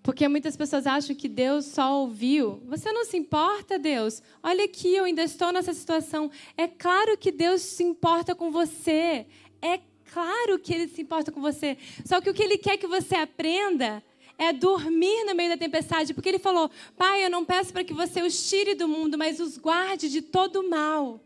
Porque 0.03 0.27
muitas 0.27 0.57
pessoas 0.57 0.87
acham 0.87 1.15
que 1.15 1.27
Deus 1.27 1.65
só 1.65 1.99
ouviu. 1.99 2.61
Você 2.65 2.91
não 2.91 3.05
se 3.05 3.17
importa, 3.17 3.77
Deus? 3.77 4.21
Olha 4.41 4.65
aqui, 4.65 4.95
eu 4.95 5.03
ainda 5.03 5.23
estou 5.23 5.51
nessa 5.51 5.73
situação. 5.73 6.31
É 6.57 6.67
claro 6.67 7.17
que 7.17 7.31
Deus 7.31 7.61
se 7.61 7.83
importa 7.83 8.33
com 8.33 8.51
você. 8.51 9.27
É 9.61 9.79
claro 10.11 10.57
que 10.57 10.73
Ele 10.73 10.87
se 10.87 11.01
importa 11.03 11.31
com 11.31 11.39
você. 11.39 11.77
Só 12.03 12.19
que 12.19 12.29
o 12.29 12.33
que 12.33 12.41
Ele 12.41 12.57
quer 12.57 12.77
que 12.77 12.87
você 12.87 13.15
aprenda 13.15 14.03
é 14.39 14.51
dormir 14.51 15.23
no 15.25 15.35
meio 15.35 15.49
da 15.49 15.57
tempestade. 15.57 16.15
Porque 16.15 16.29
Ele 16.29 16.39
falou: 16.39 16.71
Pai, 16.97 17.23
eu 17.23 17.29
não 17.29 17.45
peço 17.45 17.71
para 17.71 17.83
que 17.83 17.93
você 17.93 18.23
os 18.23 18.49
tire 18.49 18.73
do 18.73 18.87
mundo, 18.87 19.19
mas 19.19 19.39
os 19.39 19.55
guarde 19.55 20.09
de 20.09 20.21
todo 20.21 20.67
mal. 20.67 21.21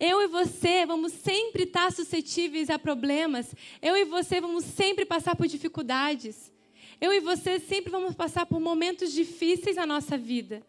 Eu 0.00 0.22
e 0.22 0.28
você 0.28 0.86
vamos 0.86 1.12
sempre 1.12 1.64
estar 1.64 1.92
suscetíveis 1.92 2.70
a 2.70 2.78
problemas. 2.78 3.54
Eu 3.82 3.94
e 3.98 4.06
você 4.06 4.40
vamos 4.40 4.64
sempre 4.64 5.04
passar 5.04 5.36
por 5.36 5.46
dificuldades. 5.46 6.50
Eu 6.98 7.12
e 7.12 7.20
você 7.20 7.60
sempre 7.60 7.90
vamos 7.90 8.14
passar 8.14 8.46
por 8.46 8.58
momentos 8.58 9.12
difíceis 9.12 9.76
na 9.76 9.84
nossa 9.84 10.16
vida. 10.16 10.62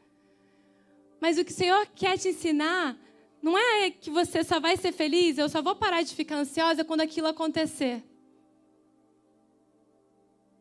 Mas 1.22 1.38
o 1.38 1.46
que 1.46 1.52
o 1.52 1.56
Senhor 1.56 1.88
quer 1.96 2.18
te 2.18 2.28
ensinar 2.28 2.98
não 3.42 3.58
é 3.58 3.90
que 3.90 4.10
você 4.10 4.44
só 4.44 4.60
vai 4.60 4.76
ser 4.76 4.92
feliz, 4.92 5.38
eu 5.38 5.48
só 5.48 5.62
vou 5.62 5.76
parar 5.76 6.04
de 6.04 6.14
ficar 6.14 6.36
ansiosa 6.36 6.84
quando 6.84 7.02
aquilo 7.02 7.28
acontecer. 7.28 8.04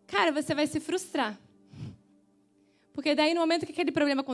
Cara, 0.07 0.31
você 0.31 0.55
vai 0.55 0.67
se 0.67 0.79
frustrar. 0.79 1.39
Porque 2.93 3.15
daí, 3.15 3.35
no 3.35 3.41
momento 3.41 3.67
que 3.67 3.73
aquele 3.73 3.93
problema 3.93 4.25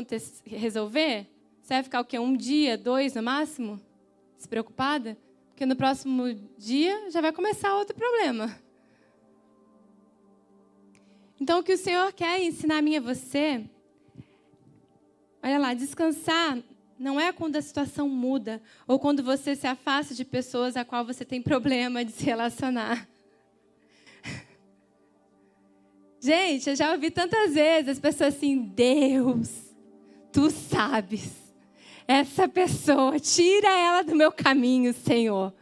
resolver, 0.44 1.26
você 1.62 1.74
vai 1.74 1.82
ficar 1.82 2.00
o 2.00 2.04
quê? 2.04 2.18
Um 2.18 2.36
dia, 2.36 2.76
dois 2.76 3.14
no 3.14 3.22
máximo? 3.22 3.80
Despreocupada, 4.36 5.16
porque 5.48 5.64
no 5.64 5.76
próximo 5.76 6.34
dia 6.58 7.10
já 7.10 7.20
vai 7.20 7.32
começar 7.32 7.74
outro 7.74 7.96
problema. 7.96 8.58
Então, 11.40 11.60
o 11.60 11.62
que 11.62 11.74
o 11.74 11.78
Senhor 11.78 12.12
quer 12.12 12.42
ensinar 12.42 12.78
a 12.78 12.82
mim 12.82 12.92
e 12.92 12.96
a 12.96 13.00
você, 13.00 13.64
olha 15.42 15.58
lá, 15.58 15.74
descansar 15.74 16.58
não 16.98 17.20
é 17.20 17.32
quando 17.32 17.56
a 17.56 17.62
situação 17.62 18.08
muda 18.08 18.62
ou 18.86 18.98
quando 18.98 19.22
você 19.22 19.54
se 19.54 19.66
afasta 19.66 20.14
de 20.14 20.24
pessoas 20.24 20.76
a 20.76 20.84
qual 20.84 21.04
você 21.04 21.24
tem 21.24 21.42
problema 21.42 22.04
de 22.04 22.12
se 22.12 22.24
relacionar. 22.24 23.06
Gente, 26.20 26.70
eu 26.70 26.76
já 26.76 26.90
ouvi 26.92 27.10
tantas 27.10 27.54
vezes 27.54 27.90
as 27.90 27.98
pessoas 28.00 28.34
assim: 28.34 28.62
Deus, 28.62 29.74
tu 30.32 30.50
sabes 30.50 31.45
essa 32.06 32.48
pessoa, 32.48 33.18
tira 33.18 33.68
ela 33.68 34.02
do 34.02 34.14
meu 34.14 34.30
caminho, 34.30 34.92
Senhor. 34.92 35.52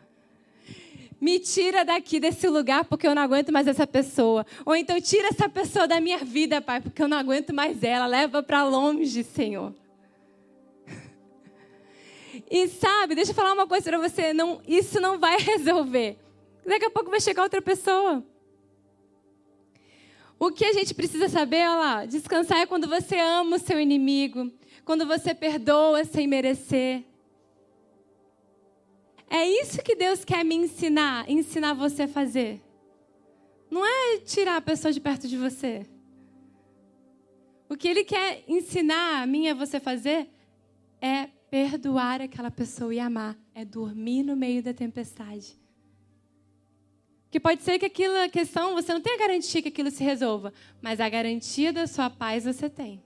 Me 1.21 1.39
tira 1.39 1.85
daqui 1.85 2.21
desse 2.21 2.47
lugar 2.49 2.85
porque 2.85 3.07
eu 3.07 3.15
não 3.15 3.23
aguento 3.23 3.51
mais 3.51 3.67
essa 3.67 3.87
pessoa. 3.87 4.45
Ou 4.67 4.77
então 4.77 5.01
tira 5.01 5.29
essa 5.29 5.49
pessoa 5.49 5.89
da 5.89 6.01
minha 6.01 6.19
vida, 6.19 6.61
Pai, 6.61 6.83
porque 6.83 7.03
eu 7.03 7.09
não 7.09 7.17
aguento 7.17 7.55
mais 7.55 7.83
ela. 7.83 8.07
Leva 8.07 8.43
para 8.43 8.63
longe, 8.65 9.25
Senhor. 9.25 9.75
E 12.51 12.69
sabe, 12.69 13.15
deixa 13.15 13.31
eu 13.31 13.35
falar 13.35 13.53
uma 13.53 13.67
coisa 13.67 13.89
para 13.91 13.99
você, 13.99 14.33
não, 14.35 14.61
isso 14.67 15.01
não 15.01 15.19
vai 15.19 15.39
resolver. 15.39 16.19
Daqui 16.67 16.85
a 16.85 16.91
pouco 16.91 17.11
vai 17.11 17.21
chegar 17.21 17.43
outra 17.43 17.63
pessoa. 17.63 18.23
O 20.39 20.51
que 20.51 20.65
a 20.65 20.73
gente 20.73 20.93
precisa 20.93 21.29
saber, 21.29 21.67
olha 21.67 21.77
lá, 21.77 22.05
descansar 22.05 22.59
é 22.59 22.67
quando 22.67 22.89
você 22.89 23.19
ama 23.19 23.57
o 23.57 23.59
seu 23.59 23.81
inimigo, 23.81 24.53
quando 24.85 25.07
você 25.07 25.35
perdoa 25.35 26.05
sem 26.05 26.27
merecer. 26.27 27.05
É 29.29 29.49
isso 29.49 29.83
que 29.83 29.97
Deus 29.97 30.25
quer 30.25 30.45
me 30.45 30.55
ensinar, 30.55 31.29
ensinar 31.29 31.75
você 31.75 32.03
a 32.03 32.09
fazer. 32.09 32.61
Não 33.71 33.85
é 33.85 34.19
tirar 34.19 34.57
a 34.57 34.61
pessoa 34.61 34.93
de 34.93 35.01
perto 35.01 35.27
de 35.27 35.37
você. 35.37 35.87
O 37.69 37.77
que 37.77 37.89
Ele 37.89 38.05
quer 38.05 38.45
ensinar 38.47 39.23
a 39.23 39.27
mim 39.27 39.49
a 39.49 39.55
você 39.55 39.81
fazer 39.81 40.29
é 41.01 41.27
perdoar 41.51 42.21
aquela 42.21 42.51
pessoa 42.51 42.95
e 42.95 43.01
amar. 43.01 43.37
É 43.55 43.65
dormir 43.65 44.23
no 44.23 44.37
meio 44.37 44.63
da 44.63 44.73
tempestade. 44.73 45.59
Que 47.31 47.41
pode 47.41 47.63
ser 47.63 47.79
que 47.81 47.87
aquilo, 47.87 48.17
a 48.17 48.29
questão, 48.29 48.75
você 48.75 48.93
não 48.93 49.01
tenha 49.01 49.19
garantia 49.19 49.61
que 49.61 49.69
aquilo 49.69 49.91
se 49.91 50.05
resolva, 50.05 50.53
mas 50.81 51.01
a 51.01 51.09
garantia 51.09 51.73
da 51.73 51.87
sua 51.89 52.09
paz 52.09 52.45
você 52.45 52.71
tem. 52.71 53.03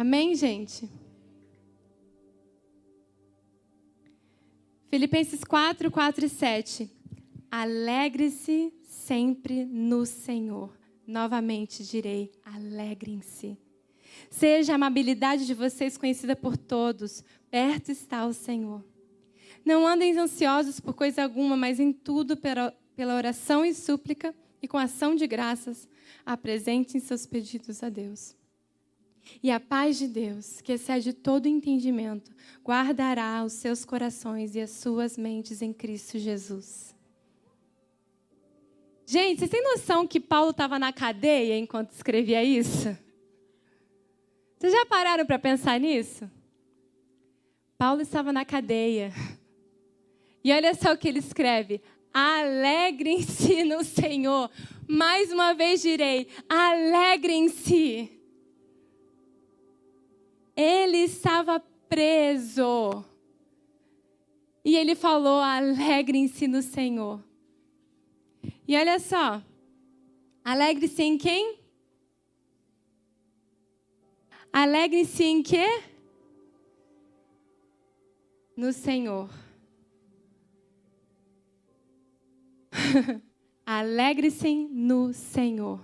Amém, 0.00 0.34
gente? 0.34 0.88
Filipenses 4.88 5.44
4, 5.44 5.90
4 5.90 6.24
e 6.24 6.28
7. 6.30 6.90
Alegre-se 7.50 8.72
sempre 8.82 9.66
no 9.66 10.06
Senhor. 10.06 10.74
Novamente 11.06 11.84
direi: 11.84 12.32
alegrem-se. 12.42 13.58
Seja 14.30 14.72
a 14.72 14.76
amabilidade 14.76 15.46
de 15.46 15.52
vocês 15.52 15.98
conhecida 15.98 16.34
por 16.34 16.56
todos, 16.56 17.22
perto 17.50 17.92
está 17.92 18.24
o 18.24 18.32
Senhor. 18.32 18.82
Não 19.66 19.86
andem 19.86 20.18
ansiosos 20.18 20.80
por 20.80 20.94
coisa 20.94 21.24
alguma, 21.24 21.58
mas 21.58 21.78
em 21.78 21.92
tudo, 21.92 22.38
pela, 22.38 22.74
oração 22.96 23.66
e 23.66 23.74
súplica 23.74 24.34
e 24.62 24.66
com 24.66 24.78
ação 24.78 25.14
de 25.14 25.26
graças, 25.26 25.86
apresentem 26.24 26.98
seus 27.02 27.26
pedidos 27.26 27.82
a 27.82 27.90
Deus. 27.90 28.39
E 29.42 29.50
a 29.50 29.60
paz 29.60 29.98
de 29.98 30.08
Deus, 30.08 30.60
que 30.60 30.72
excede 30.72 31.12
todo 31.12 31.46
entendimento, 31.46 32.30
guardará 32.64 33.42
os 33.44 33.54
seus 33.54 33.84
corações 33.84 34.54
e 34.54 34.60
as 34.60 34.70
suas 34.70 35.16
mentes 35.16 35.62
em 35.62 35.72
Cristo 35.72 36.18
Jesus. 36.18 36.94
Gente, 39.06 39.40
vocês 39.40 39.50
têm 39.50 39.62
noção 39.62 40.06
que 40.06 40.20
Paulo 40.20 40.50
estava 40.50 40.78
na 40.78 40.92
cadeia 40.92 41.58
enquanto 41.58 41.90
escrevia 41.90 42.44
isso? 42.44 42.96
Vocês 44.56 44.72
já 44.72 44.86
pararam 44.86 45.26
para 45.26 45.38
pensar 45.38 45.80
nisso? 45.80 46.30
Paulo 47.76 48.02
estava 48.02 48.32
na 48.32 48.44
cadeia. 48.44 49.12
E 50.44 50.52
olha 50.52 50.74
só 50.74 50.92
o 50.92 50.98
que 50.98 51.08
ele 51.08 51.18
escreve: 51.18 51.80
alegrem-se 52.12 53.64
no 53.64 53.82
Senhor. 53.82 54.50
Mais 54.86 55.32
uma 55.32 55.54
vez 55.54 55.82
direi: 55.82 56.28
alegrem-se. 56.48 58.19
Ele 60.60 60.98
estava 60.98 61.58
preso. 61.88 63.02
E 64.62 64.76
ele 64.76 64.94
falou: 64.94 65.40
alegrem-se 65.40 66.46
no 66.46 66.60
Senhor. 66.60 67.24
E 68.68 68.76
olha 68.76 68.98
só, 68.98 69.42
alegre-se 70.44 71.02
em 71.02 71.16
quem? 71.16 71.58
Alegre-se 74.52 75.24
em 75.24 75.42
quê? 75.42 75.82
No 78.54 78.70
Senhor. 78.70 79.30
Alegre-se 83.64 84.68
no 84.70 85.14
Senhor. 85.14 85.80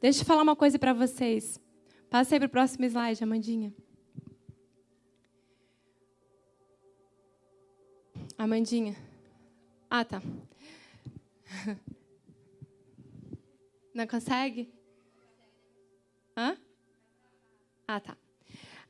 Deixa 0.00 0.22
eu 0.22 0.24
falar 0.24 0.42
uma 0.42 0.56
coisa 0.56 0.78
para 0.78 0.94
vocês. 0.94 1.60
Passei 2.08 2.38
para 2.38 2.46
o 2.46 2.50
próximo 2.50 2.86
slide, 2.86 3.22
Amandinha. 3.22 3.83
Amandinha. 8.44 8.94
Ah, 9.88 10.04
tá. 10.04 10.20
Não 13.94 14.06
consegue? 14.06 14.70
Hã? 16.36 16.58
Ah, 17.88 18.00
tá. 18.00 18.16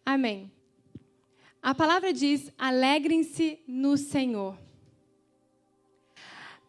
Amém. 0.05 0.51
A 1.63 1.73
palavra 1.75 2.13
diz: 2.13 2.53
alegrem-se 2.59 3.63
no 3.69 3.97
Senhor. 3.97 4.59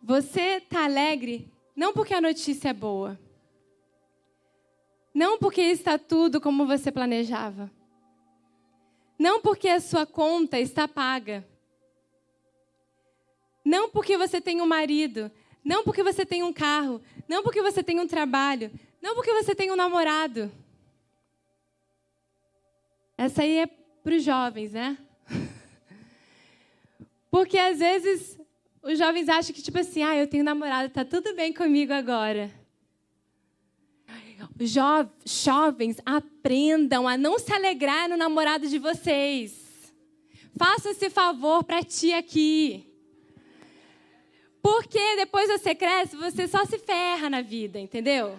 Você 0.04 0.58
está 0.58 0.86
alegre 0.86 1.52
não 1.76 1.92
porque 1.92 2.14
a 2.14 2.22
notícia 2.22 2.70
é 2.70 2.74
boa, 2.74 3.20
não 5.12 5.40
porque 5.40 5.62
está 5.62 5.98
tudo 5.98 6.40
como 6.40 6.68
você 6.68 6.92
planejava, 6.92 7.72
não 9.18 9.42
porque 9.42 9.68
a 9.70 9.80
sua 9.80 10.06
conta 10.06 10.60
está 10.60 10.88
paga, 10.88 11.44
não 13.66 13.90
porque 13.90 14.16
você 14.16 14.40
tem 14.40 14.62
um 14.62 14.68
marido, 14.68 15.32
não 15.64 15.84
porque 15.84 16.04
você 16.04 16.24
tem 16.24 16.44
um 16.44 16.54
carro, 16.54 17.02
não 17.28 17.42
porque 17.42 17.64
você 17.64 17.82
tem 17.84 18.00
um 18.00 18.08
trabalho, 18.08 18.72
não 19.02 19.16
porque 19.16 19.34
você 19.34 19.56
tem 19.56 19.72
um 19.72 19.76
namorado. 19.76 20.52
Essa 23.18 23.42
aí 23.42 23.58
é 23.58 23.66
para 23.66 24.16
os 24.16 24.24
jovens, 24.24 24.74
né? 24.74 24.98
Porque 27.32 27.58
às 27.58 27.80
vezes 27.80 28.40
os 28.84 29.00
jovens 29.00 29.28
acham 29.28 29.54
que, 29.54 29.62
tipo 29.62 29.80
assim, 29.80 30.04
ah, 30.04 30.16
eu 30.16 30.28
tenho 30.28 30.44
namorado, 30.44 30.94
tá 30.94 31.04
tudo 31.04 31.34
bem 31.36 31.52
comigo 31.52 31.92
agora. 31.92 32.52
Jo 34.60 35.10
jovens, 35.26 35.98
aprendam 36.06 37.08
a 37.08 37.18
não 37.18 37.40
se 37.40 37.52
alegrar 37.52 38.08
no 38.08 38.16
namorado 38.16 38.68
de 38.68 38.80
vocês. 38.80 39.94
Façam 40.58 40.92
esse 40.92 41.10
favor 41.10 41.64
para 41.64 41.84
ti 41.84 42.14
aqui. 42.14 42.95
Porque 44.66 45.16
depois 45.16 45.48
você 45.48 45.76
cresce, 45.76 46.16
você 46.16 46.48
só 46.48 46.66
se 46.66 46.80
ferra 46.80 47.30
na 47.30 47.40
vida, 47.44 47.80
entendeu? 47.80 48.36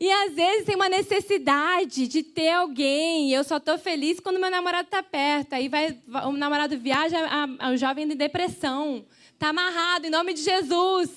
E 0.00 0.10
às 0.10 0.34
vezes 0.34 0.64
tem 0.64 0.74
uma 0.74 0.88
necessidade 0.88 2.08
de 2.08 2.24
ter 2.24 2.50
alguém. 2.50 3.30
Eu 3.30 3.44
só 3.44 3.58
estou 3.58 3.78
feliz 3.78 4.18
quando 4.18 4.40
meu 4.40 4.50
namorado 4.50 4.86
está 4.86 5.00
perto. 5.00 5.52
Aí 5.52 5.68
vai, 5.68 5.96
o 6.24 6.32
namorado 6.32 6.76
viaja, 6.76 7.24
a, 7.24 7.68
a, 7.68 7.70
o 7.70 7.76
jovem 7.76 8.04
em 8.04 8.16
depressão. 8.16 9.06
Está 9.32 9.50
amarrado 9.50 10.08
em 10.08 10.10
nome 10.10 10.34
de 10.34 10.42
Jesus. 10.42 11.08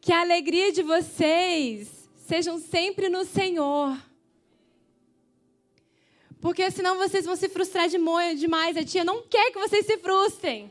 Que 0.00 0.12
a 0.12 0.20
alegria 0.20 0.70
de 0.70 0.84
vocês 0.84 2.08
sejam 2.28 2.60
sempre 2.60 3.08
no 3.08 3.24
Senhor. 3.24 3.98
Porque 6.40 6.70
senão 6.70 6.96
vocês 6.96 7.26
vão 7.26 7.36
se 7.36 7.48
frustrar 7.48 7.88
demais. 7.88 8.76
A 8.76 8.84
tia 8.84 9.04
não 9.04 9.22
quer 9.22 9.50
que 9.50 9.58
vocês 9.58 9.84
se 9.84 9.98
frustrem. 9.98 10.70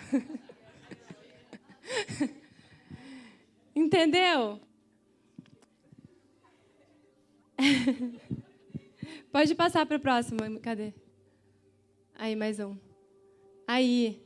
Entendeu? 3.74 4.60
Pode 9.30 9.54
passar 9.54 9.84
para 9.84 9.96
o 9.96 10.00
próximo. 10.00 10.38
Cadê? 10.60 10.94
Aí, 12.14 12.34
mais 12.34 12.58
um. 12.58 12.76
Aí. 13.66 14.22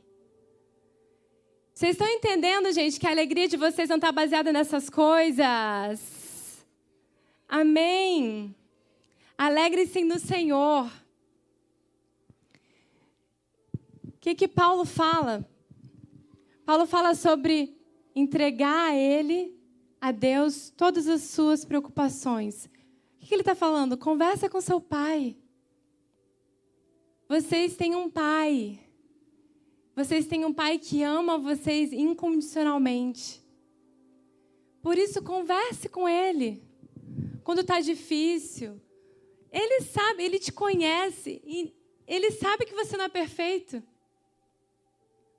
Vocês 1.73 1.91
estão 1.91 2.07
entendendo, 2.07 2.71
gente, 2.71 2.99
que 2.99 3.07
a 3.07 3.11
alegria 3.11 3.47
de 3.47 3.57
vocês 3.57 3.89
não 3.89 3.97
está 3.97 4.11
baseada 4.11 4.53
nessas 4.53 4.89
coisas? 4.89 6.65
Amém. 7.47 8.55
Alegre-se 9.37 10.03
no 10.03 10.19
Senhor. 10.19 10.91
O 14.05 14.17
que, 14.19 14.35
que 14.35 14.47
Paulo 14.47 14.85
fala? 14.85 15.47
Paulo 16.65 16.85
fala 16.85 17.13
sobre 17.13 17.77
entregar 18.15 18.91
a 18.91 18.95
Ele, 18.95 19.53
a 19.99 20.11
Deus, 20.11 20.69
todas 20.69 21.07
as 21.07 21.21
suas 21.21 21.65
preocupações. 21.65 22.69
O 23.21 23.25
que 23.25 23.33
ele 23.33 23.41
está 23.41 23.55
falando? 23.55 23.97
Conversa 23.97 24.49
com 24.49 24.59
seu 24.59 24.81
pai. 24.81 25.37
Vocês 27.29 27.77
têm 27.77 27.95
um 27.95 28.09
pai. 28.09 28.81
Vocês 29.95 30.27
têm 30.27 30.43
um 30.43 30.53
pai 30.53 30.77
que 30.77 31.03
ama 31.03 31.37
vocês 31.37 31.93
incondicionalmente. 31.93 33.41
Por 34.81 34.97
isso, 34.97 35.21
converse 35.21 35.87
com 35.87 36.07
ele. 36.09 36.61
Quando 37.45 37.59
está 37.61 37.79
difícil. 37.79 38.81
Ele 39.53 39.81
sabe, 39.81 40.23
ele 40.23 40.39
te 40.39 40.51
conhece. 40.51 41.41
Ele 42.07 42.31
sabe 42.31 42.65
que 42.65 42.73
você 42.73 42.97
não 42.97 43.05
é 43.05 43.09
perfeito. 43.09 43.81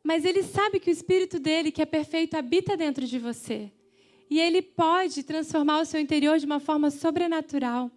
Mas 0.04 0.24
ele 0.24 0.42
sabe 0.42 0.78
que 0.78 0.88
o 0.88 0.92
Espírito 0.92 1.40
dele, 1.40 1.72
que 1.72 1.82
é 1.82 1.86
perfeito, 1.86 2.36
habita 2.36 2.76
dentro 2.76 3.06
de 3.06 3.18
você. 3.18 3.72
E 4.30 4.38
Ele 4.40 4.62
pode 4.62 5.22
transformar 5.22 5.80
o 5.80 5.84
seu 5.84 6.00
interior 6.00 6.38
de 6.38 6.46
uma 6.46 6.60
forma 6.60 6.90
sobrenatural. 6.90 7.90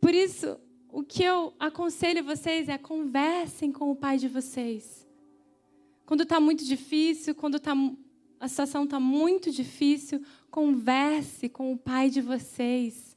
Por 0.00 0.14
isso, 0.14 0.58
o 0.90 1.02
que 1.02 1.22
eu 1.22 1.52
aconselho 1.58 2.22
vocês 2.22 2.68
é 2.68 2.78
conversem 2.78 3.72
com 3.72 3.90
o 3.90 3.96
Pai 3.96 4.16
de 4.16 4.28
vocês. 4.28 5.06
Quando 6.06 6.22
está 6.22 6.38
muito 6.38 6.64
difícil, 6.64 7.34
quando 7.34 7.58
tá, 7.58 7.72
a 8.38 8.46
situação 8.46 8.84
está 8.84 9.00
muito 9.00 9.50
difícil, 9.50 10.22
converse 10.50 11.48
com 11.48 11.72
o 11.72 11.78
Pai 11.78 12.10
de 12.10 12.20
vocês. 12.20 13.13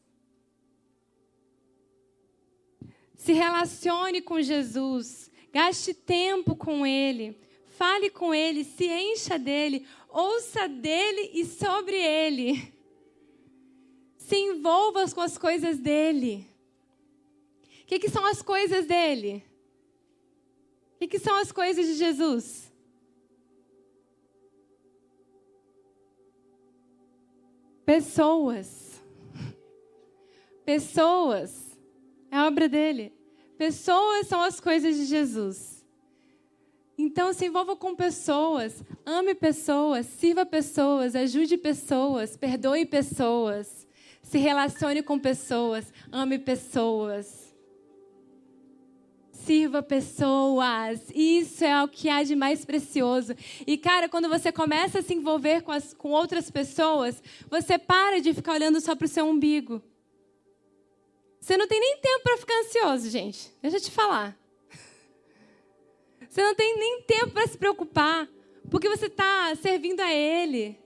Se 3.18 3.34
relacione 3.34 4.22
com 4.22 4.42
Jesus. 4.42 5.30
Gaste 5.52 5.94
tempo 5.94 6.56
com 6.56 6.88
Ele. 6.88 7.38
Fale 7.66 8.10
com 8.10 8.34
Ele, 8.34 8.64
se 8.64 8.88
encha 8.88 9.38
dele 9.38 9.86
ouça 10.18 10.68
dele 10.68 11.32
e 11.34 11.46
sobre 11.46 11.96
ele. 11.96 12.74
Se 14.18 14.36
envolva 14.36 15.10
com 15.12 15.22
as 15.22 15.38
coisas 15.38 15.78
dele. 15.78 16.50
O 17.84 17.86
que, 17.86 18.00
que, 18.00 18.10
são 18.10 18.26
as 18.26 18.42
coisas 18.42 18.86
dele? 18.86 19.44
O 20.96 20.98
que, 21.00 21.08
que 21.08 21.20
são 21.20 21.36
as 21.36 21.52
coisas 21.52 21.86
de 21.86 21.94
Jesus? 21.94 22.74
Pessoas. 27.86 29.02
Pessoas. 30.66 31.67
É 32.38 32.40
a 32.40 32.46
obra 32.46 32.70
dele. 32.70 33.12
Pessoas 33.58 34.28
são 34.28 34.40
as 34.44 34.60
coisas 34.60 34.96
de 34.96 35.06
Jesus. 35.06 35.84
Então, 36.96 37.34
se 37.34 37.48
envolva 37.48 37.76
com 37.76 37.96
pessoas, 37.96 38.84
ame 39.04 39.34
pessoas, 39.34 40.06
sirva 40.06 40.46
pessoas, 40.46 41.16
ajude 41.16 41.58
pessoas, 41.58 42.38
perdoe 42.38 42.86
pessoas, 42.86 43.88
se 44.22 44.38
relacione 44.38 45.02
com 45.02 45.18
pessoas, 45.18 45.92
ame 46.12 46.38
pessoas. 46.38 47.56
Sirva 49.32 49.82
pessoas, 49.82 51.12
isso 51.16 51.64
é 51.64 51.84
o 51.84 51.88
que 51.88 52.08
há 52.08 52.22
de 52.22 52.36
mais 52.36 52.64
precioso. 52.64 53.34
E, 53.66 53.80
cara, 53.80 54.08
quando 54.08 54.30
você 54.30 54.52
começa 54.52 55.00
a 55.00 55.02
se 55.02 55.16
envolver 55.16 55.62
com, 55.62 55.72
as, 55.72 55.92
com 55.92 56.12
outras 56.12 56.52
pessoas, 56.52 57.20
você 57.50 57.80
para 57.80 58.22
de 58.22 58.32
ficar 58.32 58.54
olhando 58.54 58.80
só 58.80 58.96
para 58.96 59.06
o 59.06 59.10
seu 59.10 59.26
umbigo. 59.26 59.82
Você 61.48 61.56
não 61.56 61.66
tem 61.66 61.80
nem 61.80 61.96
tempo 62.02 62.24
para 62.24 62.36
ficar 62.36 62.60
ansioso, 62.60 63.10
gente. 63.10 63.54
Deixa 63.62 63.78
eu 63.78 63.82
te 63.82 63.90
falar. 63.90 64.38
Você 66.28 66.44
não 66.44 66.54
tem 66.54 66.78
nem 66.78 67.02
tempo 67.04 67.30
para 67.30 67.48
se 67.48 67.58
preocupar, 67.58 68.28
porque 68.70 68.90
você 68.90 69.06
está 69.06 69.56
servindo 69.56 70.02
a 70.02 70.14
Ele. 70.14 70.78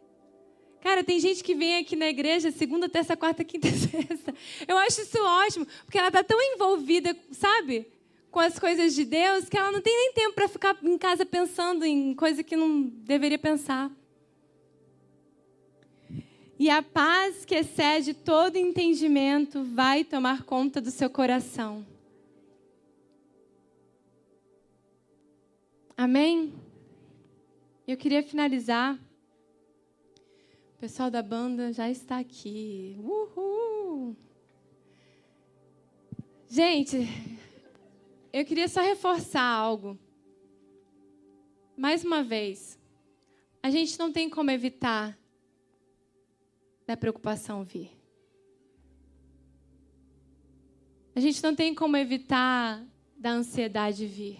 Cara, 0.79 1.03
tem 1.03 1.19
gente 1.19 1.43
que 1.43 1.55
vem 1.55 1.77
aqui 1.77 1.95
na 1.95 2.07
igreja 2.09 2.51
segunda, 2.51 2.87
terça, 2.87 3.17
quarta, 3.17 3.43
quinta 3.43 3.67
e 3.67 3.71
sexta. 3.73 4.35
Eu 4.67 4.77
acho 4.77 5.01
isso 5.01 5.17
ótimo, 5.19 5.65
porque 5.83 5.97
ela 5.97 6.09
está 6.09 6.23
tão 6.23 6.39
envolvida, 6.39 7.17
sabe? 7.31 7.87
Com 8.29 8.39
as 8.39 8.59
coisas 8.59 8.93
de 8.93 9.03
Deus, 9.03 9.49
que 9.49 9.57
ela 9.57 9.71
não 9.71 9.81
tem 9.81 9.95
nem 9.95 10.13
tempo 10.13 10.35
para 10.35 10.47
ficar 10.47 10.77
em 10.83 10.95
casa 10.95 11.25
pensando 11.25 11.83
em 11.83 12.13
coisa 12.13 12.43
que 12.43 12.55
não 12.55 12.83
deveria 12.83 13.39
pensar. 13.39 13.89
E 16.61 16.69
a 16.69 16.83
paz 16.83 17.43
que 17.43 17.55
excede 17.55 18.13
todo 18.13 18.55
entendimento 18.55 19.63
vai 19.63 20.03
tomar 20.03 20.43
conta 20.43 20.79
do 20.79 20.91
seu 20.91 21.09
coração. 21.09 21.83
Amém? 25.97 26.53
Eu 27.87 27.97
queria 27.97 28.21
finalizar 28.21 28.93
o 28.93 30.79
pessoal 30.79 31.09
da 31.09 31.23
banda 31.23 31.73
já 31.73 31.89
está 31.89 32.19
aqui. 32.19 32.95
Uhul! 32.99 34.15
Gente, 36.47 37.07
eu 38.31 38.45
queria 38.45 38.67
só 38.67 38.81
reforçar 38.81 39.41
algo. 39.41 39.97
Mais 41.75 42.03
uma 42.03 42.23
vez, 42.23 42.77
a 43.63 43.71
gente 43.71 43.97
não 43.97 44.11
tem 44.11 44.29
como 44.29 44.51
evitar 44.51 45.19
da 46.91 46.97
preocupação 46.97 47.63
vir. 47.63 47.91
A 51.15 51.19
gente 51.19 51.43
não 51.43 51.55
tem 51.55 51.75
como 51.75 51.97
evitar 51.97 52.85
da 53.17 53.31
ansiedade 53.31 54.05
vir. 54.05 54.39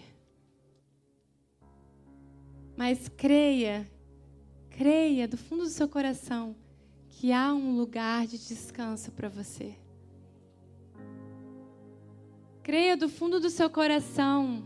Mas 2.76 3.08
creia 3.08 3.90
Creia 4.76 5.28
do 5.28 5.36
fundo 5.36 5.64
do 5.64 5.68
seu 5.68 5.86
coração 5.86 6.56
que 7.08 7.30
há 7.30 7.52
um 7.52 7.76
lugar 7.76 8.26
de 8.26 8.38
descanso 8.38 9.12
para 9.12 9.28
você. 9.28 9.76
Creia 12.62 12.96
do 12.96 13.08
fundo 13.08 13.38
do 13.38 13.50
seu 13.50 13.68
coração. 13.68 14.64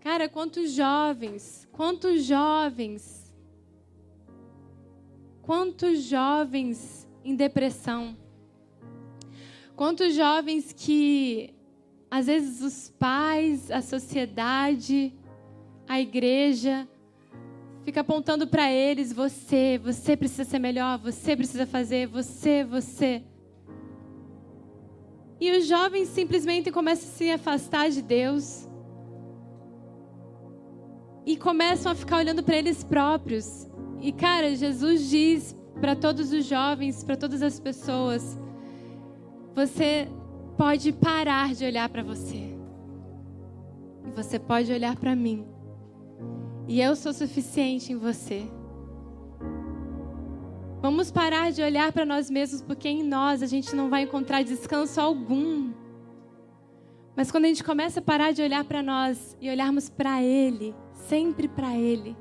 Cara, 0.00 0.28
quantos 0.28 0.72
jovens, 0.72 1.66
quantos 1.70 2.24
jovens, 2.24 3.15
quantos 5.46 6.02
jovens 6.02 7.08
em 7.24 7.36
depressão. 7.36 8.16
Quantos 9.76 10.12
jovens 10.12 10.72
que, 10.72 11.54
às 12.10 12.26
vezes, 12.26 12.60
os 12.60 12.90
pais, 12.98 13.70
a 13.70 13.80
sociedade, 13.80 15.14
a 15.86 16.00
igreja, 16.00 16.88
fica 17.84 18.00
apontando 18.00 18.48
para 18.48 18.72
eles: 18.72 19.12
você, 19.12 19.78
você 19.78 20.16
precisa 20.16 20.42
ser 20.44 20.58
melhor, 20.58 20.98
você 20.98 21.36
precisa 21.36 21.64
fazer, 21.64 22.08
você, 22.08 22.64
você. 22.64 23.22
E 25.40 25.56
os 25.56 25.66
jovens 25.66 26.08
simplesmente 26.08 26.72
começam 26.72 27.08
a 27.08 27.12
se 27.12 27.30
afastar 27.30 27.88
de 27.90 28.02
Deus 28.02 28.66
e 31.24 31.36
começam 31.36 31.92
a 31.92 31.94
ficar 31.94 32.16
olhando 32.16 32.42
para 32.42 32.56
eles 32.56 32.82
próprios. 32.82 33.68
E 34.00 34.12
cara, 34.12 34.54
Jesus 34.54 35.08
diz 35.08 35.56
para 35.80 35.94
todos 35.96 36.32
os 36.32 36.44
jovens, 36.44 37.02
para 37.02 37.16
todas 37.16 37.42
as 37.42 37.58
pessoas: 37.58 38.38
você 39.54 40.08
pode 40.56 40.92
parar 40.92 41.54
de 41.54 41.64
olhar 41.64 41.88
para 41.88 42.02
você. 42.02 42.54
E 44.06 44.10
você 44.14 44.38
pode 44.38 44.72
olhar 44.72 44.96
para 44.96 45.14
mim. 45.14 45.46
E 46.68 46.80
eu 46.80 46.96
sou 46.96 47.12
suficiente 47.12 47.92
em 47.92 47.96
você. 47.96 48.48
Vamos 50.80 51.10
parar 51.10 51.50
de 51.52 51.62
olhar 51.62 51.92
para 51.92 52.04
nós 52.04 52.30
mesmos, 52.30 52.62
porque 52.62 52.88
em 52.88 53.02
nós 53.02 53.42
a 53.42 53.46
gente 53.46 53.74
não 53.74 53.88
vai 53.88 54.02
encontrar 54.02 54.42
descanso 54.42 55.00
algum. 55.00 55.72
Mas 57.16 57.30
quando 57.30 57.46
a 57.46 57.48
gente 57.48 57.64
começa 57.64 58.00
a 58.00 58.02
parar 58.02 58.32
de 58.32 58.42
olhar 58.42 58.62
para 58.64 58.82
nós 58.82 59.36
e 59.40 59.48
olharmos 59.48 59.88
para 59.88 60.22
Ele, 60.22 60.74
sempre 60.92 61.48
para 61.48 61.74
Ele, 61.74 62.16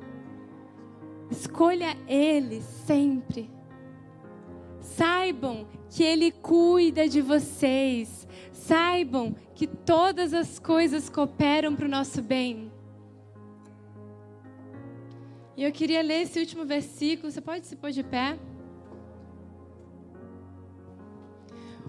escolha 1.29 1.95
Ele 2.07 2.61
sempre. 2.61 3.49
Saibam 4.79 5.67
que 5.89 6.03
Ele 6.03 6.31
cuida 6.31 7.07
de 7.07 7.21
vocês. 7.21 8.27
Saibam 8.51 9.35
que 9.53 9.67
todas 9.67 10.33
as 10.33 10.59
coisas 10.59 11.09
cooperam 11.09 11.75
para 11.75 11.85
o 11.85 11.89
nosso 11.89 12.21
bem. 12.21 12.71
E 15.57 15.63
eu 15.63 15.71
queria 15.71 16.01
ler 16.01 16.23
esse 16.23 16.39
último 16.39 16.65
versículo. 16.65 17.31
Você 17.31 17.41
pode 17.41 17.65
se 17.65 17.75
pôr 17.75 17.91
de 17.91 18.03
pé? 18.03 18.37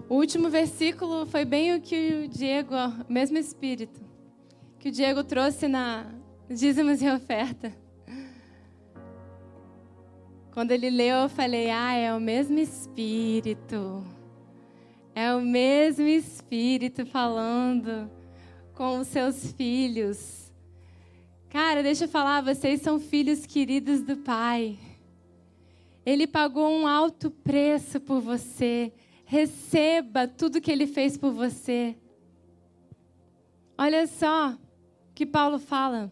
O 0.09 0.15
último 0.15 0.49
versículo 0.49 1.25
foi 1.25 1.43
bem 1.43 1.75
o 1.75 1.81
que 1.81 2.25
o 2.25 2.27
Diego, 2.29 2.73
o 3.09 3.11
mesmo 3.11 3.37
espírito, 3.37 3.99
que 4.79 4.87
o 4.87 4.91
Diego 4.91 5.21
trouxe 5.21 5.67
na 5.67 6.05
dízimos 6.49 7.01
e 7.01 7.09
oferta. 7.09 7.73
Quando 10.57 10.71
ele 10.71 10.89
leu, 10.89 11.17
eu 11.17 11.29
falei: 11.29 11.69
Ah, 11.69 11.93
é 11.93 12.11
o 12.11 12.19
mesmo 12.19 12.57
espírito. 12.57 14.03
É 15.13 15.31
o 15.35 15.39
mesmo 15.39 16.07
espírito 16.07 17.05
falando 17.05 18.09
com 18.73 18.97
os 18.97 19.07
seus 19.07 19.51
filhos. 19.51 20.51
Cara, 21.47 21.83
deixa 21.83 22.05
eu 22.05 22.09
falar, 22.09 22.41
vocês 22.41 22.81
são 22.81 22.99
filhos 22.99 23.45
queridos 23.45 24.01
do 24.01 24.17
Pai. 24.17 24.79
Ele 26.03 26.25
pagou 26.25 26.67
um 26.67 26.87
alto 26.87 27.29
preço 27.29 27.99
por 27.99 28.19
você. 28.19 28.91
Receba 29.25 30.27
tudo 30.27 30.59
que 30.59 30.71
ele 30.71 30.87
fez 30.87 31.19
por 31.19 31.31
você. 31.33 31.95
Olha 33.77 34.07
só 34.07 34.53
o 34.53 34.57
que 35.13 35.23
Paulo 35.23 35.59
fala. 35.59 36.11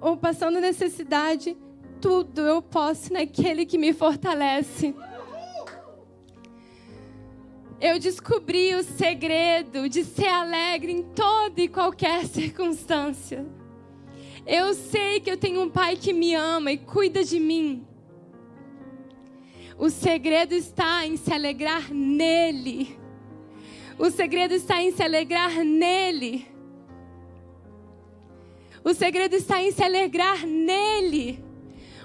ou 0.00 0.16
passando 0.16 0.60
necessidade, 0.60 1.56
tudo 2.00 2.40
eu 2.40 2.62
posso 2.62 3.12
naquele 3.12 3.66
que 3.66 3.78
me 3.78 3.92
fortalece. 3.92 4.94
Eu 7.80 7.98
descobri 7.98 8.74
o 8.74 8.82
segredo 8.82 9.88
de 9.88 10.04
ser 10.04 10.28
alegre 10.28 10.92
em 10.92 11.02
toda 11.02 11.60
e 11.60 11.68
qualquer 11.68 12.26
circunstância. 12.26 13.46
Eu 14.44 14.74
sei 14.74 15.20
que 15.20 15.30
eu 15.30 15.36
tenho 15.36 15.62
um 15.62 15.70
pai 15.70 15.96
que 15.96 16.12
me 16.12 16.34
ama 16.34 16.72
e 16.72 16.78
cuida 16.78 17.22
de 17.22 17.38
mim. 17.38 17.86
O 19.78 19.90
segredo 19.90 20.54
está 20.54 21.06
em 21.06 21.16
se 21.16 21.32
alegrar 21.32 21.92
nele. 21.92 22.98
O 23.96 24.10
segredo 24.10 24.54
está 24.54 24.82
em 24.82 24.90
se 24.90 25.02
alegrar 25.02 25.62
nele. 25.64 26.46
O 28.84 28.94
segredo 28.94 29.34
está 29.34 29.62
em 29.62 29.70
se 29.70 29.82
alegrar 29.82 30.46
nele. 30.46 31.42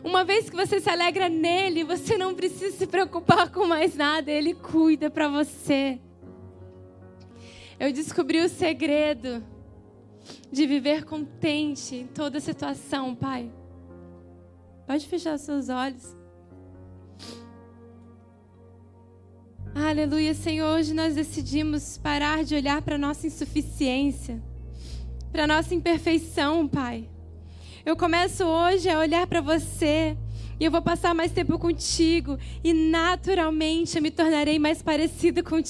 Uma 0.03 0.25
vez 0.25 0.49
que 0.49 0.55
você 0.55 0.81
se 0.81 0.89
alegra 0.89 1.29
nele, 1.29 1.83
você 1.83 2.17
não 2.17 2.35
precisa 2.35 2.75
se 2.75 2.85
preocupar 2.85 3.49
com 3.51 3.65
mais 3.65 3.95
nada, 3.95 4.29
ele 4.29 4.53
cuida 4.53 5.09
para 5.09 5.29
você. 5.29 5.99
Eu 7.79 7.91
descobri 7.93 8.39
o 8.41 8.49
segredo 8.49 9.43
de 10.51 10.67
viver 10.67 11.05
contente 11.05 11.95
em 11.95 12.07
toda 12.07 12.39
situação, 12.39 13.15
Pai. 13.15 13.51
Pode 14.85 15.07
fechar 15.07 15.37
seus 15.37 15.69
olhos. 15.69 16.15
Aleluia, 19.73 20.33
Senhor. 20.33 20.77
Hoje 20.77 20.93
nós 20.93 21.15
decidimos 21.15 21.97
parar 21.97 22.43
de 22.43 22.55
olhar 22.55 22.81
para 22.81 22.97
nossa 22.97 23.25
insuficiência, 23.25 24.41
para 25.33 25.47
nossa 25.47 25.73
imperfeição, 25.73 26.67
Pai. 26.67 27.09
Eu 27.83 27.97
começo 27.97 28.45
hoje 28.45 28.87
a 28.87 28.99
olhar 28.99 29.25
para 29.25 29.41
você 29.41 30.15
e 30.59 30.63
eu 30.63 30.69
vou 30.69 30.81
passar 30.81 31.15
mais 31.15 31.31
tempo 31.31 31.57
contigo 31.57 32.37
e 32.63 32.71
naturalmente 32.71 33.97
eu 33.97 34.03
me 34.03 34.11
tornarei 34.11 34.59
mais 34.59 34.83
parecida 34.83 35.41
contigo. 35.41 35.63